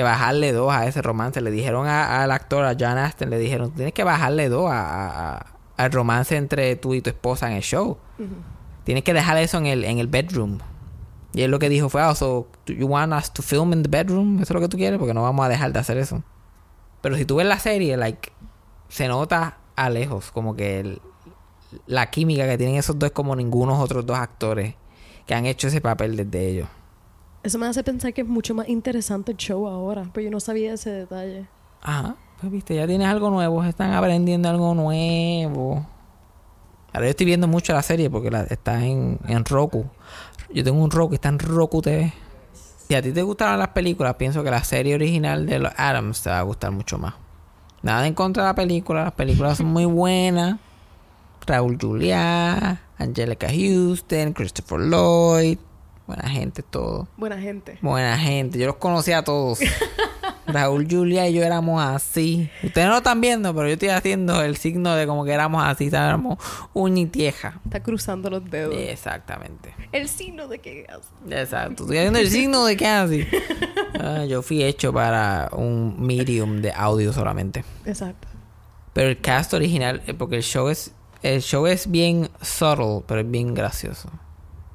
Que 0.00 0.04
bajarle 0.04 0.52
dos 0.52 0.72
a 0.72 0.86
ese 0.86 1.02
romance. 1.02 1.42
Le 1.42 1.50
dijeron 1.50 1.86
a- 1.86 2.22
al 2.22 2.30
actor, 2.30 2.64
a 2.64 2.74
John 2.78 2.96
Aston, 2.96 3.28
le 3.28 3.38
dijeron, 3.38 3.70
tienes 3.72 3.92
que 3.92 4.02
bajarle 4.02 4.48
dos 4.48 4.70
a- 4.72 5.44
al 5.76 5.92
romance 5.92 6.36
entre 6.38 6.74
tú 6.76 6.94
y 6.94 7.02
tu 7.02 7.10
esposa 7.10 7.50
en 7.50 7.56
el 7.58 7.62
show. 7.62 7.98
Tienes 8.84 9.04
que 9.04 9.12
dejar 9.12 9.36
eso 9.36 9.58
en 9.58 9.66
el, 9.66 9.84
en 9.84 9.98
el 9.98 10.06
bedroom. 10.06 10.58
Y 11.34 11.42
él 11.42 11.50
lo 11.50 11.58
que 11.58 11.68
dijo 11.68 11.90
fue, 11.90 12.02
oh, 12.02 12.14
so, 12.14 12.48
do 12.66 12.72
you 12.72 12.86
want 12.86 13.12
us 13.12 13.30
to 13.30 13.42
film 13.42 13.74
in 13.74 13.82
the 13.82 13.90
bedroom? 13.90 14.36
¿Eso 14.36 14.44
es 14.44 14.50
lo 14.54 14.60
que 14.60 14.68
tú 14.68 14.78
quieres? 14.78 14.98
Porque 14.98 15.12
no 15.12 15.22
vamos 15.22 15.44
a 15.44 15.48
dejar 15.50 15.70
de 15.72 15.78
hacer 15.80 15.98
eso. 15.98 16.22
Pero 17.02 17.14
si 17.16 17.26
tú 17.26 17.36
ves 17.36 17.46
la 17.46 17.58
serie, 17.58 17.96
like, 17.98 18.32
se 18.88 19.06
nota 19.06 19.58
a 19.76 19.90
lejos 19.90 20.30
como 20.32 20.56
que 20.56 20.80
el- 20.80 21.02
la 21.86 22.10
química 22.10 22.46
que 22.48 22.56
tienen 22.56 22.76
esos 22.76 22.98
dos 22.98 23.10
como 23.10 23.36
ningunos 23.36 23.78
otros 23.80 24.04
dos 24.06 24.18
actores 24.18 24.74
que 25.26 25.34
han 25.34 25.44
hecho 25.44 25.68
ese 25.68 25.80
papel 25.82 26.16
desde 26.16 26.46
ellos. 26.48 26.68
Eso 27.42 27.58
me 27.58 27.66
hace 27.66 27.82
pensar 27.82 28.12
que 28.12 28.20
es 28.20 28.28
mucho 28.28 28.54
más 28.54 28.68
interesante 28.68 29.32
el 29.32 29.38
show 29.38 29.66
ahora, 29.66 30.10
pero 30.12 30.24
yo 30.24 30.30
no 30.30 30.40
sabía 30.40 30.74
ese 30.74 30.90
detalle. 30.90 31.46
Ajá, 31.80 32.16
pues 32.38 32.52
viste, 32.52 32.74
ya 32.74 32.86
tienes 32.86 33.08
algo 33.08 33.30
nuevo, 33.30 33.64
están 33.64 33.94
aprendiendo 33.94 34.48
algo 34.50 34.74
nuevo. 34.74 35.86
Ahora 36.92 37.06
yo 37.06 37.10
estoy 37.10 37.26
viendo 37.26 37.48
mucho 37.48 37.72
la 37.72 37.82
serie 37.82 38.10
porque 38.10 38.30
está 38.50 38.84
en, 38.84 39.18
en 39.26 39.44
Roku. 39.44 39.86
Yo 40.52 40.64
tengo 40.64 40.82
un 40.82 40.90
Roku, 40.90 41.14
está 41.14 41.30
en 41.30 41.38
Roku 41.38 41.80
TV. 41.80 42.12
Si 42.88 42.94
a 42.94 43.00
ti 43.00 43.12
te 43.12 43.22
gustaron 43.22 43.58
las 43.58 43.68
películas, 43.68 44.16
pienso 44.16 44.42
que 44.42 44.50
la 44.50 44.64
serie 44.64 44.94
original 44.94 45.46
de 45.46 45.60
los 45.60 45.72
Adams 45.76 46.22
te 46.22 46.30
va 46.30 46.40
a 46.40 46.42
gustar 46.42 46.72
mucho 46.72 46.98
más. 46.98 47.14
Nada 47.82 48.06
en 48.06 48.14
contra 48.14 48.42
de 48.42 48.48
la 48.50 48.54
película, 48.54 49.04
las 49.04 49.12
películas 49.12 49.58
son 49.58 49.68
muy 49.68 49.86
buenas. 49.86 50.58
Raúl 51.46 51.78
Juliá, 51.80 52.82
Angelica 52.98 53.48
Houston, 53.48 54.32
Christopher 54.34 54.80
Lloyd, 54.80 55.58
buena 56.10 56.28
gente 56.28 56.64
todo. 56.64 57.06
Buena 57.16 57.38
gente. 57.38 57.78
Buena 57.80 58.18
gente, 58.18 58.58
yo 58.58 58.66
los 58.66 58.76
conocí 58.76 59.12
a 59.12 59.22
todos. 59.22 59.60
Raúl, 60.48 60.88
Julia 60.90 61.28
y 61.28 61.34
yo 61.34 61.44
éramos 61.44 61.80
así. 61.80 62.50
Ustedes 62.64 62.88
no 62.88 62.94
lo 62.94 62.98
están 62.98 63.20
viendo, 63.20 63.54
pero 63.54 63.68
yo 63.68 63.74
estoy 63.74 63.90
haciendo 63.90 64.42
el 64.42 64.56
signo 64.56 64.96
de 64.96 65.06
como 65.06 65.24
que 65.24 65.32
éramos 65.32 65.62
así, 65.64 65.86
éramos 65.86 66.38
uña 66.72 67.02
y 67.02 67.06
tieja. 67.06 67.60
Está 67.64 67.80
cruzando 67.80 68.28
los 68.28 68.50
dedos. 68.50 68.74
Exactamente. 68.76 69.72
El 69.92 70.08
signo 70.08 70.48
de 70.48 70.58
que 70.58 70.86
Exacto. 71.30 71.84
Estoy 71.84 71.98
haciendo 71.98 72.18
el 72.18 72.28
signo 72.28 72.64
de 72.64 72.76
que 72.76 72.86
así. 72.86 73.26
Ah, 74.02 74.24
yo 74.24 74.40
fui 74.40 74.64
hecho 74.64 74.94
para 74.94 75.50
un 75.52 75.94
medium 76.00 76.62
de 76.62 76.72
audio 76.72 77.12
solamente. 77.12 77.64
Exacto. 77.84 78.28
Pero 78.94 79.08
el 79.10 79.20
cast 79.20 79.52
original, 79.52 80.02
eh, 80.06 80.14
porque 80.14 80.36
el 80.36 80.42
show 80.42 80.68
es 80.70 80.94
el 81.22 81.42
show 81.42 81.66
es 81.66 81.90
bien 81.90 82.30
subtle, 82.40 83.02
pero 83.06 83.20
es 83.20 83.30
bien 83.30 83.52
gracioso. 83.52 84.08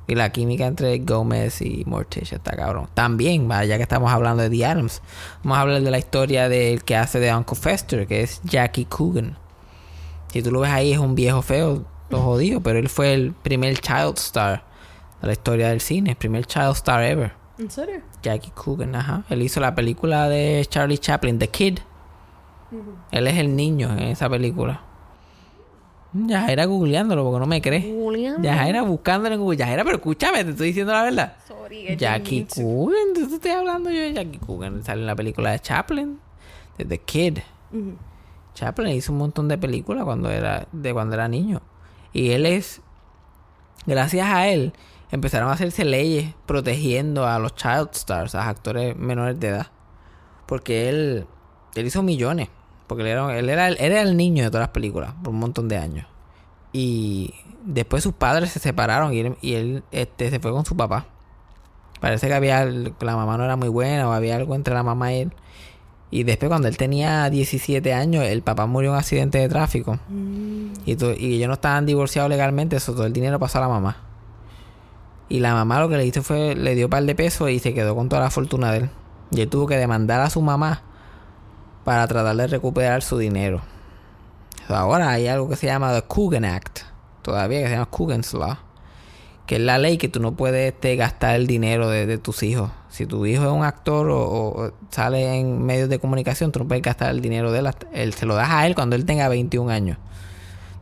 Y 0.08 0.16
la 0.16 0.32
química 0.32 0.68
entre 0.68 1.00
Gómez 1.00 1.62
y 1.62 1.84
Morticia 1.86 2.38
está 2.38 2.56
cabrón. 2.56 2.88
También, 2.94 3.50
ya 3.50 3.78
que 3.78 3.84
estamos 3.84 4.12
hablando 4.12 4.44
de 4.44 4.50
The 4.50 4.66
Adams, 4.66 5.02
vamos 5.44 5.58
a 5.58 5.62
hablar 5.62 5.82
de 5.82 5.92
la 5.92 5.98
historia 5.98 6.48
del 6.48 6.84
que 6.84 6.96
hace 6.96 7.20
de 7.20 7.34
Uncle 7.34 7.58
Fester, 7.58 8.06
que 8.06 8.22
es 8.22 8.42
Jackie 8.44 8.86
Coogan. 8.86 9.38
Si 10.32 10.44
tú 10.44 10.52
lo 10.52 10.60
ves 10.60 10.72
ahí, 10.72 10.94
es 10.94 11.00
un 11.00 11.16
viejo 11.16 11.42
feo, 11.42 11.86
lo 12.10 12.22
jodido, 12.22 12.62
pero 12.62 12.78
él 12.78 12.90
fue 12.90 13.14
el 13.14 13.34
primer 13.34 13.80
child 13.80 14.18
star 14.18 14.64
de 15.22 15.28
la 15.28 15.34
historia 15.34 15.70
del 15.70 15.82
cine, 15.82 16.12
el 16.12 16.18
primer 16.18 16.46
child 16.46 16.74
star 16.74 17.04
ever. 17.04 17.34
¿En 17.58 17.72
serio? 17.72 18.02
Jackie 18.22 18.52
Coogan, 18.52 18.96
ajá. 18.96 19.24
Él 19.30 19.42
hizo 19.42 19.60
la 19.60 19.74
película 19.74 20.30
de 20.30 20.66
Charlie 20.70 20.98
Chaplin, 20.98 21.40
The 21.40 21.48
Kid. 21.48 21.80
Él 23.12 23.28
es 23.28 23.38
el 23.38 23.56
niño 23.56 23.92
en 23.94 24.00
esa 24.04 24.30
película. 24.30 24.82
Ya 26.18 26.48
era 26.48 26.66
googleándolo 26.66 27.26
porque 27.26 27.40
no 27.40 27.46
me 27.46 27.62
crees. 27.62 27.86
Ya 28.42 28.68
era 28.70 28.84
buscándolo 28.84 29.36
en 29.36 29.42
Google. 29.42 29.58
Ya 29.58 29.72
era, 29.72 29.84
pero 29.84 29.98
escúchame, 29.98 30.46
te 30.46 30.52
estoy 30.52 30.68
diciendo 30.68 30.94
la 30.94 31.04
verdad. 31.04 31.36
Sorry, 31.46 31.98
Jackie 31.98 32.46
Coogan, 32.46 33.14
te 33.14 33.22
estoy 33.24 33.52
hablando 33.52 33.90
yo 33.90 34.00
de 34.00 34.14
Jackie 34.14 34.38
Coogan. 34.38 34.82
Sale 34.84 35.02
en 35.02 35.08
la 35.08 35.16
película 35.16 35.52
de 35.52 35.60
Chaplin, 35.60 36.20
de 36.78 36.86
The 36.86 36.98
Kid. 37.00 37.40
Chaplin 38.54 38.96
hizo 38.96 39.12
un 39.12 39.18
montón 39.18 39.50
de 39.50 39.58
películas 39.58 40.06
cuando 40.06 40.32
era, 40.32 40.68
de 40.72 40.94
cuando 40.94 41.16
era 41.16 41.28
niño. 41.28 41.62
Y 42.14 42.32
él 42.32 42.46
es, 42.46 42.82
gracias 43.86 44.26
a 44.26 44.48
él, 44.48 44.72
empezaron 45.12 45.50
a 45.50 45.54
hacerse 45.54 45.84
leyes 45.84 46.34
protegiendo 46.46 47.28
a 47.28 47.40
los 47.40 47.56
child 47.56 47.90
stars, 47.92 48.36
a 48.36 48.40
los 48.40 48.48
actores 48.48 48.96
menores 48.96 49.38
de 49.38 49.50
edad. 49.50 49.68
Porque 50.46 50.88
él, 50.88 51.26
él 51.76 51.86
hizo 51.86 52.02
millones. 52.04 52.48
Porque 52.88 53.04
él 53.04 53.08
era, 53.10 53.38
él 53.38 53.50
era, 53.50 53.68
el- 53.68 53.78
él 53.80 53.92
era 53.92 54.02
el 54.02 54.16
niño 54.18 54.44
de 54.44 54.50
todas 54.50 54.64
las 54.64 54.70
películas 54.70 55.14
por 55.24 55.34
un 55.34 55.40
montón 55.40 55.68
de 55.68 55.78
años. 55.78 56.06
Y 56.74 57.34
después 57.66 58.04
sus 58.04 58.14
padres 58.14 58.52
se 58.52 58.60
separaron 58.60 59.14
y 59.14 59.20
él, 59.20 59.38
y 59.42 59.54
él 59.54 59.84
este, 59.92 60.30
se 60.30 60.40
fue 60.40 60.52
con 60.52 60.66
su 60.66 60.76
papá. 60.76 61.06
Parece 62.02 62.28
que 62.28 62.34
había 62.34 62.66
la 62.66 63.16
mamá 63.16 63.38
no 63.38 63.46
era 63.46 63.56
muy 63.56 63.70
buena 63.70 64.08
o 64.10 64.12
había 64.12 64.36
algo 64.36 64.54
entre 64.56 64.74
la 64.74 64.84
mamá 64.84 65.14
y 65.14 65.22
él. 65.22 65.32
Y 66.12 66.24
después 66.24 66.50
cuando 66.50 66.68
él 66.68 66.78
tenía 66.78 67.30
17 67.30 67.94
años, 67.94 68.24
el 68.26 68.42
papá 68.44 68.68
murió 68.68 68.90
en 68.92 68.94
un 68.94 69.00
accidente 69.00 69.40
de 69.40 69.50
tráfico. 69.50 69.98
Y, 70.86 70.96
to- 70.98 71.14
y 71.14 71.36
ellos 71.36 71.48
no 71.48 71.56
estaban 71.56 71.86
divorciados 71.86 72.30
legalmente, 72.30 72.76
eso 72.76 72.94
todo 72.94 73.06
el 73.06 73.14
dinero 73.14 73.40
pasó 73.40 73.58
a 73.58 73.62
la 73.62 73.70
mamá. 73.70 73.98
Y 75.28 75.40
la 75.40 75.54
mamá 75.54 75.80
lo 75.80 75.90
que 75.90 75.98
le 75.98 76.06
hizo 76.06 76.22
fue, 76.22 76.56
le 76.56 76.76
dio 76.76 76.86
un 76.86 76.90
par 76.92 77.04
de 77.04 77.16
pesos 77.16 77.50
y 77.50 77.58
se 77.60 77.74
quedó 77.74 77.96
con 77.96 78.10
toda 78.10 78.22
la 78.22 78.30
fortuna 78.30 78.72
de 78.72 78.78
él. 78.80 78.90
Y 79.32 79.42
él 79.42 79.50
tuvo 79.50 79.66
que 79.66 79.76
demandar 79.78 80.22
a 80.22 80.30
su 80.30 80.42
mamá 80.42 80.84
para 81.86 82.06
tratar 82.08 82.36
de 82.36 82.48
recuperar 82.48 83.02
su 83.02 83.18
dinero. 83.18 83.62
Ahora 84.68 85.12
hay 85.12 85.28
algo 85.28 85.48
que 85.48 85.56
se 85.56 85.68
llama 85.68 85.94
The 85.94 86.02
Coogan 86.02 86.44
Act, 86.44 86.80
todavía 87.22 87.60
que 87.62 87.68
se 87.68 87.74
llama 87.74 87.86
Coogan's 87.86 88.34
Law, 88.34 88.58
que 89.46 89.56
es 89.58 89.62
la 89.62 89.78
ley 89.78 89.98
que 89.98 90.10
tú 90.10 90.20
no 90.20 90.34
puedes 90.36 90.74
este, 90.74 90.96
gastar 90.96 91.36
el 91.36 91.46
dinero 91.46 91.88
de, 91.90 92.18
tus 92.18 92.42
hijos. 92.42 92.72
Si 92.90 93.06
tu 93.06 93.26
hijo 93.28 93.44
es 93.44 93.52
un 93.52 93.64
actor 93.64 94.10
o, 94.10 94.74
sale 94.90 95.40
en 95.40 95.64
medios 95.64 95.88
de 95.88 96.00
comunicación, 96.00 96.52
tú 96.52 96.60
no 96.60 96.68
puedes 96.68 96.82
gastar 96.82 97.12
el 97.12 97.22
dinero 97.22 97.52
de 97.52 97.60
él. 97.60 97.70
él 97.94 98.14
se 98.14 98.26
lo 98.26 98.34
das 98.36 98.50
a 98.50 98.66
él 98.66 98.74
cuando 98.74 98.96
él 98.96 99.06
tenga 99.06 99.28
21 99.30 99.70
años. 99.72 99.98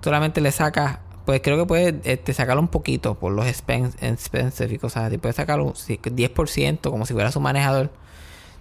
Solamente 0.02 0.40
le 0.40 0.52
sacas, 0.54 1.00
pues 1.26 1.42
creo 1.44 1.58
que 1.58 1.66
puedes 1.66 1.96
este, 2.06 2.34
sacarlo 2.34 2.62
un 2.62 2.68
poquito 2.70 3.16
por 3.16 3.34
los 3.34 3.46
expen- 3.46 3.94
expenses 4.02 4.72
y 4.72 4.78
cosas 4.78 5.06
así. 5.06 5.18
Puedes 5.18 5.36
sacarlo 5.36 5.66
un- 5.66 5.76
si- 5.76 5.98
10%, 5.98 6.90
como 6.90 7.06
si 7.06 7.14
fuera 7.14 7.32
su 7.34 7.42
manejador. 7.42 7.90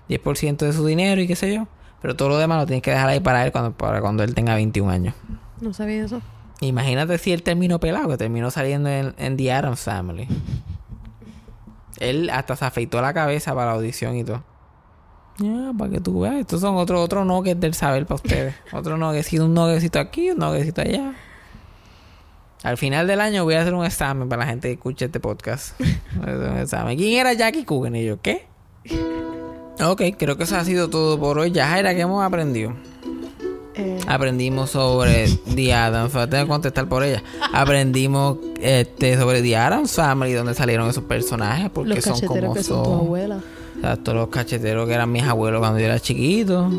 10% 0.09 0.66
de 0.66 0.72
su 0.72 0.85
dinero 0.85 1.20
y 1.20 1.28
qué 1.28 1.37
sé 1.37 1.55
yo. 1.55 1.68
Pero 2.03 2.17
todo 2.17 2.29
lo 2.31 2.38
demás 2.38 2.59
lo 2.59 2.67
tienes 2.67 2.83
que 2.83 2.91
dejar 2.91 3.09
ahí 3.09 3.21
para 3.21 3.47
él 3.47 3.53
cuando, 3.53 3.73
para 3.73 4.01
cuando 4.01 4.25
él 4.25 4.35
tenga 4.35 4.55
21 4.55 4.91
años. 4.91 5.15
No 5.61 5.73
sabía 5.73 6.05
eso. 6.05 6.21
Imagínate 6.61 7.17
si 7.19 7.33
él 7.33 7.43
terminó 7.43 7.81
pelado, 7.81 8.09
que 8.09 8.17
terminó 8.17 8.51
saliendo 8.51 8.88
en, 8.88 9.15
en 9.19 9.37
The 9.37 9.53
Addams 9.53 9.81
Family. 9.81 10.29
Él 11.99 12.31
hasta 12.31 12.57
se 12.57 12.65
afeitó 12.65 13.01
la 13.01 13.15
cabeza 13.15 13.55
para 13.55 13.69
la 13.69 13.73
audición 13.73 14.17
y 14.17 14.25
todo. 14.25 14.43
Ya, 15.38 15.73
para 15.77 15.91
que 15.91 16.01
tú 16.01 16.21
veas. 16.21 16.35
Estos 16.37 16.61
son 16.61 16.77
otros 16.77 17.01
otro 17.01 17.25
nuggets 17.25 17.61
del 17.61 17.75
saber 17.75 18.07
para 18.07 18.17
ustedes. 18.17 18.55
otro 18.73 18.97
nuggecito, 18.97 19.45
un 19.45 19.55
nuggecito 19.55 19.99
aquí, 19.99 20.31
un 20.31 20.38
nuggecito 20.38 20.83
allá. 20.83 21.15
Al 22.62 22.77
final 22.77 23.07
del 23.07 23.21
año 23.21 23.45
voy 23.45 23.55
a 23.55 23.62
hacer 23.62 23.75
un 23.75 23.85
examen 23.85 24.29
para 24.29 24.45
la 24.45 24.51
gente 24.51 24.69
que 24.69 24.75
escuche 24.75 25.07
este 25.07 25.21
podcast. 25.21 25.79
Voy 25.81 26.29
a 26.29 26.35
hacer 26.35 26.51
un 26.51 26.59
examen. 26.59 26.99
¿Quién 26.99 27.19
era 27.21 27.33
Jackie 27.33 27.65
Coogan? 27.65 27.97
Y 27.97 28.05
yo, 28.05 28.21
¿qué? 28.21 28.47
Ok, 29.85 30.03
creo 30.16 30.37
que 30.37 30.45
eso 30.45 30.57
ha 30.57 30.64
sido 30.64 30.88
todo 30.88 31.18
por 31.18 31.38
hoy. 31.38 31.51
Ya, 31.51 31.66
Jaira, 31.68 31.95
¿qué 31.95 32.03
hemos 32.03 32.23
aprendido? 32.25 32.73
Eh, 33.75 33.99
Aprendimos 34.07 34.71
sobre 34.71 35.27
The 35.55 35.73
Family. 36.09 36.31
Tengo 36.31 36.45
que 36.45 36.49
contestar 36.49 36.88
por 36.88 37.03
ella. 37.03 37.23
Aprendimos 37.53 38.38
este, 38.61 39.16
sobre 39.16 39.42
The 39.42 39.57
Addams 39.57 39.92
Family, 39.95 40.33
donde 40.35 40.55
salieron 40.55 40.88
esos 40.88 41.05
personajes, 41.05 41.71
porque 41.71 41.95
los 41.95 42.05
son 42.05 42.21
como 42.21 42.55
que 42.55 42.62
son 42.62 42.83
tu 42.83 42.90
son. 42.90 43.01
abuela. 43.01 43.40
Exacto, 43.77 44.14
los 44.14 44.29
cacheteros 44.29 44.87
que 44.87 44.95
eran 44.95 45.11
mis 45.11 45.25
abuelos 45.25 45.61
cuando 45.61 45.81
yo 45.81 45.87
era 45.87 45.99
chiquito. 45.99 46.71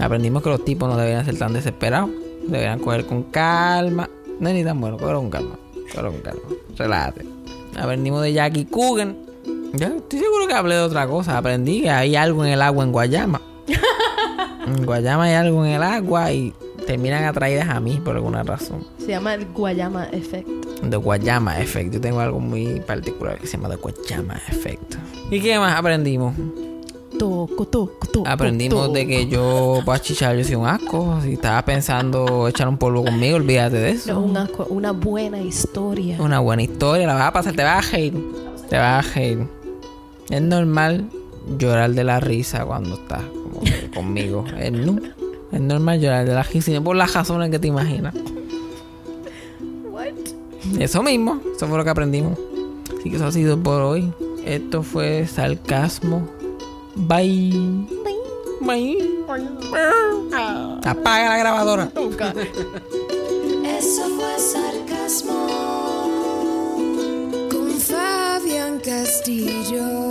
Aprendimos 0.00 0.42
que 0.42 0.50
los 0.50 0.64
tipos 0.64 0.88
no 0.88 0.96
deberían 0.96 1.24
ser 1.24 1.38
tan 1.38 1.52
desesperados. 1.52 2.10
Deberían 2.46 2.80
coger 2.80 3.06
con 3.06 3.22
calma. 3.24 4.10
No 4.38 4.48
es 4.48 4.54
ni 4.54 4.64
tan 4.64 4.80
bueno, 4.80 4.98
coger 4.98 5.14
con 5.14 5.30
calma. 5.30 5.58
Coger 5.94 6.04
con 6.10 6.20
calma. 6.20 6.42
Relájate. 6.76 7.24
Aprendimos 7.78 8.22
de 8.22 8.32
Jackie 8.32 8.64
Coogan. 8.66 9.16
Ya, 9.72 9.88
estoy 9.88 10.18
seguro 10.18 10.46
que 10.48 10.54
hablé 10.54 10.74
de 10.74 10.80
otra 10.82 11.06
cosa. 11.06 11.38
Aprendí 11.38 11.82
que 11.82 11.90
hay 11.90 12.16
algo 12.16 12.44
en 12.44 12.52
el 12.52 12.62
agua 12.62 12.84
en 12.84 12.92
Guayama. 12.92 13.40
en 14.66 14.84
Guayama 14.84 15.24
hay 15.24 15.34
algo 15.34 15.64
en 15.64 15.72
el 15.72 15.82
agua 15.82 16.32
y 16.32 16.52
terminan 16.86 17.24
atraídas 17.24 17.68
a 17.68 17.78
mí 17.80 18.00
por 18.04 18.16
alguna 18.16 18.42
razón. 18.42 18.84
Se 18.98 19.08
llama 19.08 19.34
el 19.34 19.46
Guayama 19.46 20.06
Effect. 20.10 20.48
The 20.88 20.96
Guayama 20.96 21.60
Effect. 21.60 21.94
Yo 21.94 22.00
tengo 22.00 22.20
algo 22.20 22.40
muy 22.40 22.80
particular 22.80 23.38
que 23.38 23.46
se 23.46 23.56
llama 23.56 23.68
The 23.68 23.76
Guayama 23.76 24.34
Effect. 24.48 24.94
¿Y 25.30 25.40
qué 25.40 25.58
más 25.58 25.78
aprendimos? 25.78 26.34
Toco, 27.18 27.66
toco, 27.66 28.06
toco. 28.06 28.28
Aprendimos 28.28 28.92
de 28.92 29.06
que 29.06 29.26
yo 29.28 29.80
para 29.84 30.00
chichar 30.00 30.36
yo 30.36 30.44
soy 30.44 30.54
un 30.54 30.66
asco. 30.66 31.18
Si 31.22 31.34
estabas 31.34 31.62
pensando 31.64 32.48
echar 32.48 32.66
un 32.68 32.78
polvo 32.78 33.04
conmigo, 33.04 33.36
olvídate 33.36 33.76
de 33.76 33.90
Es 33.90 34.06
eso. 34.06 34.18
un 34.18 34.36
asco, 34.36 34.66
una 34.70 34.92
buena 34.92 35.40
historia. 35.40 36.16
Una 36.20 36.40
buena 36.40 36.62
historia, 36.62 37.06
la 37.06 37.14
vas 37.14 37.28
a 37.28 37.32
pasar, 37.32 37.54
te 37.54 37.62
vas 37.62 37.86
a 37.86 37.90
reír. 37.92 38.14
Te 38.68 38.76
vas 38.78 39.06
a 39.06 39.14
reír. 39.14 39.46
Es 40.30 40.42
normal 40.42 41.08
llorar 41.58 41.90
de 41.90 42.04
la 42.04 42.20
risa 42.20 42.64
cuando 42.64 42.94
estás 42.94 43.22
como 43.24 43.60
que 43.60 43.90
conmigo. 43.94 44.44
Es, 44.58 44.72
no, 44.72 44.98
es 45.52 45.60
normal 45.60 46.00
llorar 46.00 46.26
de 46.26 46.34
la 46.34 46.42
risa, 46.42 46.70
y 46.70 46.74
no 46.74 46.84
por 46.84 46.96
las 46.96 47.12
razones 47.14 47.50
que 47.50 47.58
te 47.58 47.68
imaginas. 47.68 48.14
Eso 50.78 51.02
mismo, 51.02 51.40
eso 51.56 51.66
fue 51.66 51.78
lo 51.78 51.84
que 51.84 51.90
aprendimos. 51.90 52.38
Así 52.98 53.10
que 53.10 53.16
eso 53.16 53.26
ha 53.26 53.32
sido 53.32 53.58
por 53.58 53.80
hoy. 53.80 54.12
Esto 54.44 54.82
fue 54.82 55.26
sarcasmo. 55.26 56.28
Bye. 56.94 57.86
Bye. 58.60 58.98
Apaga 60.84 61.30
la 61.30 61.38
grabadora. 61.38 61.90
Eso 63.64 64.02
fue 64.16 64.38
sarcasmo. 64.38 65.46
Con 67.50 67.70
Fabián 67.78 68.80
Castillo. 68.84 70.09